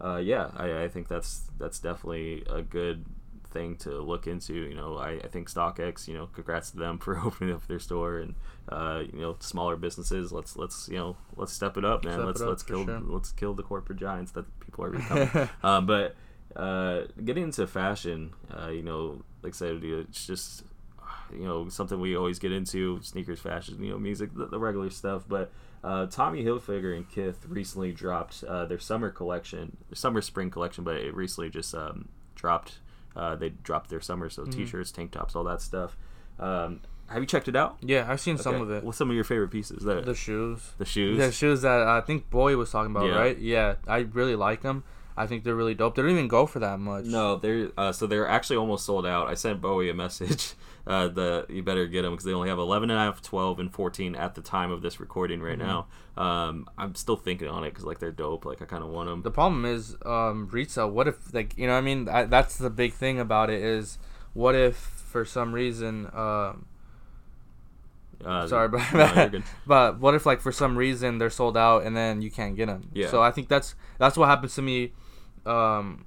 uh, 0.00 0.16
yeah, 0.22 0.50
I, 0.56 0.82
I 0.84 0.88
think 0.88 1.08
that's 1.08 1.50
that's 1.58 1.78
definitely 1.78 2.44
a 2.48 2.62
good 2.62 3.04
thing 3.50 3.76
to 3.76 4.00
look 4.00 4.26
into. 4.26 4.54
You 4.54 4.74
know, 4.74 4.96
I, 4.96 5.12
I 5.24 5.28
think 5.28 5.50
StockX, 5.50 6.08
you 6.08 6.14
know, 6.14 6.26
congrats 6.26 6.70
to 6.72 6.78
them 6.78 6.98
for 6.98 7.18
opening 7.18 7.54
up 7.54 7.66
their 7.66 7.78
store 7.78 8.18
and 8.18 8.34
uh, 8.68 9.02
you 9.12 9.20
know 9.20 9.36
smaller 9.40 9.76
businesses. 9.76 10.32
Let's 10.32 10.56
let's 10.56 10.88
you 10.88 10.96
know 10.96 11.16
let's 11.36 11.52
step 11.52 11.76
it 11.76 11.84
up, 11.84 12.04
man. 12.04 12.14
Step 12.14 12.26
let's 12.26 12.40
up 12.40 12.48
let's 12.48 12.62
kill 12.62 12.84
sure. 12.84 13.00
let's 13.00 13.32
kill 13.32 13.54
the 13.54 13.62
corporate 13.62 13.98
giants 13.98 14.32
that 14.32 14.44
people 14.60 14.84
are 14.84 14.90
becoming. 14.90 15.48
um, 15.62 15.86
but 15.86 16.16
uh, 16.56 17.02
getting 17.24 17.44
into 17.44 17.66
fashion, 17.66 18.32
uh, 18.56 18.68
you 18.68 18.82
know, 18.82 19.22
like 19.42 19.54
I 19.54 19.56
said, 19.56 19.80
it's 19.82 20.26
just 20.26 20.64
you 21.32 21.44
know 21.44 21.68
something 21.68 22.00
we 22.00 22.16
always 22.16 22.38
get 22.38 22.52
into 22.52 23.00
sneakers, 23.02 23.40
fashion, 23.40 23.82
you 23.82 23.90
know, 23.90 23.98
music, 23.98 24.34
the, 24.34 24.46
the 24.46 24.58
regular 24.58 24.90
stuff. 24.90 25.24
But 25.28 25.52
uh, 25.84 26.06
Tommy 26.06 26.44
Hilfiger 26.44 26.96
and 26.96 27.08
Kith 27.08 27.46
recently 27.48 27.92
dropped 27.92 28.42
uh, 28.44 28.66
their 28.66 28.78
summer 28.78 29.10
collection, 29.10 29.76
their 29.88 29.96
summer 29.96 30.20
spring 30.20 30.50
collection, 30.50 30.84
but 30.84 30.96
it 30.96 31.14
recently 31.14 31.50
just 31.50 31.74
um, 31.74 32.08
dropped. 32.34 32.78
Uh, 33.18 33.34
they 33.36 33.48
dropped 33.50 33.90
their 33.90 34.00
summer, 34.00 34.30
so 34.30 34.44
Mhm. 34.44 34.52
t-shirts, 34.52 34.92
tank 34.92 35.10
tops, 35.10 35.34
all 35.34 35.42
that 35.44 35.60
stuff. 35.60 35.96
Um, 36.38 36.80
have 37.08 37.20
you 37.20 37.26
checked 37.26 37.48
it 37.48 37.56
out? 37.56 37.76
Yeah, 37.80 38.06
I've 38.08 38.20
seen 38.20 38.38
some 38.38 38.54
of 38.62 38.70
it. 38.70 38.84
What's 38.84 38.96
some 38.98 39.10
of 39.10 39.14
your 39.16 39.24
favorite 39.24 39.48
pieces? 39.50 39.82
The, 39.82 40.00
The 40.02 40.14
shoes. 40.14 40.72
the 40.78 40.84
shoes. 40.84 41.18
The 41.18 41.32
shoes 41.32 41.62
that 41.62 41.82
I 41.82 42.00
think 42.00 42.30
Bowie 42.30 42.54
was 42.54 42.70
talking 42.70 42.92
about, 42.94 43.06
Yeah. 43.08 43.18
right? 43.18 43.36
Yeah, 43.38 43.74
I 43.88 43.98
really 44.00 44.36
like 44.36 44.62
them. 44.62 44.84
I 45.18 45.26
think 45.26 45.44
they're 45.44 45.54
really 45.54 45.74
dope. 45.74 45.94
They 45.94 46.02
don't 46.02 46.10
even 46.12 46.28
go 46.28 46.46
for 46.46 46.58
that 46.60 46.78
much. 46.78 47.04
No, 47.04 47.36
they're 47.36 47.70
uh, 47.76 47.92
so 47.92 48.06
they're 48.06 48.28
actually 48.28 48.56
almost 48.56 48.86
sold 48.86 49.06
out. 49.06 49.26
I 49.28 49.34
sent 49.34 49.60
Bowie 49.60 49.90
a 49.90 49.94
message. 49.94 50.52
Uh, 50.88 51.06
the 51.06 51.44
you 51.50 51.62
better 51.62 51.86
get 51.86 52.00
them 52.00 52.12
because 52.12 52.24
they 52.24 52.32
only 52.32 52.48
have 52.48 52.58
11 52.58 52.88
and 52.88 52.98
a 52.98 53.02
half, 53.02 53.20
12, 53.20 53.60
and 53.60 53.70
14 53.70 54.16
at 54.16 54.34
the 54.34 54.40
time 54.40 54.70
of 54.70 54.80
this 54.80 54.98
recording 54.98 55.42
right 55.42 55.58
Mhm. 55.58 55.66
now. 55.66 55.86
Um, 56.16 56.66
I'm 56.78 56.94
still 56.94 57.16
thinking 57.16 57.46
on 57.46 57.62
it 57.64 57.72
because 57.72 57.84
like 57.84 57.98
they're 57.98 58.10
dope. 58.10 58.46
Like 58.46 58.62
I 58.62 58.64
kind 58.64 58.82
of 58.82 58.88
want 58.88 59.06
them. 59.06 59.20
The 59.20 59.30
problem 59.30 59.66
is 59.66 59.98
um, 60.06 60.48
retail. 60.50 60.90
What 60.90 61.06
if 61.06 61.34
like 61.34 61.58
you 61.58 61.66
know 61.66 61.74
what 61.74 61.80
I 61.80 61.82
mean? 61.82 62.08
I, 62.08 62.24
that's 62.24 62.56
the 62.56 62.70
big 62.70 62.94
thing 62.94 63.20
about 63.20 63.50
it 63.50 63.60
is 63.62 63.98
what 64.32 64.54
if 64.54 64.76
for 64.76 65.26
some 65.26 65.52
reason 65.52 66.06
um, 66.14 66.64
Uh, 68.24 68.46
sorry, 68.46 68.68
but 68.68 68.80
no, 68.94 69.42
but 69.66 69.98
what 70.00 70.14
if 70.14 70.24
like 70.24 70.40
for 70.40 70.52
some 70.52 70.74
reason 70.76 71.18
they're 71.18 71.28
sold 71.28 71.56
out 71.58 71.82
and 71.84 71.94
then 71.94 72.22
you 72.22 72.30
can't 72.30 72.56
get 72.56 72.64
them? 72.66 72.88
Yeah. 72.94 73.08
So 73.08 73.22
I 73.22 73.30
think 73.30 73.48
that's 73.48 73.74
that's 73.98 74.16
what 74.16 74.26
happens 74.30 74.54
to 74.54 74.62
me. 74.62 74.92
Um, 75.48 76.04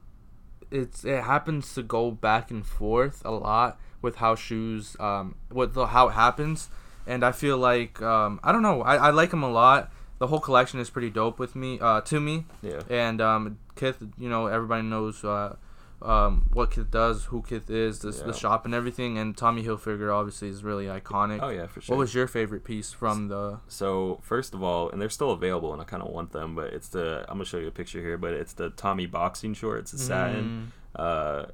it's 0.69 1.03
it 1.03 1.23
happens 1.23 1.73
to 1.75 1.83
go 1.83 2.11
back 2.11 2.49
and 2.51 2.65
forth 2.65 3.21
a 3.25 3.31
lot 3.31 3.79
with 4.01 4.15
how 4.17 4.35
shoes 4.35 4.95
um 4.99 5.35
with 5.51 5.73
the, 5.73 5.87
how 5.87 6.07
it 6.09 6.11
happens, 6.13 6.69
and 7.05 7.23
I 7.25 7.31
feel 7.31 7.57
like 7.57 8.01
um 8.01 8.39
I 8.43 8.51
don't 8.51 8.61
know 8.61 8.81
I, 8.81 8.95
I 8.95 9.09
like 9.09 9.31
them 9.31 9.43
a 9.43 9.49
lot. 9.51 9.91
The 10.19 10.27
whole 10.27 10.39
collection 10.39 10.79
is 10.79 10.89
pretty 10.89 11.09
dope 11.09 11.39
with 11.39 11.55
me 11.55 11.79
uh 11.81 12.01
to 12.01 12.19
me 12.19 12.45
Yeah. 12.61 12.81
and 12.89 13.19
um 13.21 13.57
Kith 13.75 13.97
you 14.17 14.29
know 14.29 14.47
everybody 14.47 14.83
knows 14.83 15.23
uh 15.23 15.55
um 16.01 16.49
what 16.53 16.71
Kith 16.71 16.89
does 16.89 17.25
who 17.25 17.41
Kith 17.43 17.69
is 17.69 17.99
the, 17.99 18.11
Yeah. 18.11 18.25
the 18.27 18.33
shop 18.33 18.65
and 18.65 18.73
everything 18.73 19.17
and 19.17 19.37
Tommy 19.37 19.63
Hilfiger 19.63 20.13
obviously 20.13 20.49
is 20.49 20.63
really 20.63 20.85
iconic. 20.85 21.39
Oh 21.41 21.49
yeah, 21.49 21.67
for 21.67 21.81
sure. 21.81 21.95
What 21.95 21.99
was 22.01 22.15
your 22.15 22.27
favorite 22.27 22.63
piece 22.63 22.91
from 22.91 23.27
the 23.27 23.59
So 23.67 24.19
first 24.23 24.53
of 24.53 24.63
all, 24.63 24.89
and 24.89 25.01
they're 25.01 25.09
still 25.09 25.31
available, 25.31 25.73
and 25.73 25.81
I 25.81 25.85
kind 25.85 26.01
of 26.01 26.09
want 26.09 26.31
them, 26.31 26.55
but 26.55 26.73
it's 26.73 26.89
the 26.89 27.25
I'm 27.29 27.35
gonna 27.35 27.45
show 27.45 27.57
you 27.59 27.67
a 27.67 27.71
picture 27.71 27.99
here, 28.01 28.17
but 28.17 28.33
it's 28.33 28.53
the 28.53 28.71
Tommy 28.71 29.05
boxing 29.05 29.53
shorts, 29.53 29.93
it's 29.93 30.03
satin. 30.03 30.71
Mm. 30.97 30.99
Uh, 30.99 31.45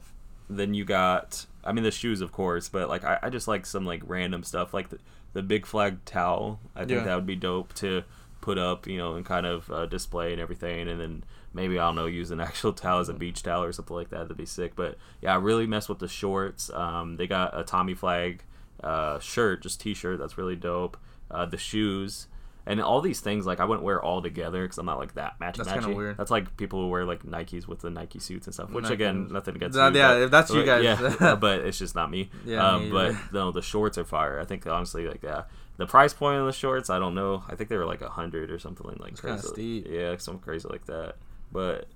then 0.49 0.73
you 0.73 0.85
got, 0.85 1.45
I 1.65 1.73
mean, 1.73 1.83
the 1.83 1.91
shoes, 1.91 2.21
of 2.21 2.31
course, 2.31 2.69
but 2.69 2.87
like 2.87 3.03
I, 3.03 3.19
I 3.23 3.29
just 3.29 3.47
like 3.49 3.65
some 3.65 3.85
like 3.85 4.01
random 4.05 4.43
stuff, 4.43 4.73
like 4.73 4.89
the, 4.89 4.99
the 5.33 5.43
big 5.43 5.65
flag 5.65 6.05
towel. 6.05 6.61
I 6.73 6.79
think 6.85 6.91
Yeah. 6.99 7.03
that 7.03 7.15
would 7.15 7.25
be 7.25 7.35
dope 7.35 7.73
to 7.75 8.03
put 8.39 8.57
up, 8.57 8.87
you 8.87 8.97
know, 8.97 9.15
and 9.15 9.25
kind 9.25 9.45
of 9.45 9.69
uh, 9.69 9.85
display 9.87 10.31
and 10.31 10.39
everything, 10.39 10.87
and 10.87 11.01
then 11.01 11.23
maybe 11.53 11.79
I 11.79 11.87
don't 11.87 11.95
know, 11.95 12.05
use 12.05 12.31
an 12.31 12.39
actual 12.49 12.73
towel 12.73 12.99
as 12.99 13.09
a 13.09 13.13
beach 13.13 13.43
towel 13.43 13.63
or 13.63 13.71
something 13.71 13.95
like 13.95 14.09
that. 14.09 14.21
That'd 14.23 14.37
be 14.37 14.45
sick. 14.45 14.75
But 14.75 14.97
yeah, 15.21 15.33
I 15.33 15.37
really 15.37 15.67
mess 15.67 15.89
with 15.89 15.99
the 15.99 16.07
shorts. 16.07 16.69
Um, 16.71 17.17
they 17.17 17.27
got 17.27 17.57
a 17.59 17.63
Tommy 17.63 17.93
flag 17.93 18.43
uh, 18.83 19.19
shirt, 19.19 19.63
just 19.63 19.81
t-shirt. 19.81 20.19
That's 20.19 20.37
really 20.37 20.55
dope. 20.55 20.97
Uh, 21.31 21.45
the 21.45 21.57
shoes. 21.57 22.27
And 22.69 22.81
all 22.81 22.99
these 22.99 23.21
things, 23.21 23.45
like 23.45 23.61
I 23.61 23.65
wouldn't 23.65 23.85
wear 23.85 24.01
all 24.03 24.21
together 24.21 24.61
because 24.63 24.77
I'm 24.77 24.85
not 24.85 24.99
like 24.99 25.13
that 25.13 25.39
matchy 25.39 25.63
That's 25.63 25.71
kinda 25.71 25.95
weird. 25.95 26.17
That's 26.17 26.29
like 26.29 26.57
people 26.57 26.81
who 26.81 26.89
wear 26.89 27.05
like 27.05 27.23
Nikes 27.23 27.65
with 27.65 27.79
the 27.79 27.89
Nike 27.89 28.19
suits 28.19 28.45
and 28.45 28.53
stuff. 28.53 28.71
Which 28.71 28.83
Nike 28.83 28.95
again, 28.95 29.29
nothing 29.31 29.55
against 29.55 29.77
That- 29.77 29.93
you, 29.93 29.99
yeah, 29.99 30.09
but- 30.09 30.21
if 30.23 30.31
that's 30.31 30.51
you 30.53 30.65
guys. 30.65 30.83
yeah, 30.83 31.35
but 31.39 31.59
it's 31.65 31.79
just 31.79 31.95
not 31.95 32.11
me. 32.11 32.29
Yeah, 32.45 32.67
um, 32.67 32.83
me 32.83 32.91
but 32.91 33.15
no, 33.31 33.53
the 33.53 33.61
shorts 33.61 33.97
are 33.97 34.03
fire. 34.03 34.37
I 34.37 34.43
think 34.43 34.67
honestly, 34.67 35.07
like 35.07 35.23
yeah, 35.23 35.43
the 35.77 35.85
price 35.85 36.13
point 36.13 36.39
on 36.41 36.45
the 36.45 36.51
shorts, 36.51 36.89
I 36.89 36.99
don't 36.99 37.15
know. 37.15 37.41
I 37.47 37.55
think 37.55 37.69
they 37.69 37.77
were 37.77 37.85
like 37.85 38.01
a 38.01 38.09
hundred 38.09 38.51
or 38.51 38.59
something 38.59 38.85
like 38.99 39.11
It's 39.13 39.21
crazy. 39.21 39.85
Yeah, 39.89 40.17
something 40.17 40.43
crazy 40.43 40.67
like 40.69 40.85
that. 40.87 41.15
But 41.51 41.87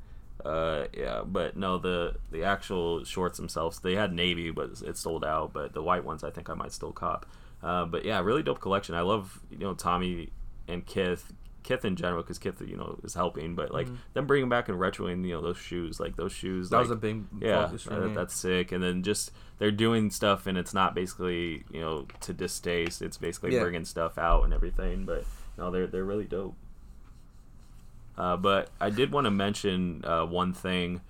uh, 0.46 0.86
yeah, 0.98 1.22
but 1.26 1.56
no, 1.56 1.78
the 1.78 2.16
the 2.32 2.44
actual 2.44 3.04
shorts 3.04 3.38
themselves, 3.38 3.80
they 3.80 3.96
had 3.96 4.14
navy, 4.14 4.50
but 4.52 4.70
it's 4.84 5.00
sold 5.00 5.24
out. 5.24 5.54
But 5.54 5.74
the 5.74 5.84
white 5.84 6.04
ones, 6.04 6.24
I 6.24 6.30
think 6.32 6.50
I 6.50 6.54
might 6.54 6.72
still 6.72 6.92
cop. 6.92 7.26
Uh, 7.62 7.86
but 7.86 8.06
yeah, 8.06 8.20
really 8.22 8.42
dope 8.44 8.60
collection. 8.60 8.96
I 8.96 9.02
love 9.02 9.40
you 9.52 9.60
know 9.60 9.74
Tommy 9.74 10.30
and 10.68 10.86
Kith. 10.86 11.32
Kith 11.64 11.86
in 11.86 11.96
general, 11.96 12.24
because 12.24 12.40
Kith, 12.40 12.60
you 12.66 12.76
know, 12.76 13.00
is 13.04 13.14
helping, 13.14 13.54
but 13.54 13.72
like 13.72 13.88
Mhm. 13.88 13.98
them 14.16 14.26
bringing 14.26 14.50
back 14.50 14.68
and 14.68 14.80
retroing, 14.80 15.24
you 15.24 15.36
know, 15.36 15.42
those 15.42 15.60
shoes, 15.60 16.00
like 16.00 16.16
those 16.16 16.32
shoes, 16.32 16.72
that 16.72 16.78
like, 16.78 16.86
was 16.86 16.90
a 16.92 16.96
big 16.96 17.24
yeah, 17.40 17.72
uh, 17.92 18.08
that's 18.16 18.34
sick. 18.34 18.72
And 18.72 18.84
then 18.84 19.04
just 19.04 19.32
they're 19.60 19.70
doing 19.70 20.10
stuff, 20.10 20.48
and 20.48 20.58
it's 20.58 20.74
not 20.74 20.96
basically 20.96 21.64
you 21.70 21.80
know 21.82 22.08
to 22.22 22.34
distaste. 22.34 23.04
It's 23.04 23.18
basically 23.18 23.54
Yeah. 23.54 23.60
bringing 23.62 23.86
stuff 23.86 24.18
out 24.18 24.44
and 24.44 24.56
everything. 24.56 25.06
But 25.06 25.24
no, 25.56 25.70
they're 25.70 25.86
they're 25.86 26.04
really 26.04 26.26
dope. 26.26 26.56
Uh, 28.18 28.38
but 28.38 28.70
I 28.80 28.90
did 28.90 29.12
want 29.12 29.26
to 29.26 29.32
mention 29.32 30.04
uh, 30.06 30.26
one 30.26 30.54
thing 30.54 31.02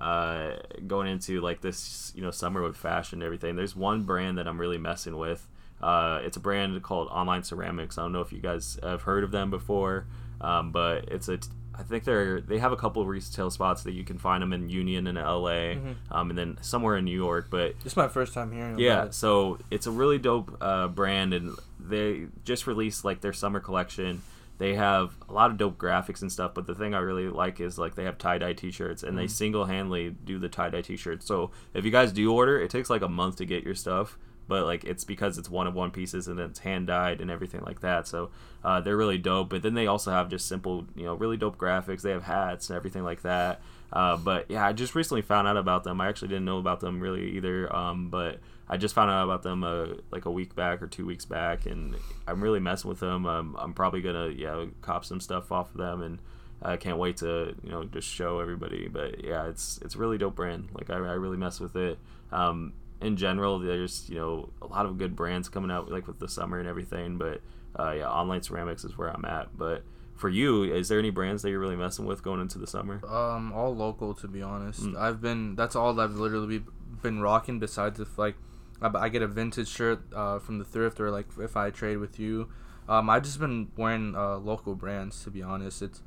uh, 0.00 0.52
going 0.86 1.08
into 1.08 1.40
like 1.40 1.60
this, 1.60 2.12
you 2.14 2.22
know, 2.22 2.30
summer 2.30 2.62
with 2.62 2.76
fashion 2.76 3.18
and 3.20 3.24
everything. 3.24 3.56
There's 3.56 3.76
one 3.76 4.02
brand 4.04 4.38
that 4.38 4.46
I'm 4.46 4.60
really 4.60 4.78
messing 4.78 5.16
with. 5.16 5.46
Uh, 5.80 6.20
it's 6.22 6.36
a 6.36 6.40
brand 6.40 6.80
called 6.82 7.08
Online 7.08 7.42
Ceramics. 7.42 7.98
I 7.98 8.02
don't 8.02 8.12
know 8.12 8.20
if 8.20 8.32
you 8.32 8.38
guys 8.40 8.78
have 8.82 9.02
heard 9.02 9.24
of 9.24 9.30
them 9.32 9.50
before, 9.50 10.06
um, 10.40 10.70
but 10.72 11.04
it's 11.08 11.28
a. 11.28 11.38
I 11.74 11.82
think 11.82 12.04
they're 12.04 12.40
they 12.40 12.58
have 12.58 12.70
a 12.70 12.76
couple 12.76 13.00
of 13.00 13.08
retail 13.08 13.50
spots 13.50 13.82
that 13.84 13.92
you 13.92 14.04
can 14.04 14.18
find 14.18 14.42
them 14.42 14.52
in 14.52 14.68
Union 14.68 15.06
in 15.06 15.16
LA, 15.16 15.74
Mhm. 15.74 15.94
um, 16.10 16.28
and 16.30 16.38
then 16.38 16.58
somewhere 16.60 16.96
in 16.98 17.04
New 17.06 17.16
York. 17.16 17.46
But 17.50 17.76
This 17.82 17.94
is 17.94 17.96
my 17.96 18.08
first 18.08 18.34
time 18.34 18.52
hearing. 18.52 18.78
yeah, 18.78 19.04
it. 19.06 19.14
so 19.14 19.58
it's 19.70 19.86
a 19.86 19.90
really 19.90 20.18
dope 20.18 20.56
uh, 20.60 20.88
brand, 20.88 21.32
and 21.32 21.56
they 21.80 22.26
just 22.44 22.66
released 22.66 23.04
like 23.06 23.22
their 23.22 23.32
summer 23.32 23.58
collection. 23.58 24.20
They 24.62 24.74
have 24.76 25.16
a 25.28 25.32
lot 25.32 25.50
of 25.50 25.56
dope 25.56 25.76
graphics 25.76 26.22
and 26.22 26.30
stuff, 26.30 26.52
but 26.54 26.68
the 26.68 26.74
thing 26.76 26.94
I 26.94 27.00
really 27.00 27.28
like 27.28 27.58
is 27.58 27.78
like 27.80 27.96
they 27.96 28.04
have 28.04 28.16
tie 28.16 28.38
dye 28.38 28.52
T-shirts, 28.52 29.02
and 29.02 29.18
they 29.18 29.24
Mhm. 29.24 29.30
single 29.30 29.64
handedly 29.64 30.10
do 30.10 30.38
the 30.38 30.48
tie 30.48 30.70
dye 30.70 30.82
T-shirts. 30.82 31.26
So 31.26 31.50
if 31.74 31.84
you 31.84 31.90
guys 31.90 32.12
do 32.12 32.32
order, 32.32 32.60
it 32.60 32.70
takes 32.70 32.88
like 32.88 33.02
a 33.02 33.08
month 33.08 33.34
to 33.38 33.44
get 33.44 33.64
your 33.64 33.74
stuff, 33.74 34.16
but 34.46 34.64
like 34.64 34.84
it's 34.84 35.02
because 35.02 35.36
it's 35.36 35.50
one 35.50 35.66
of 35.66 35.74
one 35.74 35.90
pieces 35.90 36.28
and 36.28 36.38
it's 36.38 36.60
hand 36.60 36.86
dyed 36.86 37.20
and 37.20 37.28
everything 37.28 37.62
like 37.66 37.80
that. 37.80 38.06
So 38.06 38.30
uh, 38.62 38.80
they're 38.80 38.96
really 38.96 39.18
dope. 39.18 39.48
But 39.50 39.62
then 39.62 39.74
they 39.74 39.88
also 39.88 40.12
have 40.12 40.28
just 40.28 40.46
simple, 40.46 40.86
you 40.94 41.06
know, 41.06 41.14
really 41.14 41.36
dope 41.36 41.58
graphics. 41.58 42.02
They 42.02 42.12
have 42.12 42.22
hats 42.22 42.70
and 42.70 42.76
everything 42.76 43.02
like 43.02 43.22
that. 43.22 43.60
Uh, 43.92 44.16
but 44.16 44.48
yeah, 44.48 44.64
I 44.64 44.72
just 44.72 44.94
recently 44.94 45.22
found 45.22 45.48
out 45.48 45.56
about 45.56 45.82
them. 45.82 46.00
I 46.00 46.06
actually 46.06 46.28
didn't 46.28 46.44
know 46.44 46.58
about 46.58 46.78
them 46.78 47.00
really 47.00 47.30
either. 47.32 47.74
Um, 47.74 48.10
but 48.10 48.38
I 48.72 48.78
just 48.78 48.94
found 48.94 49.10
out 49.10 49.24
about 49.24 49.42
them 49.42 49.64
uh, 49.64 49.88
like 50.10 50.24
a 50.24 50.30
week 50.30 50.54
back 50.54 50.80
or 50.80 50.86
two 50.86 51.04
weeks 51.04 51.26
back, 51.26 51.66
and 51.66 51.94
I'm 52.26 52.42
really 52.42 52.58
messing 52.58 52.88
with 52.88 53.00
them. 53.00 53.26
Um, 53.26 53.54
I'm 53.58 53.74
probably 53.74 54.00
gonna 54.00 54.28
yeah 54.28 54.64
cop 54.80 55.04
some 55.04 55.20
stuff 55.20 55.52
off 55.52 55.72
of 55.72 55.76
them, 55.76 56.00
and 56.00 56.18
I 56.62 56.78
can't 56.78 56.96
wait 56.96 57.18
to 57.18 57.54
you 57.62 57.70
know 57.70 57.84
just 57.84 58.08
show 58.08 58.40
everybody. 58.40 58.88
But 58.88 59.22
yeah, 59.22 59.46
it's 59.46 59.78
it's 59.82 59.94
a 59.94 59.98
really 59.98 60.16
dope 60.16 60.36
brand. 60.36 60.70
Like 60.72 60.88
I, 60.88 60.94
I 60.94 61.12
really 61.12 61.36
mess 61.36 61.60
with 61.60 61.76
it. 61.76 61.98
Um, 62.30 62.72
in 63.02 63.18
general, 63.18 63.58
there's 63.58 64.08
you 64.08 64.16
know 64.16 64.48
a 64.62 64.66
lot 64.68 64.86
of 64.86 64.96
good 64.96 65.14
brands 65.14 65.50
coming 65.50 65.70
out 65.70 65.90
like 65.90 66.06
with 66.06 66.18
the 66.18 66.28
summer 66.28 66.58
and 66.58 66.66
everything. 66.66 67.18
But 67.18 67.42
uh, 67.78 67.92
yeah, 67.98 68.08
online 68.08 68.40
ceramics 68.40 68.84
is 68.84 68.96
where 68.96 69.08
I'm 69.08 69.26
at. 69.26 69.54
But 69.54 69.82
for 70.14 70.30
you, 70.30 70.64
is 70.64 70.88
there 70.88 70.98
any 70.98 71.10
brands 71.10 71.42
that 71.42 71.50
you're 71.50 71.60
really 71.60 71.76
messing 71.76 72.06
with 72.06 72.22
going 72.22 72.40
into 72.40 72.58
the 72.58 72.66
summer? 72.66 73.04
Um, 73.06 73.52
all 73.52 73.76
local 73.76 74.14
to 74.14 74.28
be 74.28 74.40
honest. 74.40 74.80
Mm. 74.80 74.96
I've 74.96 75.20
been 75.20 75.56
that's 75.56 75.76
all 75.76 76.00
I've 76.00 76.14
literally 76.14 76.62
been 77.02 77.20
rocking. 77.20 77.58
Besides 77.58 78.00
if 78.00 78.16
like 78.16 78.36
I, 78.82 78.90
I 78.94 79.08
get 79.08 79.22
a 79.22 79.26
vintage 79.26 79.68
shirt 79.68 80.02
uh, 80.14 80.38
from 80.38 80.58
the 80.58 80.64
thrift 80.64 81.00
or 81.00 81.10
like 81.10 81.26
if 81.38 81.56
I 81.56 81.70
trade 81.70 81.98
with 81.98 82.18
you. 82.18 82.48
Um, 82.88 83.08
I've 83.08 83.22
just 83.22 83.38
been 83.38 83.70
wearing 83.76 84.14
uh, 84.16 84.36
local 84.38 84.74
brands 84.74 85.22
to 85.24 85.30
be 85.30 85.42
honest. 85.42 85.82
It's 85.82 86.02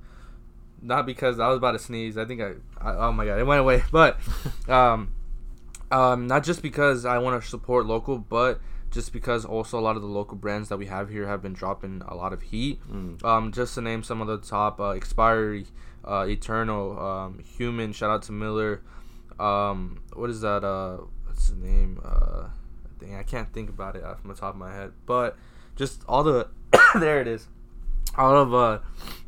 not 0.82 1.06
because 1.06 1.40
I 1.40 1.48
was 1.48 1.58
about 1.58 1.72
to 1.72 1.80
sneeze. 1.80 2.18
I 2.18 2.26
think 2.26 2.42
I, 2.42 2.54
I 2.80 2.96
oh 3.08 3.12
my 3.12 3.26
god, 3.26 3.40
it 3.40 3.46
went 3.46 3.62
away. 3.62 3.84
But 3.92 4.20
um, 4.68 5.14
um, 5.92 6.28
not 6.28 6.44
just 6.44 6.62
because 6.62 7.06
I 7.06 7.18
want 7.18 7.42
to 7.42 7.48
support 7.48 7.86
local, 7.86 8.18
but 8.18 8.60
just 8.92 9.12
because 9.12 9.46
also 9.46 9.80
a 9.80 9.82
lot 9.82 9.96
of 9.96 10.02
the 10.02 10.08
local 10.08 10.38
brands 10.38 10.70
that 10.70 10.78
we 10.78 10.86
have 10.86 11.10
here 11.10 11.28
have 11.28 11.42
been 11.42 11.54
dropping 11.54 12.02
a 12.08 12.16
lot 12.16 12.34
of 12.34 12.42
heat. 12.42 12.82
Mm. 12.90 13.24
Um, 13.24 13.52
just 13.52 13.76
to 13.76 13.82
name 13.82 14.04
some 14.04 14.22
of 14.22 14.28
the 14.28 14.38
top, 14.38 14.80
uh, 14.80 14.92
Expiry, 14.92 15.66
uh, 16.06 16.26
Eternal, 16.28 16.98
um, 17.00 17.44
Human. 17.58 17.92
Shout 17.92 18.10
out 18.10 18.24
to 18.24 18.32
Miller. 18.32 18.82
Um, 19.40 20.02
what 20.14 20.30
is 20.30 20.42
that? 20.42 20.64
Uh, 20.64 20.98
what's 21.26 21.50
the 21.50 21.58
name? 21.58 22.00
Uh, 22.04 22.48
dang, 23.00 23.16
I 23.16 23.24
can't 23.24 23.52
think 23.54 23.70
about 23.70 23.96
it 23.96 24.04
off 24.04 24.24
the 24.24 24.34
top 24.34 24.54
of 24.54 24.60
my 24.60 24.74
head. 24.74 24.92
But 25.06 25.38
just 25.76 26.04
all 26.08 26.24
the 26.24 26.48
there 27.00 27.22
it 27.22 27.28
is. 27.28 27.48
All 28.18 28.38
of 28.38 28.54
uh, 28.54 28.80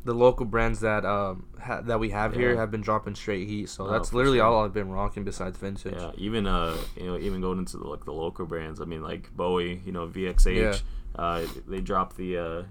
the 0.04 0.14
local 0.14 0.46
brands 0.46 0.80
that 0.80 1.04
um 1.04 1.44
ha- 1.62 1.82
that 1.82 2.00
we 2.00 2.08
have 2.10 2.32
here 2.34 2.56
have 2.56 2.70
been 2.70 2.80
dropping 2.80 3.14
straight 3.14 3.46
heat. 3.46 3.68
So 3.68 3.86
Oh, 3.86 3.90
that's 3.90 4.14
literally 4.14 4.38
sure. 4.38 4.46
all 4.46 4.64
I've 4.64 4.72
been 4.72 4.88
rocking 4.90 5.24
besides 5.24 5.58
vintage. 5.58 5.94
Yeah, 5.96 6.12
even 6.16 6.46
uh, 6.46 6.74
you 6.96 7.04
know, 7.06 7.18
even 7.18 7.40
going 7.42 7.58
into 7.58 7.76
the, 7.76 7.86
like 7.86 8.04
the 8.06 8.12
local 8.12 8.46
brands. 8.46 8.80
I 8.80 8.86
mean, 8.86 9.02
like 9.02 9.30
Bowie, 9.36 9.82
you 9.84 9.92
know, 9.92 10.06
VXH. 10.08 10.56
Yeah. 10.56 10.76
Uh, 11.22 11.46
they 11.66 11.80
dropped 11.80 12.16
the, 12.16 12.38
uh, 12.38 12.62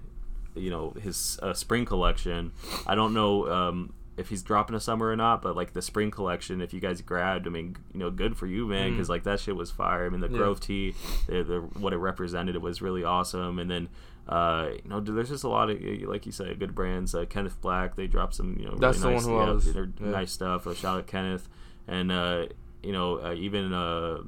you 0.56 0.70
know, 0.70 0.90
his 1.00 1.38
uh, 1.42 1.52
spring 1.54 1.84
collection. 1.84 2.50
I 2.86 2.94
don't 2.96 3.12
know 3.14 3.46
um, 3.48 3.92
if 4.18 4.28
he's 4.28 4.42
dropping 4.42 4.74
a 4.76 4.80
summer 4.80 5.08
or 5.08 5.16
not, 5.16 5.40
but 5.42 5.54
like 5.56 5.72
the 5.72 5.80
spring 5.82 6.10
collection, 6.10 6.60
if 6.60 6.74
you 6.74 6.80
guys 6.80 7.00
grabbed, 7.00 7.46
I 7.46 7.50
mean, 7.50 7.76
you 7.92 8.00
know, 8.00 8.10
good 8.10 8.36
for 8.36 8.46
you, 8.46 8.66
man, 8.66 8.90
Mm. 8.90 8.94
because 8.94 9.08
like 9.08 9.22
that 9.24 9.40
shit 9.40 9.56
was 9.56 9.70
fire. 9.70 10.04
I 10.06 10.08
mean, 10.08 10.20
the 10.20 10.28
Yeah. 10.28 10.36
Grove 10.38 10.60
tee, 10.60 10.94
the, 11.28 11.42
the 11.44 11.58
what 11.78 11.92
it 11.92 11.98
represented, 11.98 12.54
it 12.56 12.62
was 12.62 12.82
really 12.82 13.04
awesome. 13.04 13.58
And 13.58 13.70
then. 13.70 13.88
Uh, 14.28 14.72
you 14.84 14.90
know, 14.90 15.00
there's 15.00 15.30
just 15.30 15.42
a 15.42 15.48
lot 15.48 15.70
of, 15.70 15.80
like 16.06 16.26
you 16.26 16.32
said, 16.32 16.58
good 16.58 16.74
brands. 16.74 17.14
Uh, 17.14 17.24
Kenneth 17.24 17.58
Black, 17.62 17.96
they 17.96 18.06
dropped 18.06 18.34
some, 18.34 18.56
you 18.58 18.66
know, 18.66 18.72
really 18.72 18.80
That's 18.80 19.00
the 19.00 19.08
nice, 19.10 19.24
one 19.24 19.32
who 19.32 19.38
yeah, 19.40 19.50
was- 19.54 19.72
they're 19.72 19.88
yeah. 19.98 20.06
nice 20.10 20.32
stuff. 20.32 20.66
Uh, 20.66 20.74
shout 20.74 20.98
out 20.98 21.06
Kenneth, 21.06 21.48
and 21.86 22.12
uh, 22.12 22.44
you 22.82 22.92
know, 22.92 23.22
uh, 23.24 23.32
even 23.32 23.72
uh, 23.72 24.18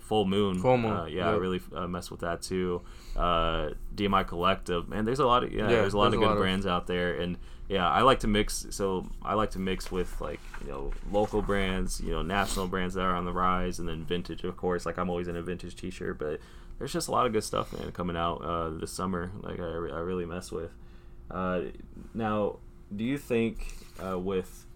Full 0.00 0.26
Moon. 0.26 0.58
Full 0.58 0.76
Moon, 0.76 0.92
Uh, 0.92 1.04
yeah, 1.06 1.30
I 1.30 1.36
really 1.36 1.62
uh, 1.74 1.86
mess 1.86 2.10
with 2.10 2.20
that 2.20 2.42
too. 2.42 2.82
Uh, 3.16 3.70
DMI 3.94 4.26
Collective, 4.26 4.88
man. 4.90 5.06
There's 5.06 5.20
a 5.20 5.26
lot 5.26 5.44
of 5.44 5.50
yeah, 5.50 5.62
Yeah, 5.62 5.68
there's 5.76 5.94
a 5.94 5.96
lot 5.96 6.10
there's 6.10 6.14
of 6.14 6.20
a 6.20 6.22
good 6.24 6.26
lot 6.28 6.32
of- 6.36 6.38
brands 6.42 6.66
out 6.66 6.86
there, 6.86 7.14
and 7.18 7.38
yeah, 7.72 7.88
I 7.88 8.02
like 8.02 8.20
to 8.20 8.26
mix. 8.26 8.66
So 8.68 9.06
I 9.22 9.32
like 9.32 9.52
to 9.52 9.58
mix 9.58 9.90
with 9.90 10.20
like 10.20 10.40
you 10.62 10.70
know 10.70 10.92
local 11.10 11.40
brands, 11.40 12.02
you 12.02 12.10
know 12.10 12.20
national 12.20 12.68
brands 12.68 12.94
that 12.94 13.00
are 13.00 13.14
on 13.14 13.24
the 13.24 13.32
rise, 13.32 13.78
and 13.78 13.88
then 13.88 14.04
vintage, 14.04 14.44
of 14.44 14.58
course. 14.58 14.84
Like 14.84 14.98
I'm 14.98 15.08
always 15.08 15.26
in 15.26 15.36
a 15.36 15.42
vintage 15.42 15.74
T-shirt, 15.74 16.18
but 16.18 16.38
there's 16.78 16.92
just 16.92 17.08
a 17.08 17.10
lot 17.10 17.24
of 17.24 17.32
good 17.32 17.44
stuff, 17.44 17.72
man, 17.72 17.90
coming 17.92 18.14
out 18.14 18.44
uh, 18.44 18.68
this 18.68 18.92
summer. 18.92 19.32
Like 19.40 19.58
I, 19.58 19.62
I 19.62 20.00
really 20.00 20.26
mess 20.26 20.52
with. 20.52 20.70
Uh, 21.30 21.62
now, 22.12 22.58
do 22.94 23.04
you 23.04 23.16
think 23.16 23.74
uh, 24.04 24.18
with 24.18 24.66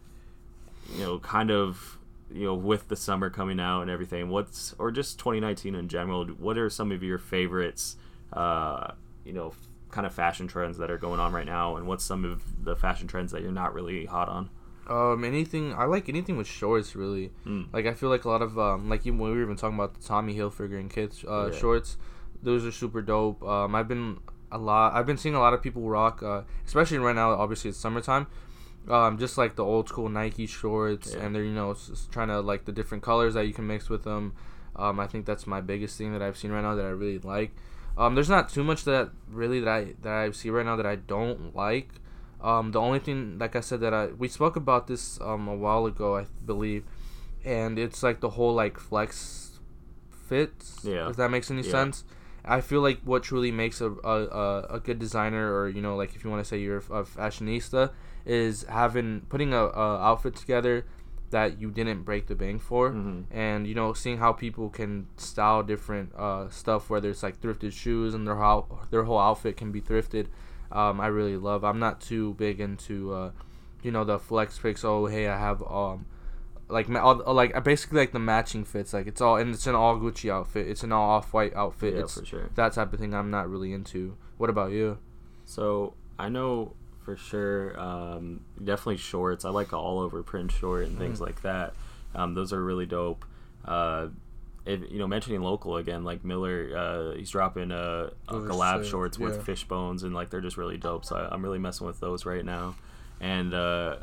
you 0.95 1.05
know 1.05 1.19
kind 1.19 1.51
of 1.51 1.99
you 2.33 2.47
know 2.47 2.55
with 2.55 2.89
the 2.89 2.97
summer 2.97 3.29
coming 3.29 3.61
out 3.61 3.83
and 3.83 3.91
everything, 3.91 4.31
what's 4.31 4.75
or 4.79 4.91
just 4.91 5.19
2019 5.19 5.75
in 5.75 5.89
general, 5.89 6.25
what 6.25 6.57
are 6.57 6.71
some 6.71 6.91
of 6.91 7.03
your 7.03 7.19
favorites? 7.19 7.97
Uh, 8.33 8.93
you 9.23 9.35
know, 9.35 9.53
kind 9.97 10.07
of 10.07 10.13
fashion 10.15 10.47
trends 10.47 10.77
that 10.79 10.91
are 10.91 10.99
going 11.07 11.21
on 11.25 11.33
right 11.33 11.47
now, 11.47 11.77
and 11.77 11.87
what's 11.89 12.05
some 12.05 12.23
of 12.25 12.43
the 12.65 12.77
fashion 12.77 13.07
trends 13.09 13.33
that 13.33 13.41
you're 13.43 13.51
not 13.63 13.73
really 13.79 14.05
hot 14.07 14.29
on? 14.29 14.51
Um, 14.89 15.25
anything 15.25 15.73
I 15.75 15.85
like 15.87 16.09
anything 16.09 16.37
with 16.37 16.47
shorts 16.47 16.95
really. 16.95 17.33
Mm. 17.47 17.73
Like 17.73 17.87
I 17.87 17.95
feel 17.95 18.09
like 18.15 18.25
a 18.25 18.29
lot 18.29 18.43
of 18.43 18.57
um, 18.59 18.89
like 18.89 19.03
even 19.07 19.19
when 19.19 19.31
we 19.33 19.37
were 19.39 19.43
even 19.43 19.57
talking 19.57 19.75
about 19.81 19.95
the 19.99 20.07
Tommy 20.07 20.35
Hilfiger 20.37 20.79
and 20.79 20.89
kids 20.89 21.25
uh, 21.27 21.49
Yeah. 21.51 21.59
shorts, 21.59 21.97
those 22.43 22.65
are 22.69 22.71
super 22.83 23.03
dope. 23.03 23.43
Um, 23.43 23.75
I've 23.75 23.89
been 23.89 24.19
a 24.53 24.59
lot. 24.59 24.95
I've 24.95 25.07
been 25.07 25.17
seeing 25.17 25.35
a 25.35 25.41
lot 25.41 25.55
of 25.55 25.61
people 25.63 25.83
rock, 25.89 26.23
uh, 26.23 26.43
especially 26.67 26.99
right 26.99 27.17
now. 27.17 27.31
Obviously, 27.33 27.71
it's 27.71 27.79
summertime. 27.79 28.27
Um, 28.89 29.19
just 29.19 29.37
like 29.37 29.57
the 29.57 29.65
old 29.65 29.89
school 29.89 30.09
Nike 30.09 30.47
shorts, 30.47 31.09
Yeah. 31.15 31.23
and 31.25 31.35
they're 31.35 31.43
you 31.43 31.53
know 31.61 31.75
trying 32.13 32.29
to 32.29 32.39
like 32.41 32.65
the 32.67 32.73
different 32.73 33.03
colors 33.03 33.35
that 33.35 33.47
you 33.49 33.55
can 33.55 33.67
mix 33.67 33.89
with 33.91 34.05
them. 34.05 34.35
Um, 34.77 35.01
I 35.01 35.07
think 35.09 35.25
that's 35.27 35.47
my 35.49 35.61
biggest 35.61 35.97
thing 35.99 36.13
that 36.13 36.23
I've 36.23 36.37
seen 36.37 36.53
right 36.53 36.63
now 36.63 36.75
that 36.77 36.85
I 36.85 36.91
really 36.91 37.19
like. 37.19 37.51
Um, 37.99 38.15
there's 38.15 38.29
not 38.29 38.49
too 38.51 38.63
much 38.63 38.85
that 38.85 39.11
really 39.29 39.61
that 39.61 39.69
I 39.69 39.95
that 40.03 40.13
I 40.13 40.31
see 40.33 40.51
right 40.51 40.67
now 40.67 40.77
that 40.77 40.87
I 40.87 40.97
don't 40.97 41.55
like. 41.57 41.89
Um, 42.43 42.71
the 42.73 42.81
only 42.81 42.99
thing, 42.99 43.39
like 43.39 43.57
I 43.57 43.61
said, 43.61 43.81
that 43.81 43.95
I 43.95 44.07
we 44.09 44.29
spoke 44.29 44.57
about 44.57 44.87
this 44.87 45.19
um, 45.21 45.49
a 45.49 45.57
while 45.57 45.87
ago, 45.87 46.17
I 46.17 46.27
believe, 46.45 46.85
and 47.45 47.79
it's 47.79 48.03
like 48.03 48.21
the 48.21 48.31
whole 48.31 48.55
like 48.55 48.79
flex 48.79 49.59
fits. 50.29 50.81
Yeah. 50.85 51.09
If 51.09 51.17
that 51.17 51.31
makes 51.31 51.51
any 51.51 51.63
Yeah. 51.63 51.71
sense. 51.71 52.05
I 52.49 52.61
feel 52.61 52.81
like 52.81 53.01
what 53.03 53.25
truly 53.25 53.51
makes 53.51 53.81
a, 53.81 53.91
a, 53.91 54.27
a, 54.27 54.61
a 54.77 54.81
good 54.81 55.01
designer, 55.01 55.53
or 55.53 55.69
you 55.69 55.83
know, 55.83 55.97
like 55.97 56.15
if 56.15 56.23
you 56.23 56.31
want 56.31 56.45
to 56.45 56.49
say 56.49 56.59
you're 56.59 56.77
a 56.79 57.03
fashionista, 57.03 57.91
is 58.25 58.65
having 58.69 59.23
putting 59.29 59.53
a, 59.53 59.65
a 59.67 59.99
outfit 59.99 60.37
together 60.37 60.85
that 61.31 61.61
you 61.61 61.71
didn't 61.71 62.03
break 62.05 62.27
the 62.29 62.35
bank 62.35 62.63
for, 62.63 62.91
Mhm. 62.93 63.25
and 63.31 63.67
you 63.67 63.75
know, 63.75 63.93
seeing 63.93 64.19
how 64.19 64.33
people 64.33 64.69
can 64.71 65.09
style 65.17 65.63
different 65.63 66.15
uh, 66.15 66.49
stuff, 66.51 66.89
whether 66.89 67.11
it's 67.11 67.23
like 67.23 67.41
thrifted 67.41 67.73
shoes 67.73 68.15
and 68.15 68.27
their 68.27 68.37
whole 68.37 68.81
their 68.91 69.05
whole 69.05 69.19
outfit 69.19 69.57
can 69.57 69.73
be 69.73 69.81
thrifted. 69.81 70.27
Um, 70.71 71.01
I 71.01 71.07
really 71.09 71.37
love. 71.37 71.65
I'm 71.65 71.79
not 71.79 72.01
too 72.01 72.35
big 72.35 72.61
into, 72.61 73.13
uh, 73.13 73.31
you 73.83 73.91
know, 73.93 74.05
the 74.05 74.19
flex 74.19 74.59
picks. 74.59 74.85
Oh, 74.85 75.07
hey, 75.07 75.29
I 75.29 75.39
have 75.39 75.63
um, 75.63 76.07
like 76.69 76.89
all, 76.91 77.17
like 77.35 77.63
basically 77.65 78.01
like 78.01 78.13
the 78.13 78.19
matching 78.19 78.65
fits. 78.65 78.93
Like 78.93 79.07
it's 79.07 79.21
all 79.21 79.37
and 79.37 79.55
it's 79.55 79.67
an 79.67 79.75
all 79.75 79.99
Gucci 79.99 80.31
outfit. 80.31 80.67
It's 80.69 80.83
an 80.83 80.93
all 80.93 81.11
off 81.11 81.33
white 81.33 81.55
outfit. 81.55 81.95
Yeah, 81.95 82.01
it's 82.01 82.19
for 82.19 82.25
sure. 82.25 82.51
that 82.55 82.73
type 82.73 82.93
of 82.93 82.99
thing. 83.01 83.15
I'm 83.15 83.31
not 83.31 83.49
really 83.49 83.73
into. 83.73 84.17
What 84.39 84.51
about 84.51 84.73
you? 84.73 84.99
So 85.45 85.95
I 86.19 86.29
know 86.29 86.75
for 87.07 87.17
sure, 87.17 87.79
um, 87.81 88.41
definitely 88.59 88.97
shorts. 88.97 89.45
I 89.45 89.51
like 89.51 89.73
all 89.73 90.01
over 90.01 90.23
print 90.25 90.51
short 90.51 90.87
and 90.87 90.99
things 90.99 91.19
Mhm. 91.21 91.27
like 91.27 91.41
that. 91.43 91.73
Um, 92.17 92.35
those 92.35 92.53
are 92.53 92.63
really 92.63 92.85
dope. 92.85 93.25
Uh, 93.65 94.09
if, 94.65 94.81
you 94.91 94.99
know, 94.99 95.07
mentioning 95.07 95.41
local 95.41 95.77
again, 95.77 96.03
like 96.03 96.25
Miller, 96.25 96.71
uh, 96.77 97.17
he's 97.17 97.31
dropping 97.31 97.71
uh, 97.71 98.11
a 98.29 98.33
Those 98.33 98.51
collab 98.51 98.83
sick, 98.83 98.91
shorts 98.91 99.19
with 99.21 99.37
yeah. 99.37 99.43
fish 99.43 99.63
bones, 99.69 100.03
and 100.03 100.13
like 100.15 100.31
they're 100.31 100.41
just 100.41 100.57
really 100.57 100.77
dope. 100.79 101.05
So 101.05 101.15
I, 101.15 101.33
I'm 101.33 101.43
really 101.45 101.61
messing 101.61 101.87
with 101.87 102.01
those 102.01 102.27
right 102.27 102.45
now. 102.45 102.75
And 103.21 103.55
uh, 103.55 103.99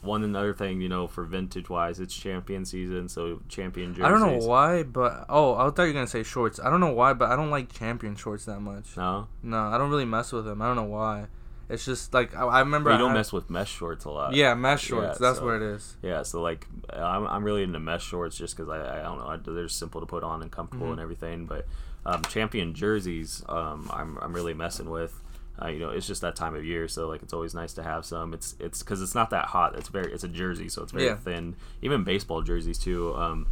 one 0.00 0.24
another 0.24 0.54
thing, 0.54 0.80
you 0.80 0.88
know, 0.88 1.06
for 1.06 1.24
vintage 1.24 1.68
wise, 1.68 2.00
it's 2.00 2.14
champion 2.16 2.64
season, 2.64 3.10
so 3.10 3.40
champion 3.50 3.92
jerseys. 3.94 4.06
I 4.06 4.08
don't 4.08 4.20
know 4.22 4.46
why, 4.46 4.82
but 4.82 5.26
oh, 5.28 5.54
I 5.54 5.68
thought 5.70 5.82
you 5.82 5.88
were 5.88 5.92
gonna 5.92 6.06
say 6.06 6.22
shorts. 6.22 6.58
I 6.58 6.70
don't 6.70 6.80
know 6.80 6.92
why, 6.92 7.12
but 7.12 7.30
I 7.30 7.36
don't 7.36 7.50
like 7.50 7.70
champion 7.70 8.16
shorts 8.16 8.46
that 8.46 8.60
much. 8.60 8.96
No, 8.96 9.28
No, 9.42 9.58
I 9.58 9.76
don't 9.76 9.90
really 9.90 10.06
mess 10.06 10.32
with 10.32 10.46
them. 10.46 10.62
I 10.62 10.66
don't 10.66 10.76
know 10.76 10.84
why. 10.84 11.26
It's 11.68 11.84
just 11.84 12.12
like 12.12 12.34
I, 12.36 12.42
I 12.44 12.60
remember. 12.60 12.90
You 12.90 12.96
I 12.96 12.98
don't 12.98 13.10
had- 13.10 13.16
mess 13.16 13.32
with 13.32 13.48
mesh 13.50 13.70
shorts 13.72 14.04
a 14.04 14.10
lot. 14.10 14.34
Yeah, 14.34 14.54
mesh 14.54 14.82
shorts. 14.84 15.18
Yeah, 15.20 15.26
that's 15.28 15.38
so- 15.38 15.44
what 15.46 15.54
it 15.56 15.62
is. 15.62 15.96
Yeah, 16.02 16.22
so 16.22 16.42
like 16.42 16.66
I'm, 16.90 17.26
I'm 17.26 17.44
really 17.44 17.62
into 17.62 17.80
mesh 17.80 18.04
shorts 18.04 18.36
just 18.36 18.56
because 18.56 18.68
I, 18.68 19.00
I 19.00 19.02
don't 19.02 19.18
know 19.18 19.26
I, 19.26 19.36
they're 19.36 19.68
simple 19.68 20.00
to 20.00 20.06
put 20.06 20.22
on 20.24 20.42
and 20.42 20.50
comfortable 20.50 20.88
Mhm. 20.88 20.92
and 20.92 21.00
everything. 21.00 21.46
But 21.46 21.66
um, 22.06 22.22
champion 22.28 22.74
jerseys, 22.74 23.42
um, 23.48 23.88
I'm, 23.92 24.18
I'm 24.20 24.32
really 24.34 24.52
messing 24.54 24.90
with. 24.90 25.20
Uh, 25.62 25.68
you 25.68 25.78
know, 25.78 25.90
it's 25.90 26.06
just 26.06 26.20
that 26.20 26.34
time 26.34 26.54
of 26.56 26.64
year, 26.64 26.88
so 26.88 27.06
like 27.08 27.22
it's 27.22 27.32
always 27.32 27.54
nice 27.54 27.72
to 27.74 27.82
have 27.82 28.04
some. 28.04 28.34
It's 28.34 28.56
it's 28.58 28.82
because 28.82 29.00
it's 29.00 29.14
not 29.14 29.30
that 29.30 29.46
hot. 29.46 29.76
It's 29.76 29.88
very 29.88 30.12
it's 30.12 30.24
a 30.24 30.28
jersey, 30.28 30.68
so 30.68 30.82
it's 30.82 30.90
very 30.92 31.06
Yeah. 31.06 31.16
thin. 31.16 31.54
Even 31.80 32.02
baseball 32.04 32.42
jerseys 32.42 32.76
too. 32.78 33.14
Um, 33.14 33.46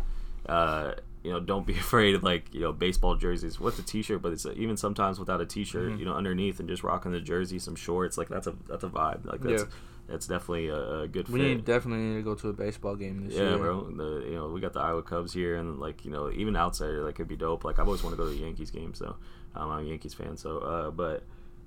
uh, 0.49 0.95
you 1.23 1.31
know, 1.31 1.41
don't 1.41 1.67
be 1.67 1.73
afraid 1.87 2.15
of 2.15 2.23
like 2.23 2.53
you 2.53 2.61
know 2.61 2.73
baseball 2.73 3.15
jerseys 3.17 3.61
with 3.61 3.79
a 3.79 3.83
t-shirt, 3.83 4.21
but 4.23 4.33
it's 4.33 4.47
even 4.47 4.77
sometimes 4.77 5.19
without 5.19 5.41
a 5.41 5.47
t-shirt, 5.47 5.93
Mhm. 5.93 5.99
you 5.99 6.05
know, 6.05 6.15
underneath 6.15 6.61
and 6.61 6.69
just 6.69 6.83
rocking 6.83 7.13
the 7.13 7.21
jersey, 7.21 7.59
some 7.59 7.75
shorts, 7.77 8.19
like 8.19 8.29
that's 8.29 8.47
a 8.47 8.55
that's 8.69 8.85
a 8.85 8.89
vibe. 8.89 9.25
Like 9.25 9.41
that's 9.41 9.63
Yeah. 9.63 9.69
that's 10.09 10.27
definitely 10.27 10.69
a, 10.69 11.01
a 11.03 11.09
good 11.09 11.29
We 11.29 11.39
need 11.41 11.65
definitely 11.65 12.05
need 12.05 12.17
to 12.17 12.23
go 12.23 12.35
to 12.35 12.49
a 12.49 12.53
baseball 12.53 12.97
game 12.97 13.25
this 13.25 13.35
Yeah, 13.35 13.51
year. 13.51 13.59
bro. 13.59 13.91
The 13.91 14.27
you 14.29 14.35
know 14.35 14.49
we 14.49 14.61
got 14.61 14.73
the 14.73 14.81
Iowa 14.81 15.03
Cubs 15.03 15.33
here, 15.33 15.57
and 15.57 15.79
like 15.79 16.05
you 16.05 16.11
know 16.11 16.31
even 16.31 16.57
outsider 16.57 17.03
like 17.05 17.15
could 17.15 17.29
be 17.29 17.37
dope. 17.37 17.65
Like 17.65 17.79
I've 17.79 17.87
always 17.87 18.03
wanted 18.03 18.17
to 18.17 18.23
go 18.23 18.29
to 18.29 18.35
the 18.35 18.43
Yankees 18.45 18.71
game, 18.71 18.93
so 18.95 19.17
um, 19.55 19.71
I'm 19.71 19.85
a 19.87 19.89
Yankees 19.89 20.15
fan. 20.15 20.37
So, 20.37 20.59
uh, 20.59 20.91
but 20.91 21.23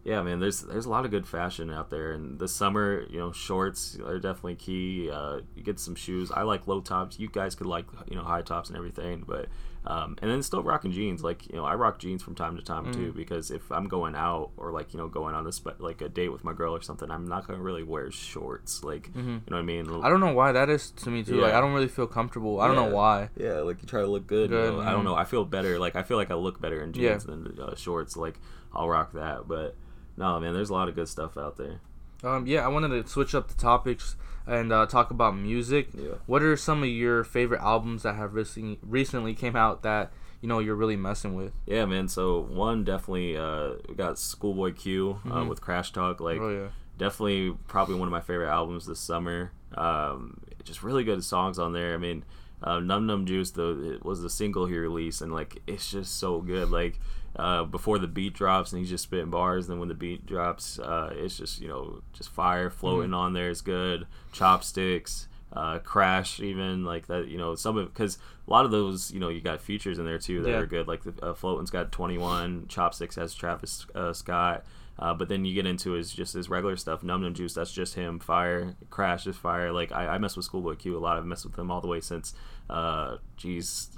yeah, 0.06 0.22
man, 0.22 0.40
there's 0.40 0.62
there's 0.62 0.86
a 0.86 0.90
lot 0.90 1.04
of 1.04 1.12
good 1.12 1.28
fashion 1.28 1.70
out 1.72 1.90
there, 1.90 2.12
and 2.14 2.40
this 2.40 2.54
summer, 2.54 3.06
you 3.10 3.18
know, 3.18 3.32
shorts 3.32 3.98
are 4.06 4.20
definitely 4.20 4.56
key. 4.56 5.10
Uh, 5.12 5.42
you 5.56 5.64
get 5.64 5.80
some 5.80 5.96
shoes. 5.96 6.32
I 6.32 6.44
like 6.44 6.68
low 6.68 6.80
tops. 6.80 7.20
You 7.20 7.28
guys 7.28 7.56
could 7.56 7.68
like 7.68 7.86
you 8.10 8.16
know 8.16 8.24
high 8.24 8.44
tops 8.44 8.70
and 8.70 8.78
everything, 8.78 9.24
but 9.28 9.48
um, 9.88 10.16
and 10.22 10.30
then 10.32 10.42
still 10.44 10.62
rocking 10.64 10.92
jeans. 10.92 11.24
Like 11.24 11.48
you 11.50 11.56
know, 11.56 11.66
I 11.66 11.74
rock 11.76 11.98
jeans 12.00 12.22
from 12.24 12.36
time 12.36 12.56
to 12.56 12.64
time 12.64 12.92
too, 12.94 13.12
Mm. 13.14 13.16
because 13.16 13.50
if 13.52 13.72
I'm 13.72 13.88
going 13.88 14.16
out 14.16 14.52
or 14.58 14.72
like 14.72 14.94
you 14.94 15.00
know 15.00 15.08
going 15.08 15.34
on 15.36 15.44
this 15.44 15.60
like 15.80 16.02
a 16.02 16.10
date 16.10 16.30
with 16.30 16.44
my 16.44 16.54
girl 16.54 16.76
or 16.76 16.82
something, 16.82 17.10
I'm 17.10 17.28
not 17.28 17.48
gonna 17.48 17.62
really 17.62 17.84
wear 17.84 18.12
shorts. 18.12 18.84
Like 18.84 19.12
hmm 19.12 19.20
you 19.20 19.34
know 19.50 19.58
what 19.58 19.60
I 19.60 19.62
mean? 19.64 19.90
I 20.04 20.10
don't 20.10 20.20
know 20.20 20.34
why 20.34 20.52
that 20.52 20.70
is 20.70 20.92
to 20.92 21.10
me 21.10 21.24
too. 21.24 21.40
Like 21.42 21.54
I 21.56 21.62
don't 21.62 21.74
really 21.74 21.88
feel 21.88 22.08
comfortable. 22.08 22.60
I 22.62 22.68
don't 22.68 22.76
know 22.76 22.96
why. 22.96 23.30
Yeah, 23.38 23.62
like 23.62 23.82
you 23.82 23.88
try 23.88 24.02
to 24.02 24.08
look 24.08 24.28
good. 24.28 24.50
Good, 24.52 24.74
you 24.74 24.78
know, 24.82 24.88
I 24.88 24.92
don't 24.92 25.02
mhm. 25.02 25.06
know. 25.06 25.16
I 25.16 25.26
feel 25.26 25.46
better. 25.46 25.80
Like 25.80 25.96
I 25.96 26.04
feel 26.04 26.18
like 26.18 26.30
I 26.32 26.36
look 26.36 26.62
better 26.62 26.82
in 26.84 26.94
Yeah. 26.94 27.14
jeans 27.14 27.26
than 27.26 27.58
uh, 27.60 27.76
shorts. 27.76 28.16
Like 28.16 28.40
I'll 28.74 28.88
rock 28.90 29.14
that. 29.14 29.48
But 29.48 29.76
no, 30.18 30.40
man, 30.40 30.54
there's 30.54 30.70
a 30.70 30.74
lot 30.74 30.90
of 30.90 30.96
good 30.96 31.08
stuff 31.10 31.38
out 31.38 31.58
there. 31.58 31.80
Um, 32.24 32.48
yeah, 32.48 32.66
I 32.66 32.68
wanted 32.70 32.90
to 33.04 33.08
switch 33.10 33.36
up 33.36 33.48
the 33.50 33.54
topics 33.56 34.16
and 34.48 34.72
uh, 34.72 34.86
talk 34.86 35.12
about 35.12 35.36
music. 35.36 35.90
Yeah. 35.94 36.16
What 36.26 36.42
are 36.44 36.56
some 36.58 36.82
of 36.84 36.90
your 36.90 37.24
favorite 37.24 37.62
albums 37.62 38.04
that 38.04 38.16
have 38.16 38.34
recently 38.34 38.80
recently 38.82 39.34
came 39.34 39.56
out 39.56 39.84
that 39.84 40.12
you 40.42 40.48
know 40.50 40.60
you're 40.60 40.76
really 40.76 40.96
messing 40.96 41.36
with. 41.36 41.52
Yeah, 41.66 41.86
man. 41.86 42.08
So 42.08 42.40
one 42.40 42.84
definitely 42.84 43.36
uh, 43.38 43.74
we 43.90 43.96
got 43.96 44.18
Schoolboy 44.18 44.74
Q 44.74 45.20
uh, 45.26 45.30
Mhm. 45.30 45.50
with 45.50 45.62
Crash 45.62 45.92
Talk. 45.92 46.20
Like 46.20 46.40
oh 46.40 46.50
yeah. 46.50 46.68
definitely 46.98 47.56
probably 47.68 47.96
one 47.96 48.08
of 48.08 48.12
my 48.12 48.22
favorite 48.22 48.50
albums 48.50 48.86
this 48.88 49.00
summer. 49.00 49.52
Um, 49.76 50.40
just 50.64 50.84
really 50.84 51.04
good 51.04 51.24
songs 51.24 51.60
on 51.60 51.74
there. 51.74 51.94
I 51.94 51.98
mean, 51.98 52.24
uh, 52.64 52.80
Num 52.80 53.06
Num 53.06 53.26
Juice 53.26 53.52
though 53.52 53.78
it 53.80 54.06
was 54.06 54.22
the 54.22 54.30
single 54.30 54.66
he 54.68 54.78
released, 54.78 55.22
and 55.22 55.34
like 55.34 55.62
it's 55.68 55.92
just 55.92 56.18
so 56.18 56.42
good. 56.42 56.70
Like 56.72 57.00
uh, 57.36 57.64
before 57.66 58.00
the 58.00 58.08
beat 58.08 58.34
drops, 58.34 58.72
and 58.72 58.80
he's 58.80 58.90
just 58.90 59.04
spitting 59.06 59.30
bars. 59.30 59.68
Then 59.68 59.80
when 59.80 59.88
the 59.90 59.94
beat 59.96 60.26
drops, 60.26 60.80
uh, 60.80 61.14
it's 61.16 61.38
just 61.38 61.62
you 61.62 61.68
know 61.68 62.02
just 62.14 62.30
fire 62.30 62.70
floating 62.70 63.14
on 63.14 63.34
there 63.34 63.50
is 63.50 63.62
good. 63.62 64.08
Chopsticks. 64.32 65.28
Uh, 65.54 65.80
crash 65.80 66.42
even 66.42 66.84
like 66.84 67.08
that 67.08 67.30
you 67.30 67.38
know 67.38 67.56
some 67.56 67.78
of 67.78 67.88
because 67.94 68.18
a 68.46 68.52
lot 68.52 68.66
of 68.66 68.72
those 68.72 69.10
you 69.12 69.22
know 69.22 69.30
you 69.30 69.40
got 69.40 69.62
features 69.62 69.98
in 70.00 70.04
there 70.04 70.18
too 70.18 70.42
that 70.42 70.50
Yeah. 70.50 70.58
are 70.58 70.66
good 70.66 70.86
like 70.86 71.04
the 71.04 71.14
uh, 71.26 71.34
floating's 71.34 71.70
got 71.70 71.94
21 71.94 72.66
chopsticks 72.68 73.16
has 73.16 73.34
travis 73.34 73.86
uh, 73.96 74.12
scott 74.12 74.66
uh, 75.00 75.14
but 75.14 75.30
then 75.30 75.46
you 75.46 75.54
get 75.54 75.66
into 75.66 75.92
his 75.92 76.12
just 76.12 76.34
his 76.34 76.50
regular 76.50 76.76
stuff. 76.76 77.04
Num 77.04 77.22
Num 77.22 77.34
Juice, 77.34 77.54
that's 77.54 77.72
just 77.74 77.96
him. 77.96 78.18
Fire, 78.20 78.76
Crash 78.90 79.28
is 79.28 79.36
fire. 79.38 79.72
Like 79.74 79.92
I, 79.94 80.08
I 80.08 80.18
mess 80.18 80.36
with 80.38 80.46
Schoolboy 80.46 80.76
Q 80.76 80.98
a 80.98 81.00
lot. 81.00 81.16
I've 81.18 81.26
messed 81.26 81.46
with 81.46 81.58
him 81.60 81.70
all 81.70 81.82
the 81.82 81.88
way 81.88 82.00
since, 82.00 82.34
uh, 82.70 83.18
geez, 83.36 83.90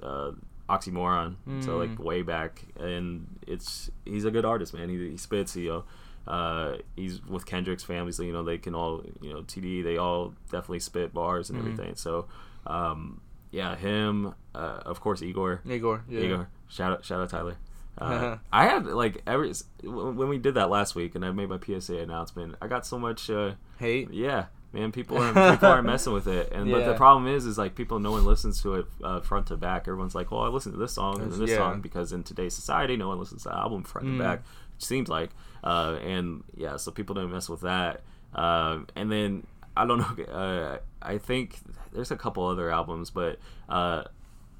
Oxymoron. 0.70 1.36
So 1.62 1.78
like 1.78 1.92
Mm. 1.96 2.00
way 2.00 2.22
back, 2.22 2.64
and 2.80 3.28
it's 3.48 3.90
he's 4.06 4.26
a 4.26 4.32
good 4.32 4.46
artist, 4.46 4.74
man. 4.74 4.90
He, 4.90 5.12
he 5.12 5.18
spits. 5.18 5.54
He, 5.54 5.70
uh, 5.70 5.82
uh, 6.28 6.78
he's 6.96 7.24
with 7.26 7.46
Kendrick's 7.46 7.84
family, 7.84 8.12
so 8.12 8.24
you 8.24 8.34
know 8.34 8.44
they 8.44 8.58
can 8.58 8.76
all, 8.76 9.04
you 9.22 9.32
know, 9.34 9.42
TD. 9.44 9.82
They 9.84 9.98
all 9.98 10.34
definitely 10.52 10.80
spit 10.80 11.14
bars 11.14 11.50
and 11.50 11.58
Mhm. 11.58 11.62
everything. 11.62 11.96
So, 11.96 12.26
um, 12.66 13.22
yeah, 13.52 13.76
him. 13.76 14.34
Uh, 14.54 14.82
of 14.86 15.00
course, 15.00 15.22
Igor. 15.22 15.62
Igor. 15.66 16.04
Yeah. 16.10 16.20
Igor. 16.22 16.50
Shout 16.68 16.92
out, 16.92 17.06
shout 17.06 17.22
out, 17.22 17.30
Tyler. 17.30 17.56
Uh, 18.00 18.38
I 18.54 18.66
had 18.66 18.86
like 18.86 19.24
every 19.26 19.52
when 19.84 20.28
we 20.30 20.38
did 20.38 20.54
that 20.54 20.70
last 20.70 20.94
week, 20.94 21.16
and 21.16 21.26
I 21.26 21.32
made 21.32 21.50
my 21.50 21.58
PSA 21.58 21.98
announcement. 21.98 22.54
I 22.62 22.68
got 22.68 22.86
so 22.86 23.00
much. 23.00 23.28
Uh, 23.28 23.54
Hate. 23.80 24.14
yeah, 24.14 24.46
man, 24.78 24.92
people 24.92 25.18
are 25.22 25.34
people 25.54 25.68
are 25.70 25.82
messing 25.82 26.14
with 26.14 26.28
it, 26.28 26.52
and 26.52 26.72
but 26.72 26.86
the 26.86 26.94
problem 26.94 27.28
is, 27.28 27.46
is 27.46 27.58
like 27.58 27.76
people, 27.76 28.00
no 28.00 28.12
one 28.12 28.26
listens 28.26 28.62
to 28.62 28.76
it 28.76 28.86
uh, 29.04 29.20
front 29.22 29.48
to 29.48 29.58
back. 29.58 29.88
Everyone's 29.88 30.16
like, 30.16 30.32
well, 30.32 30.42
I 30.42 30.48
listen 30.48 30.72
to 30.72 30.78
this 30.78 30.94
song 30.94 31.22
and 31.22 31.32
this 31.32 31.50
yeah. 31.50 31.58
song 31.58 31.82
because 31.82 32.14
in 32.14 32.24
today's 32.24 32.54
society, 32.54 32.96
no 32.96 33.08
one 33.08 33.20
listens 33.20 33.44
to 33.44 33.50
the 33.50 33.56
album 33.56 33.84
front 33.84 34.08
Mm. 34.08 34.18
to 34.18 34.24
back. 34.24 34.40
It 34.78 34.84
seems 34.84 35.10
like, 35.10 35.32
uh, 35.64 35.98
and 36.04 36.44
yeah, 36.56 36.78
so 36.78 36.92
people 36.92 37.16
don't 37.16 37.32
mess 37.32 37.50
with 37.50 37.62
that. 37.62 38.02
Um, 38.36 38.88
and 38.96 39.12
then 39.12 39.48
I 39.76 39.86
don't 39.86 40.00
know. 40.00 40.26
Uh, 40.38 40.78
I 41.02 41.18
think 41.18 41.60
there's 41.94 42.12
a 42.12 42.16
couple 42.16 42.46
other 42.46 42.70
albums, 42.70 43.10
but 43.10 43.40
uh, 43.70 44.04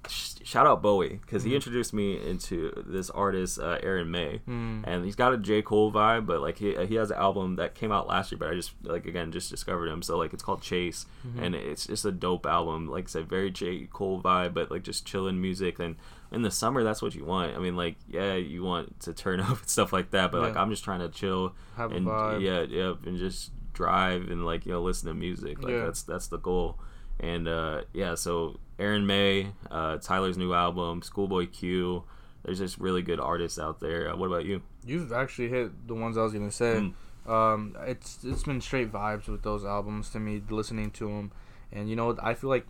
shout 0.10 0.66
out 0.68 0.82
Bowie 0.82 1.20
because 1.22 1.44
he 1.44 1.52
Mhm. 1.52 1.56
introduced 1.56 1.94
me 1.94 2.20
into 2.24 2.72
this 2.86 3.10
artist, 3.10 3.60
uh, 3.60 3.78
Aaron 3.84 4.10
May 4.12 4.42
Mm. 4.48 4.84
and 4.86 5.06
he's 5.06 5.16
got 5.16 5.34
a 5.34 5.38
J 5.38 5.62
Cole 5.62 5.92
vibe, 5.92 6.26
but 6.26 6.42
like 6.42 6.58
he 6.58 6.76
he 6.86 6.96
has 6.96 7.12
an 7.12 7.18
album 7.18 7.56
that 7.58 7.76
came 7.76 7.92
out 7.92 8.08
last 8.08 8.32
year, 8.32 8.40
but 8.40 8.50
I 8.50 8.54
just 8.54 8.72
like 8.84 9.06
again 9.06 9.32
just 9.32 9.50
discovered 9.50 9.88
him. 9.88 10.02
So 10.02 10.18
like 10.18 10.34
it's 10.34 10.44
called 10.44 10.62
Chase, 10.62 11.06
Mhm. 11.28 11.42
and 11.42 11.56
it's 11.56 11.88
just 11.88 12.06
a 12.06 12.12
dope 12.12 12.46
album. 12.46 12.88
Like 12.88 13.06
I 13.06 13.08
said, 13.08 13.30
very 13.30 13.50
J 13.52 13.88
Cole 13.92 14.22
vibe, 14.22 14.54
but 14.54 14.72
like 14.72 14.84
just 14.84 15.06
chilling 15.06 15.42
music. 15.42 15.80
And 15.80 15.96
in 16.32 16.42
the 16.42 16.52
summer, 16.52 16.84
that's 16.84 17.02
what 17.02 17.16
you 17.16 17.24
want. 17.26 17.56
I 17.56 17.60
mean, 17.60 17.76
like 17.76 17.96
yeah, 18.08 18.36
you 18.36 18.64
want 18.64 19.00
to 19.02 19.14
turn 19.14 19.40
up 19.42 19.60
and 19.60 19.70
stuff 19.70 19.92
like 19.94 20.12
that, 20.12 20.32
but 20.32 20.42
like 20.42 20.56
I'm 20.56 20.70
just 20.70 20.84
trying 20.84 21.00
to 21.00 21.10
chill 21.10 21.54
Have 21.76 21.92
a 21.92 21.96
and 21.96 22.06
yeah, 22.42 22.62
yeah, 22.62 22.94
and 23.06 23.18
just 23.18 23.52
drive 23.74 24.30
and 24.32 24.44
like 24.46 24.66
you 24.66 24.72
know 24.72 24.82
listen 24.82 25.08
to 25.08 25.14
music. 25.14 25.62
Like 25.62 25.72
Yeah. 25.74 25.86
that's 25.86 26.02
that's 26.04 26.28
the 26.28 26.38
goal. 26.40 26.80
And 27.20 27.48
uh, 27.48 27.82
yeah, 27.94 28.14
so 28.14 28.60
Aaron 28.80 29.06
May, 29.08 29.52
uh, 29.72 29.98
Tyler's 29.98 30.38
new 30.38 30.54
album, 30.54 31.02
Schoolboy 31.02 31.48
Q. 31.48 32.04
There's 32.44 32.60
just 32.60 32.78
really 32.78 33.02
good 33.02 33.20
artists 33.20 33.60
out 33.60 33.80
there. 33.80 34.12
Uh, 34.12 34.16
what 34.16 34.28
about 34.28 34.46
you? 34.46 34.62
You've 34.86 35.12
actually 35.12 35.50
hit 35.50 35.88
the 35.88 35.96
ones 35.96 36.18
I 36.18 36.22
was 36.22 36.34
gonna 36.34 36.52
say. 36.52 36.92
Mm. 37.28 37.30
Um, 37.30 37.76
it's 37.86 38.24
it's 38.24 38.44
been 38.44 38.62
straight 38.62 38.92
vibes 38.92 39.28
with 39.28 39.44
those 39.44 39.66
albums 39.66 40.10
to 40.12 40.20
me, 40.20 40.42
listening 40.50 40.92
to 40.92 41.08
them, 41.08 41.32
and 41.72 41.90
you 41.90 41.96
know 41.96 42.16
I 42.24 42.34
feel 42.34 42.50
like 42.50 42.66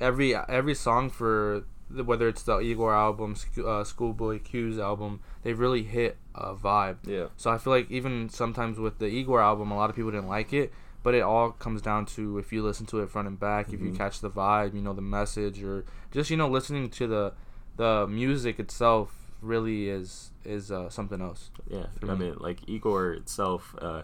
every 0.00 0.34
every 0.36 0.74
song 0.74 1.10
for 1.10 1.64
the- 1.90 2.04
whether 2.04 2.28
it's 2.28 2.42
the 2.42 2.58
Igor 2.58 2.94
album, 2.94 3.34
uh, 3.64 3.82
Schoolboy 3.82 4.40
Q's 4.40 4.78
album, 4.78 5.20
they 5.42 5.52
really 5.54 5.82
hit 5.82 6.18
a 6.34 6.54
vibe. 6.54 6.98
Yeah. 7.04 7.26
So 7.36 7.50
I 7.50 7.58
feel 7.58 7.72
like 7.72 7.90
even 7.90 8.28
sometimes 8.28 8.78
with 8.78 8.98
the 8.98 9.06
Igor 9.06 9.40
album, 9.40 9.70
a 9.72 9.76
lot 9.76 9.90
of 9.90 9.96
people 9.96 10.10
didn't 10.12 10.28
like 10.28 10.52
it, 10.52 10.72
but 11.06 11.14
it 11.14 11.20
all 11.22 11.52
comes 11.52 11.80
down 11.80 12.04
to 12.04 12.36
if 12.36 12.52
you 12.52 12.64
listen 12.64 12.84
to 12.84 12.98
it 13.00 13.08
front 13.08 13.28
and 13.28 13.38
back, 13.38 13.72
if 13.72 13.80
you 13.80 13.90
Mhm. 13.92 13.96
catch 13.96 14.18
the 14.20 14.28
vibe, 14.28 14.74
you 14.74 14.82
know 14.82 14.92
the 14.92 15.00
message, 15.18 15.62
or 15.62 15.84
just 16.10 16.30
you 16.30 16.36
know 16.36 16.48
listening 16.48 16.90
to 16.90 17.06
the 17.06 17.32
the 17.76 18.06
music 18.08 18.58
itself 18.58 19.08
really 19.40 19.88
is 19.88 20.32
is 20.44 20.72
uh, 20.72 20.88
something 20.90 21.20
else. 21.22 21.50
Yeah, 21.68 21.86
I 22.02 22.06
me. 22.06 22.14
mean, 22.26 22.34
like 22.40 22.58
Igor 22.68 23.12
itself, 23.12 23.76
uh, 23.80 24.02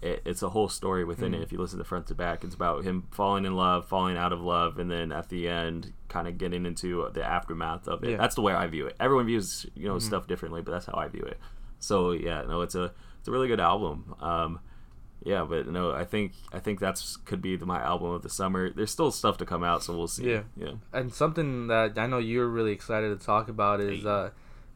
it, 0.00 0.20
it's 0.24 0.42
a 0.42 0.48
whole 0.48 0.68
story 0.68 1.04
within 1.04 1.30
Mhm. 1.30 1.36
it. 1.36 1.42
If 1.42 1.52
you 1.52 1.58
listen 1.58 1.78
to 1.78 1.84
front 1.84 2.08
to 2.08 2.14
back, 2.16 2.42
it's 2.42 2.56
about 2.56 2.82
him 2.82 3.04
falling 3.12 3.44
in 3.44 3.54
love, 3.54 3.86
falling 3.86 4.16
out 4.16 4.32
of 4.32 4.40
love, 4.40 4.80
and 4.80 4.90
then 4.90 5.12
at 5.12 5.28
the 5.28 5.46
end, 5.48 5.92
kind 6.08 6.26
of 6.26 6.38
getting 6.38 6.66
into 6.66 7.08
the 7.14 7.22
aftermath 7.24 7.86
of 7.86 8.02
it. 8.02 8.10
Yeah. 8.10 8.16
That's 8.16 8.34
the 8.34 8.42
way 8.42 8.52
I 8.52 8.66
view 8.66 8.86
it. 8.88 8.96
Everyone 8.98 9.26
views 9.26 9.64
you 9.76 9.86
know 9.86 9.94
Mhm. 9.96 10.02
stuff 10.02 10.26
differently, 10.26 10.60
but 10.60 10.72
that's 10.72 10.86
how 10.86 10.94
I 10.98 11.06
view 11.06 11.22
it. 11.22 11.38
So 11.78 12.10
yeah, 12.10 12.42
no, 12.42 12.62
it's 12.62 12.74
a 12.74 12.86
it's 13.20 13.28
a 13.28 13.30
really 13.30 13.46
good 13.46 13.60
album. 13.60 14.16
Um, 14.18 14.58
yeah, 15.24 15.44
but 15.48 15.68
no, 15.68 15.92
I 15.92 16.04
think 16.04 16.32
I 16.52 16.58
think 16.58 16.80
that's 16.80 17.16
could 17.16 17.40
be 17.42 17.56
the, 17.56 17.66
my 17.66 17.80
album 17.80 18.10
of 18.10 18.22
the 18.22 18.28
summer. 18.28 18.70
There's 18.70 18.90
still 18.90 19.10
stuff 19.10 19.36
to 19.38 19.46
come 19.46 19.62
out, 19.64 19.82
so 19.82 19.96
we'll 19.96 20.08
see. 20.08 20.30
Yeah. 20.30 20.42
yeah. 20.56 20.72
And 20.92 21.12
something 21.12 21.68
that 21.68 21.98
I 21.98 22.06
know 22.06 22.18
you're 22.18 22.48
really 22.48 22.72
excited 22.72 23.18
to 23.18 23.24
talk 23.24 23.48
about 23.48 23.80
is 23.80 24.04
uh, 24.04 24.30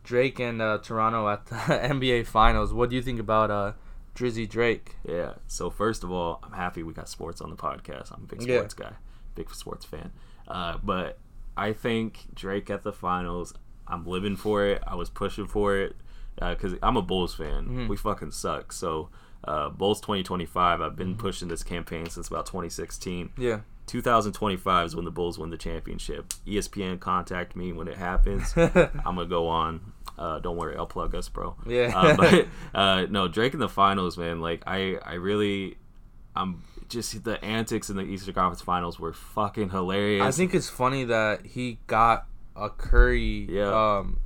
Drake 0.05 0.39
and 0.39 0.63
uh, 0.63 0.79
Toronto 0.79 1.29
at 1.29 1.47
the 1.47 1.55
NBA 1.95 2.27
Finals. 2.27 2.73
What 2.73 2.91
do 2.91 2.97
you 2.97 3.03
think 3.03 3.19
about 3.21 3.51
uh, 3.51 3.73
Drizzy 4.15 4.49
Drake? 4.49 4.97
Yeah. 5.05 5.35
So 5.47 5.69
first 5.71 6.05
of 6.05 6.11
all, 6.13 6.41
I'm 6.43 6.53
happy 6.53 6.83
we 6.83 6.93
got 6.93 7.09
sports 7.09 7.41
on 7.41 7.51
the 7.51 7.57
podcast. 7.57 8.13
I'm 8.13 8.23
a 8.25 8.27
big 8.27 8.43
Yeah. 8.43 8.57
sports 8.59 8.75
guy, 8.75 8.93
big 9.35 9.51
sports 9.55 9.85
fan. 9.85 10.13
Uh, 10.47 10.79
but 10.83 11.19
I 11.57 11.73
think 11.73 12.35
Drake 12.35 12.71
at 12.71 12.83
the 12.83 12.93
finals. 12.93 13.53
I'm 13.89 14.05
living 14.05 14.37
for 14.37 14.65
it. 14.65 14.83
I 14.87 14.95
was 14.97 15.09
pushing 15.11 15.47
for 15.47 15.77
it 15.77 15.97
because 16.37 16.75
I'm 16.83 16.97
a 16.97 17.03
Bulls 17.03 17.35
fan. 17.35 17.67
Mhm. 17.67 17.89
We 17.89 17.97
fucking 17.97 18.33
suck. 18.33 18.73
So 18.73 19.09
uh, 19.47 19.71
Bulls 19.71 20.01
2025. 20.01 20.81
I've 20.81 20.97
been 20.97 21.17
pushing 21.17 21.49
this 21.49 21.63
campaign 21.63 22.09
since 22.09 22.29
about 22.29 22.47
2016. 22.47 23.31
Yeah. 23.39 23.61
2025 23.87 24.87
is 24.87 24.97
when 24.97 25.05
the 25.05 25.11
Bulls 25.11 25.39
win 25.39 25.51
the 25.51 25.57
championship. 25.57 26.29
ESPN 26.47 26.99
contact 26.99 27.55
me 27.57 27.73
when 27.73 27.89
it 27.89 27.97
happens. 27.97 28.53
I'm 28.57 28.91
gonna 29.05 29.27
go 29.27 29.47
on. 29.49 29.93
Uh, 30.19 30.39
don't 30.41 30.57
worry, 30.57 30.77
I'll 30.77 30.87
plug 30.87 31.15
us, 31.15 31.29
bro. 31.29 31.55
Yeah. 31.67 31.93
Uh, 31.95 32.17
but 32.17 32.49
uh, 32.75 33.07
no, 33.11 33.29
Drake 33.29 33.55
in 33.55 33.61
the 33.61 33.69
finals, 33.69 34.17
man. 34.19 34.41
Like 34.41 34.63
I, 34.67 34.97
I 35.05 35.15
really, 35.15 35.77
I'm 36.35 36.65
just 36.89 37.23
the 37.25 37.43
antics 37.45 37.91
in 37.91 37.97
the 37.97 38.03
Eastern 38.03 38.35
Conference 38.35 38.63
Finals 38.63 38.99
were 38.99 39.13
fucking 39.13 39.71
hilarious. 39.71 40.23
I 40.25 40.31
think 40.31 40.55
it's 40.55 40.69
funny 40.69 41.05
that 41.05 41.47
he 41.47 41.79
got 41.87 42.27
a 42.57 42.71
Curry 42.71 43.47
Yeah. 43.51 43.99
um, 43.99 44.19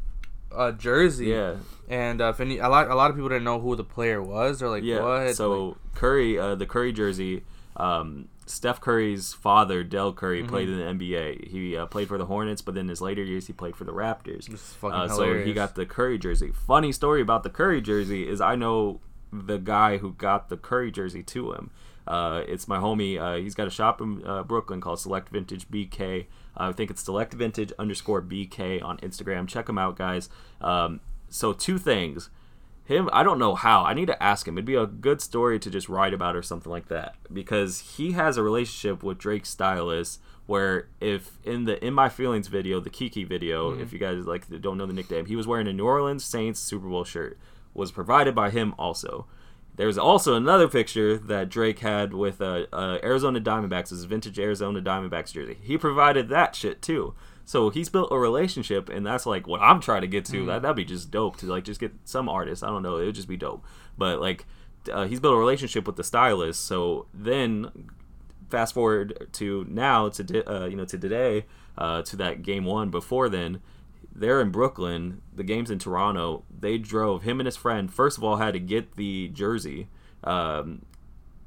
a 0.57 0.73
jersey. 0.73 1.27
Yeah, 1.27 1.57
And 1.89 2.21
uh, 2.21 2.31
if 2.31 2.41
any, 2.41 2.59
a 2.59 2.69
lot, 2.69 2.91
a 2.91 2.95
lot 2.95 3.11
of 3.11 3.17
people 3.17 3.29
didn't 3.29 3.45
know 3.45 3.61
who 3.61 3.77
the 3.77 3.85
player 3.85 4.23
was. 4.23 4.59
They're 4.61 4.69
like, 4.69 4.83
yeah. 4.85 5.01
what? 5.03 5.35
So 5.37 5.65
Like, 5.69 5.77
Curry, 5.95 6.39
uh, 6.39 6.55
the 6.55 6.67
Curry 6.67 6.93
jersey. 6.93 7.45
Um, 7.77 8.29
Steph 8.47 8.81
Curry's 8.81 9.33
father, 9.33 9.85
Del 9.85 10.13
Curry, 10.13 10.43
Mhm. 10.43 10.49
played 10.49 10.69
in 10.69 10.79
the 10.79 10.85
NBA. 10.85 11.49
He 11.49 11.77
uh, 11.77 11.87
played 11.87 12.09
for 12.09 12.19
the 12.19 12.27
Hornets, 12.27 12.63
but 12.63 12.75
then 12.75 12.89
his 12.89 13.01
later 13.01 13.23
years 13.23 13.47
he 13.47 13.53
played 13.53 13.77
for 13.77 13.85
the 13.85 13.93
Raptors. 13.93 14.47
this 14.47 14.61
is 14.71 14.73
fucking 14.75 14.99
Uh, 14.99 15.09
so 15.09 15.35
he 15.45 15.53
got 15.53 15.77
the 15.77 15.87
Curry 15.87 16.19
jersey. 16.19 16.51
Funny 16.53 16.91
story 16.91 17.21
about 17.23 17.45
the 17.45 17.51
Curry 17.51 17.81
jersey 17.81 18.29
is 18.29 18.41
I 18.41 18.57
know 18.57 19.01
the 19.33 19.59
guy 19.59 19.99
who 19.99 20.13
got 20.15 20.49
the 20.49 20.57
Curry 20.57 20.91
jersey 20.91 21.23
to 21.23 21.53
him. 21.53 21.71
Uh, 22.07 22.43
it's 22.49 22.67
my 22.67 22.79
homie. 22.79 23.21
Uh, 23.21 23.37
he's 23.41 23.55
got 23.55 23.67
a 23.67 23.71
shop 23.71 24.01
in 24.01 24.25
uh, 24.27 24.43
Brooklyn 24.43 24.81
called 24.81 24.99
Select 25.01 25.29
Vintage 25.29 25.69
BK. 25.69 26.27
Uh, 26.57 26.69
I 26.69 26.73
think 26.73 26.91
it's 26.91 27.03
Select 27.03 27.35
Vintage 27.35 27.73
underscore 27.79 28.23
BK 28.23 28.83
on 28.83 28.99
Instagram. 28.99 29.47
Check 29.47 29.69
him 29.69 29.79
out, 29.79 29.97
guys. 29.97 30.29
Um, 30.61 31.01
so 31.29 31.53
two 31.53 31.79
things. 31.79 32.31
Him, 32.85 33.09
I 33.13 33.23
don't 33.23 33.39
know 33.39 33.55
how. 33.55 33.85
I 33.85 33.95
need 33.95 34.07
to 34.07 34.21
ask 34.21 34.49
him. 34.49 34.55
It'd 34.59 34.65
be 34.65 34.75
a 34.75 34.87
good 34.87 35.21
story 35.21 35.61
to 35.61 35.71
just 35.71 35.89
write 35.89 36.13
about 36.13 36.35
or 36.35 36.43
something 36.43 36.73
like 36.73 36.89
that 36.89 37.15
because 37.33 37.79
he 37.97 38.13
has 38.13 38.37
a 38.37 38.43
relationship 38.43 39.05
with 39.05 39.19
Drake's 39.19 39.51
stylist. 39.51 40.21
Where 40.47 40.89
if 41.01 41.39
in 41.45 41.67
the 41.67 41.85
in 41.87 41.95
my 41.95 42.09
feelings 42.09 42.49
video, 42.49 42.81
the 42.81 42.91
Kiki 42.91 43.23
video, 43.23 43.71
Mhm. 43.77 43.81
if 43.83 43.93
you 43.93 44.01
guys 44.01 44.27
like 44.27 44.49
don't 44.61 44.77
know 44.77 44.87
the 44.87 44.93
nickname, 44.93 45.27
he 45.27 45.37
was 45.37 45.47
wearing 45.47 45.69
a 45.69 45.73
New 45.73 45.85
Orleans 45.87 46.25
Saints 46.25 46.59
Super 46.59 46.89
Bowl 46.89 47.05
shirt. 47.05 47.39
Was 47.73 47.93
provided 47.93 48.35
by 48.35 48.51
him 48.51 48.75
also. 48.77 49.27
There's 49.81 49.97
also 49.97 50.35
another 50.35 50.69
picture 50.69 51.17
that 51.17 51.49
Drake 51.49 51.79
had 51.79 52.13
with 52.13 52.43
uh, 52.43 52.67
uh, 52.71 52.99
Arizona 53.03 53.41
Diamondbacks, 53.41 53.89
his 53.89 54.05
vintage 54.05 54.39
Arizona 54.39 54.83
Diamondbacks 54.83 55.33
jersey. 55.33 55.57
He 55.63 55.79
provided 55.79 56.29
that 56.29 56.55
shit 56.55 56.83
too. 56.83 57.15
So 57.47 57.71
he's 57.71 57.89
built 57.89 58.13
a 58.13 58.19
relationship, 58.19 58.91
and 58.91 59.07
that's 59.07 59.25
like 59.25 59.47
what 59.47 59.63
I'm 59.63 59.81
trying 59.81 60.03
to 60.03 60.07
get 60.07 60.27
to. 60.27 60.43
Mhm. 60.43 60.47
That 60.49 60.61
that'd 60.61 60.77
be 60.77 60.85
just 60.85 61.11
dope 61.11 61.39
to 61.39 61.47
like 61.47 61.65
just 61.65 61.81
get 61.81 61.95
some 62.05 62.29
artist. 62.29 62.63
I 62.63 62.67
don't 62.67 62.83
know, 62.83 62.99
it 62.99 63.07
would 63.07 63.15
just 63.15 63.27
be 63.27 63.39
dope. 63.39 63.65
But 63.97 64.21
like, 64.21 64.45
uh, 64.93 65.07
he's 65.07 65.19
built 65.19 65.33
a 65.35 65.39
relationship 65.39 65.87
with 65.87 65.97
the 65.97 66.05
stylist. 66.05 66.63
So 66.67 67.07
then, 67.15 67.89
fast 68.51 68.75
forward 68.75 69.29
to 69.33 69.65
now 69.67 70.11
to 70.11 70.23
di- 70.23 70.43
uh, 70.43 70.67
you 70.67 70.77
know 70.77 70.85
to 70.85 70.99
today 70.99 71.47
uh, 71.79 72.03
to 72.03 72.17
that 72.17 72.43
game 72.43 72.67
one. 72.67 72.91
Before 72.91 73.31
then, 73.31 73.63
they're 74.21 74.41
in 74.41 74.51
Brooklyn. 74.51 75.23
The 75.35 75.43
game's 75.43 75.71
in 75.71 75.79
Toronto. 75.81 76.45
They 76.57 76.79
drove 76.79 77.23
him 77.23 77.41
and 77.41 77.47
his 77.47 77.57
friend. 77.57 77.93
First 77.93 78.17
of 78.19 78.23
all, 78.25 78.37
had 78.37 78.53
to 78.55 78.61
get 78.61 78.97
the 78.97 79.29
jersey. 79.29 79.89
Um, 80.23 80.83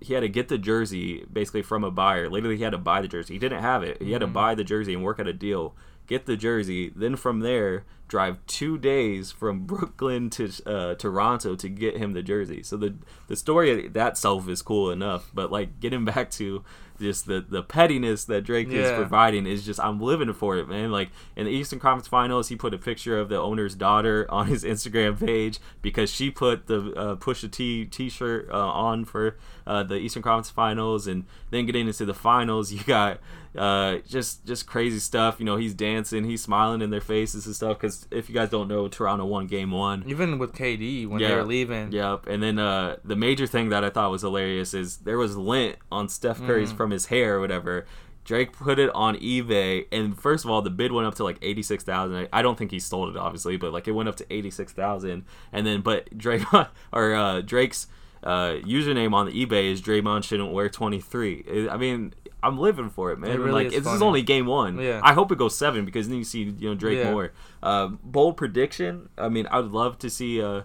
he 0.01 0.13
had 0.13 0.19
to 0.21 0.27
get 0.29 0.49
the 0.49 0.57
jersey 0.57 1.23
basically 1.31 1.61
from 1.61 1.83
a 1.85 1.91
buyer. 1.91 2.29
Literally, 2.29 2.57
he 2.57 2.63
had 2.63 2.71
to 2.71 2.77
buy 2.77 3.01
the 3.01 3.07
jersey. 3.07 3.33
He 3.35 3.39
didn't 3.39 3.61
have 3.61 3.83
it. 3.83 4.01
He 4.01 4.11
had 4.11 4.19
to 4.21 4.27
Mhm. 4.27 4.33
buy 4.33 4.55
the 4.55 4.63
jersey 4.65 4.93
and 4.93 5.03
work 5.03 5.19
out 5.19 5.27
a 5.27 5.33
deal. 5.33 5.75
Get 6.07 6.25
the 6.25 6.35
jersey. 6.35 6.91
Then 6.93 7.15
from 7.15 7.39
there, 7.39 7.85
drive 8.09 8.45
two 8.47 8.77
days 8.77 9.31
from 9.31 9.59
Brooklyn 9.65 10.29
to 10.31 10.49
uh, 10.65 10.95
Toronto 10.95 11.55
to 11.55 11.69
get 11.69 11.95
him 11.97 12.11
the 12.11 12.21
jersey. 12.21 12.61
So 12.63 12.75
the 12.75 12.95
the 13.29 13.37
story 13.37 13.87
that 13.87 14.17
self 14.17 14.49
is 14.49 14.61
cool 14.61 14.91
enough, 14.91 15.31
but 15.33 15.51
like 15.51 15.79
getting 15.79 16.03
back 16.03 16.29
to 16.31 16.63
just 17.03 17.27
the 17.27 17.41
the 17.47 17.61
pettiness 17.61 18.25
that 18.25 18.43
Drake 18.43 18.69
is 18.69 18.89
providing 18.91 19.45
is 19.45 19.65
just 19.65 19.79
I'm 19.79 19.99
living 19.99 20.33
for 20.33 20.57
it, 20.57 20.67
man. 20.67 20.91
Like 20.91 21.09
in 21.35 21.45
the 21.45 21.51
Eastern 21.51 21.79
Conference 21.79 22.07
Finals, 22.07 22.47
he 22.47 22.55
put 22.55 22.73
a 22.73 22.77
picture 22.77 23.19
of 23.19 23.29
the 23.29 23.37
owner's 23.37 23.75
daughter 23.75 24.25
on 24.29 24.47
his 24.47 24.63
Instagram 24.63 25.19
page 25.23 25.59
because 25.81 26.09
she 26.09 26.31
put 26.31 26.67
the 26.67 26.93
uh, 26.93 27.15
Pusha 27.17 27.51
T 27.51 27.85
T-shirt 27.85 28.49
uh, 28.49 28.57
on 28.57 29.05
for 29.05 29.37
uh, 29.67 29.83
the 29.83 29.95
Eastern 29.95 30.21
Conference 30.23 30.49
Finals, 30.49 31.07
and 31.07 31.25
then 31.51 31.65
getting 31.65 31.87
into 31.87 32.05
the 32.05 32.13
finals, 32.13 32.71
you 32.73 32.83
got 32.83 33.19
uh, 33.57 33.97
just 34.07 34.45
just 34.45 34.65
crazy 34.65 34.99
stuff. 34.99 35.35
You 35.39 35.45
know, 35.45 35.57
he's 35.57 35.73
dancing, 35.73 36.23
he's 36.23 36.41
smiling 36.41 36.81
in 36.81 36.89
their 36.89 37.01
faces 37.01 37.45
and 37.45 37.55
stuff. 37.55 37.77
Because 37.79 38.07
if 38.11 38.29
you 38.29 38.35
guys 38.35 38.49
don't 38.49 38.67
know, 38.67 38.87
Toronto 38.87 39.25
won 39.25 39.47
Game 39.47 39.71
One. 39.71 40.03
Even 40.07 40.39
with 40.39 40.53
KD 40.53 41.07
when 41.07 41.21
they 41.21 41.29
Yeah. 41.29 41.35
were 41.35 41.43
leaving. 41.45 41.91
Yep. 41.91 42.27
And 42.27 42.41
then 42.41 42.59
uh, 42.59 42.97
the 43.05 43.15
major 43.15 43.45
thing 43.47 43.69
that 43.69 43.83
I 43.83 43.89
thought 43.89 44.11
was 44.11 44.21
hilarious 44.21 44.73
is 44.73 44.97
there 44.97 45.17
was 45.17 45.37
lint 45.37 45.77
on 45.91 46.09
Steph 46.09 46.39
Curry's 46.39 46.73
Mm. 46.73 46.77
from 46.77 46.91
his 46.91 47.07
hair 47.07 47.37
or 47.37 47.39
whatever. 47.39 47.85
Drake 48.25 48.53
put 48.53 48.79
it 48.79 48.89
on 48.95 49.17
eBay, 49.17 49.85
and 49.91 50.17
first 50.17 50.45
of 50.45 50.49
all, 50.49 50.61
the 50.61 50.69
bid 50.69 50.93
went 50.93 51.05
up 51.05 51.13
to 51.15 51.25
like 51.25 51.37
eighty 51.41 51.61
six 51.61 51.83
thousand. 51.83 52.29
I 52.31 52.41
don't 52.41 52.57
think 52.57 52.71
he 52.71 52.79
stole 52.79 53.09
it, 53.09 53.17
obviously, 53.17 53.57
but 53.57 53.73
like 53.73 53.85
it 53.85 53.91
went 53.91 54.07
up 54.07 54.15
to 54.15 54.25
eighty 54.33 54.49
six 54.49 54.71
thousand. 54.71 55.25
And 55.51 55.67
then, 55.67 55.81
but 55.81 56.17
Drake 56.17 56.41
or 56.93 57.13
uh, 57.13 57.41
Drake's 57.41 57.87
uh, 58.23 58.53
username 58.65 59.13
on 59.13 59.25
the 59.27 59.45
eBay 59.45 59.71
is 59.71 59.81
Draymond 59.81 60.23
shouldn't 60.23 60.51
wear 60.51 60.69
twenty 60.69 60.99
three. 60.99 61.43
I 61.69 61.77
mean, 61.77 62.13
I'm 62.41 62.57
living 62.57 62.89
for 62.89 63.11
it, 63.11 63.19
man. 63.19 63.31
It 63.31 63.39
really 63.39 63.65
like 63.65 63.73
is 63.73 63.83
this 63.83 63.93
is 63.93 64.01
only 64.01 64.21
game 64.21 64.45
one. 64.45 64.79
Yeah. 64.79 64.99
I 65.03 65.13
hope 65.13 65.31
it 65.31 65.37
goes 65.37 65.55
seven 65.57 65.85
because 65.85 66.09
then 66.09 66.17
you 66.17 66.23
see 66.23 66.43
you 66.43 66.69
know 66.69 66.75
Drake 66.75 66.99
Yeah. 66.99 67.11
more. 67.11 67.31
Uh, 67.61 67.87
bold 68.03 68.37
prediction. 68.37 69.09
I 69.17 69.29
mean, 69.29 69.47
I 69.51 69.59
would 69.59 69.71
love 69.71 69.97
to 69.99 70.09
see. 70.09 70.41
Uh, 70.41 70.61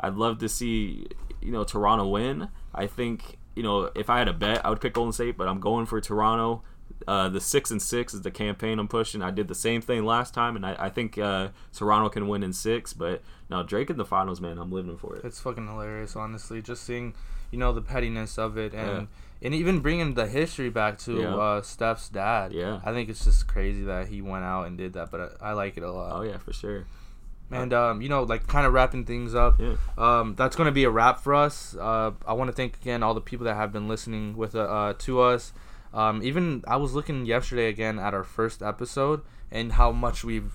I'd 0.00 0.14
love 0.14 0.38
to 0.38 0.48
see 0.48 1.06
you 1.40 1.52
know 1.52 1.64
Toronto 1.64 2.06
win. 2.08 2.48
I 2.74 2.86
think 2.86 3.38
you 3.54 3.62
know 3.62 3.90
if 3.94 4.08
I 4.10 4.18
had 4.18 4.28
a 4.28 4.32
bet, 4.32 4.64
I 4.64 4.70
would 4.70 4.80
pick 4.80 4.94
Golden 4.94 5.12
State, 5.12 5.36
but 5.36 5.48
I'm 5.48 5.60
going 5.60 5.86
for 5.86 6.00
Toronto. 6.00 6.62
Uh, 7.06 7.28
the 7.28 7.40
six 7.40 7.70
and 7.70 7.80
six 7.80 8.14
is 8.14 8.22
the 8.22 8.30
campaign 8.30 8.78
I'm 8.78 8.88
pushing. 8.88 9.22
I 9.22 9.30
did 9.30 9.48
the 9.48 9.54
same 9.54 9.80
thing 9.80 10.04
last 10.04 10.34
time, 10.34 10.56
and 10.56 10.64
I, 10.64 10.76
I 10.78 10.88
think 10.90 11.18
uh, 11.18 11.48
Toronto 11.74 12.08
can 12.08 12.28
win 12.28 12.42
in 12.42 12.52
six. 12.52 12.92
But 12.92 13.22
now 13.50 13.62
Drake 13.62 13.90
in 13.90 13.96
the 13.96 14.04
finals, 14.04 14.40
man, 14.40 14.58
I'm 14.58 14.70
living 14.70 14.96
for 14.96 15.16
it. 15.16 15.24
It's 15.24 15.40
fucking 15.40 15.66
hilarious, 15.66 16.16
honestly. 16.16 16.62
Just 16.62 16.84
seeing, 16.84 17.14
you 17.50 17.58
know, 17.58 17.72
the 17.72 17.82
pettiness 17.82 18.38
of 18.38 18.56
it, 18.56 18.72
and 18.74 19.08
Yeah. 19.42 19.46
and 19.46 19.54
even 19.54 19.80
bringing 19.80 20.14
the 20.14 20.26
history 20.26 20.70
back 20.70 20.98
to 21.00 21.20
Yeah. 21.20 21.34
uh, 21.34 21.62
Steph's 21.62 22.08
dad. 22.08 22.52
Yeah. 22.52 22.80
I 22.84 22.92
think 22.92 23.08
it's 23.08 23.24
just 23.24 23.48
crazy 23.48 23.84
that 23.84 24.08
he 24.08 24.22
went 24.22 24.44
out 24.44 24.66
and 24.66 24.78
did 24.78 24.92
that, 24.94 25.10
but 25.10 25.38
I, 25.40 25.50
I 25.50 25.52
like 25.52 25.76
it 25.76 25.82
a 25.82 25.90
lot. 25.90 26.12
Oh 26.20 26.22
yeah, 26.22 26.38
for 26.38 26.52
sure. 26.52 26.86
And 27.50 27.74
um, 27.74 28.00
you 28.00 28.08
know, 28.08 28.22
like 28.22 28.46
kind 28.46 28.66
of 28.66 28.72
wrapping 28.72 29.04
things 29.04 29.34
up. 29.34 29.60
Yeah. 29.60 29.74
Um, 29.98 30.34
that's 30.36 30.56
gonna 30.56 30.72
be 30.72 30.84
a 30.84 30.90
wrap 30.90 31.20
for 31.20 31.34
us. 31.34 31.76
Uh, 31.78 32.12
I 32.26 32.32
want 32.32 32.48
to 32.48 32.56
thank 32.56 32.76
again 32.76 33.02
all 33.02 33.12
the 33.12 33.20
people 33.20 33.44
that 33.44 33.56
have 33.56 33.72
been 33.72 33.88
listening 33.88 34.36
with 34.36 34.54
uh, 34.54 34.60
uh 34.60 34.92
to 35.00 35.20
us. 35.20 35.52
Um, 35.94 36.22
even 36.22 36.64
I 36.66 36.76
was 36.76 36.94
looking 36.94 37.26
yesterday 37.26 37.68
again 37.68 37.98
at 37.98 38.14
our 38.14 38.24
first 38.24 38.62
episode 38.62 39.22
and 39.50 39.72
how 39.72 39.92
much 39.92 40.24
we've 40.24 40.52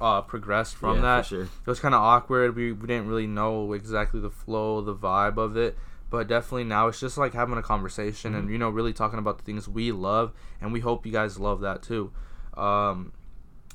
uh, 0.00 0.22
progressed 0.22 0.76
from 0.76 0.96
yeah, 0.96 1.02
that. 1.02 1.26
sure. 1.26 1.42
It 1.42 1.66
was 1.66 1.80
kind 1.80 1.94
of 1.94 2.00
awkward. 2.00 2.56
We, 2.56 2.72
we 2.72 2.86
didn't 2.86 3.08
really 3.08 3.26
know 3.26 3.72
exactly 3.72 4.20
the 4.20 4.30
flow, 4.30 4.80
the 4.80 4.94
vibe 4.94 5.36
of 5.36 5.56
it. 5.56 5.76
But 6.10 6.26
definitely 6.26 6.64
now 6.64 6.88
it's 6.88 7.00
just 7.00 7.18
like 7.18 7.34
having 7.34 7.58
a 7.58 7.62
conversation 7.62 8.34
and, 8.34 8.50
you 8.50 8.56
know, 8.56 8.70
really 8.70 8.94
talking 8.94 9.18
about 9.18 9.36
the 9.36 9.44
things 9.44 9.68
we 9.68 9.92
love. 9.92 10.32
And 10.58 10.72
we 10.72 10.80
hope 10.80 11.04
you 11.04 11.12
guys 11.12 11.38
love 11.38 11.60
that 11.60 11.82
too. 11.82 12.12
Um, 12.56 13.12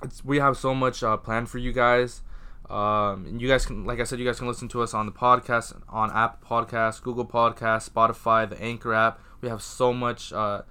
it's, 0.01 0.25
we 0.25 0.39
have 0.39 0.57
so 0.57 0.73
much 0.73 1.03
uh, 1.03 1.15
planned 1.17 1.49
for 1.49 1.59
you 1.59 1.71
guys. 1.71 2.23
Um, 2.71 3.27
and 3.27 3.41
you 3.41 3.47
guys 3.47 3.67
can, 3.67 3.85
like 3.85 3.99
I 3.99 4.03
said, 4.03 4.17
you 4.17 4.25
guys 4.25 4.39
can 4.39 4.47
listen 4.47 4.67
to 4.69 4.81
us 4.81 4.95
on 4.95 5.05
the 5.05 5.11
podcast, 5.11 5.79
on 5.87 6.09
Apple 6.11 6.47
Podcasts, 6.47 7.03
Google 7.03 7.25
Podcasts, 7.25 7.87
Spotify, 7.87 8.49
the 8.49 8.59
Anchor 8.59 8.95
app. 8.95 9.19
We 9.41 9.49
have 9.49 9.61
so 9.61 9.93
much 9.93 10.33
uh, 10.33 10.63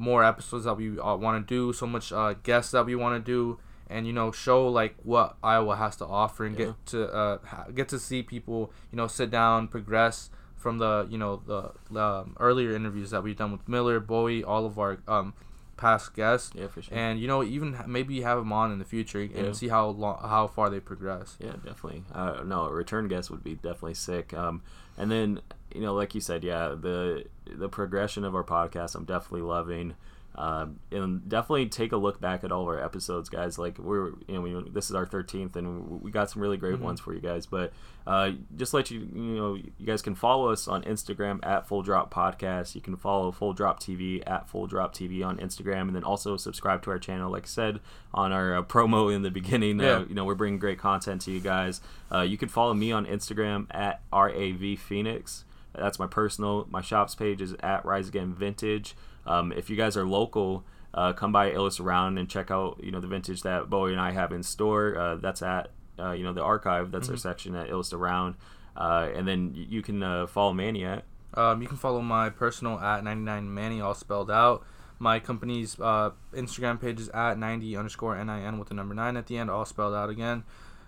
more 0.00 0.24
episodes 0.24 0.64
that 0.64 0.74
we 0.76 0.98
uh, 0.98 1.14
want 1.14 1.46
to 1.46 1.54
do, 1.54 1.72
so 1.72 1.86
much 1.86 2.10
uh, 2.12 2.34
guests 2.42 2.72
that 2.72 2.86
we 2.86 2.94
want 2.96 3.14
to 3.24 3.32
do, 3.32 3.58
and 3.88 4.06
you 4.06 4.12
know, 4.12 4.32
show 4.32 4.66
like 4.68 4.94
what 5.04 5.36
Iowa 5.42 5.76
has 5.76 5.96
to 5.96 6.06
offer, 6.06 6.44
and 6.46 6.58
Yeah. 6.58 6.66
get 6.66 6.86
to 6.86 7.12
uh, 7.12 7.38
ha- 7.44 7.66
get 7.74 7.88
to 7.90 7.98
see 7.98 8.22
people, 8.22 8.72
you 8.90 8.96
know, 8.96 9.06
sit 9.06 9.30
down, 9.30 9.68
progress 9.68 10.30
from 10.56 10.78
the 10.78 11.06
you 11.10 11.18
know 11.18 11.42
the 11.46 12.00
um, 12.00 12.36
earlier 12.40 12.74
interviews 12.74 13.10
that 13.10 13.22
we've 13.22 13.36
done 13.36 13.52
with 13.52 13.68
Miller, 13.68 14.00
Bowie, 14.00 14.42
all 14.42 14.64
of 14.66 14.78
our 14.78 14.98
um, 15.08 15.34
past 15.80 16.14
guests 16.14 16.50
Yeah, 16.54 16.68
for 16.68 16.82
sure. 16.82 16.96
and 16.96 17.18
you 17.18 17.26
know 17.26 17.42
even 17.42 17.76
maybe 17.86 18.20
have 18.20 18.38
them 18.38 18.52
on 18.52 18.70
in 18.70 18.78
the 18.78 18.84
future 18.84 19.20
and 19.20 19.32
Yeah. 19.46 19.52
see 19.52 19.68
how 19.68 19.86
long 19.88 20.18
how 20.20 20.46
far 20.46 20.68
they 20.70 20.80
progress 20.80 21.36
Yeah, 21.40 21.52
definitely. 21.64 22.04
Uh, 22.12 22.42
no, 22.44 22.64
a 22.66 22.72
return 22.72 23.08
guest 23.08 23.30
would 23.30 23.42
be 23.42 23.54
definitely 23.54 23.94
sick. 23.94 24.32
Um, 24.34 24.62
and 24.98 25.10
then 25.10 25.40
you 25.74 25.80
know, 25.80 25.94
like 25.94 26.14
you 26.14 26.20
said, 26.20 26.44
yeah, 26.44 26.68
the 26.68 27.24
the 27.46 27.68
progression 27.68 28.24
of 28.24 28.34
our 28.34 28.44
podcast, 28.44 28.94
I'm 28.94 29.04
definitely 29.04 29.42
loving. 29.42 29.94
Um, 30.40 30.80
and 30.90 31.28
definitely 31.28 31.66
take 31.66 31.92
a 31.92 31.98
look 31.98 32.18
back 32.18 32.44
at 32.44 32.50
all 32.50 32.62
of 32.62 32.68
our 32.68 32.82
episodes, 32.82 33.28
guys. 33.28 33.58
Like 33.58 33.78
we're, 33.78 34.12
you 34.26 34.34
know, 34.34 34.40
we, 34.40 34.70
this 34.70 34.88
is 34.88 34.96
our 34.96 35.04
13th, 35.04 35.54
and 35.54 36.00
we 36.00 36.10
got 36.10 36.30
some 36.30 36.40
really 36.40 36.56
great 36.56 36.76
Mhm. 36.76 36.80
ones 36.80 36.98
for 36.98 37.12
you 37.12 37.20
guys. 37.20 37.44
But 37.44 37.74
uh, 38.06 38.32
just 38.56 38.72
let 38.72 38.90
you, 38.90 39.00
you 39.00 39.36
know, 39.36 39.54
you 39.56 39.84
guys 39.84 40.00
can 40.00 40.14
follow 40.14 40.48
us 40.50 40.66
on 40.66 40.82
Instagram 40.84 41.44
at 41.44 41.68
Full 41.68 41.82
Drop 41.82 42.12
Podcast. 42.12 42.74
You 42.74 42.80
can 42.80 42.96
follow 42.96 43.30
Full 43.32 43.52
Drop 43.52 43.80
TV 43.80 44.22
at 44.26 44.48
Full 44.48 44.66
Drop 44.66 44.94
TV 44.94 45.22
on 45.22 45.36
Instagram, 45.36 45.82
and 45.82 45.94
then 45.94 46.04
also 46.04 46.38
subscribe 46.38 46.80
to 46.84 46.90
our 46.90 46.98
channel. 46.98 47.30
Like 47.30 47.42
I 47.44 47.46
said 47.46 47.80
on 48.14 48.32
our 48.32 48.56
uh, 48.56 48.62
promo 48.62 49.14
in 49.14 49.20
the 49.20 49.30
beginning, 49.30 49.78
Yeah. 49.78 49.90
uh, 49.96 50.04
you 50.08 50.14
know, 50.14 50.24
we're 50.24 50.34
bringing 50.36 50.58
great 50.58 50.78
content 50.78 51.20
to 51.22 51.30
you 51.32 51.40
guys. 51.40 51.82
Uh, 52.10 52.22
you 52.22 52.38
can 52.38 52.48
follow 52.48 52.72
me 52.72 52.92
on 52.92 53.04
Instagram 53.04 53.66
at 53.72 54.00
RAV 54.10 54.78
Phoenix. 54.78 55.44
That's 55.74 55.98
my 55.98 56.06
personal. 56.06 56.66
My 56.70 56.80
shops 56.80 57.14
page 57.14 57.42
is 57.42 57.54
at 57.60 57.84
Rise 57.84 58.08
Again 58.08 58.32
Vintage. 58.32 58.96
Um, 59.30 59.52
if 59.52 59.70
you 59.70 59.76
guys 59.76 59.96
are 59.96 60.04
local, 60.06 60.64
uh, 60.92 61.12
come 61.12 61.30
by 61.32 61.50
Illis 61.52 61.78
Around 61.80 62.18
and 62.18 62.28
check 62.28 62.50
out 62.50 62.80
you 62.82 62.90
know 62.90 63.00
the 63.00 63.06
vintage 63.06 63.42
that 63.42 63.70
Bowie 63.70 63.92
and 63.92 64.00
I 64.00 64.10
have 64.12 64.32
in 64.32 64.42
store. 64.42 64.98
Uh, 64.98 65.16
that's 65.16 65.42
at 65.42 65.70
uh, 65.98 66.12
you 66.12 66.24
know 66.24 66.32
the 66.32 66.42
archive. 66.42 66.90
That's 66.92 67.08
our 67.08 67.14
Mhm. 67.16 67.20
section 67.20 67.54
at 67.54 67.68
Illis 67.68 67.92
Around. 67.92 68.34
Uh, 68.76 69.08
and 69.14 69.26
then 69.28 69.52
you 69.54 69.82
can 69.82 70.02
uh, 70.02 70.26
follow 70.26 70.52
Manny 70.52 70.84
at 70.84 71.04
um, 71.34 71.60
you 71.62 71.68
can 71.68 71.76
follow 71.76 72.00
my 72.00 72.30
personal 72.30 72.78
at 72.80 73.04
99 73.04 73.52
manny 73.54 73.80
all 73.80 73.94
spelled 73.94 74.30
out 74.30 74.64
my 74.98 75.18
company's 75.20 75.78
uh, 75.80 76.10
instagram 76.34 76.80
page 76.80 76.98
is 77.00 77.08
at 77.10 77.38
90 77.38 77.76
underscore 77.76 78.16
nin 78.24 78.58
with 78.58 78.68
the 78.68 78.74
number 78.74 78.94
9 78.94 79.16
at 79.16 79.26
the 79.26 79.36
end 79.38 79.48
all 79.50 79.64
spelled 79.64 79.94
out 79.94 80.08
again 80.10 80.42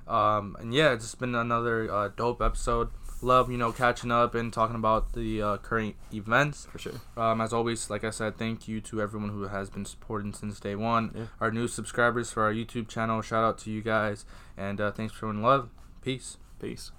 um, 0.09 0.57
and 0.61 0.73
yeah 0.75 0.93
it's 0.93 1.15
been 1.15 1.35
another 1.35 1.91
uh, 1.93 2.09
dope 2.17 2.41
episode 2.43 2.89
love 3.23 3.51
you 3.51 3.57
know 3.59 3.73
catching 3.73 4.11
up 4.11 4.35
and 4.35 4.53
talking 4.53 4.77
about 4.77 5.13
the 5.13 5.43
uh, 5.43 5.57
current 5.59 5.97
events 6.13 6.67
for 6.71 6.79
sure. 6.79 7.01
Um, 7.17 7.41
as 7.41 7.53
always, 7.53 7.91
like 7.91 8.05
I 8.05 8.11
said, 8.11 8.39
thank 8.39 8.69
you 8.69 8.81
to 8.83 9.01
everyone 9.01 9.31
who 9.31 9.43
has 9.49 9.71
been 9.71 9.85
supporting 9.85 10.33
since 10.33 10.61
day 10.61 10.75
one. 10.75 11.13
Yeah. 11.15 11.25
Our 11.41 11.51
new 11.51 11.69
subscribers 11.69 12.33
for 12.33 12.43
our 12.43 12.53
YouTube 12.53 12.89
channel, 12.89 13.23
shout 13.23 13.45
out 13.45 13.59
to 13.59 13.71
you 13.71 13.83
guys, 13.83 14.25
and 14.57 14.81
uh, 14.81 14.93
thanks 14.93 15.13
for 15.13 15.21
showing 15.21 15.43
love. 15.43 15.71
Peace. 16.03 16.37
Peace. 16.61 16.93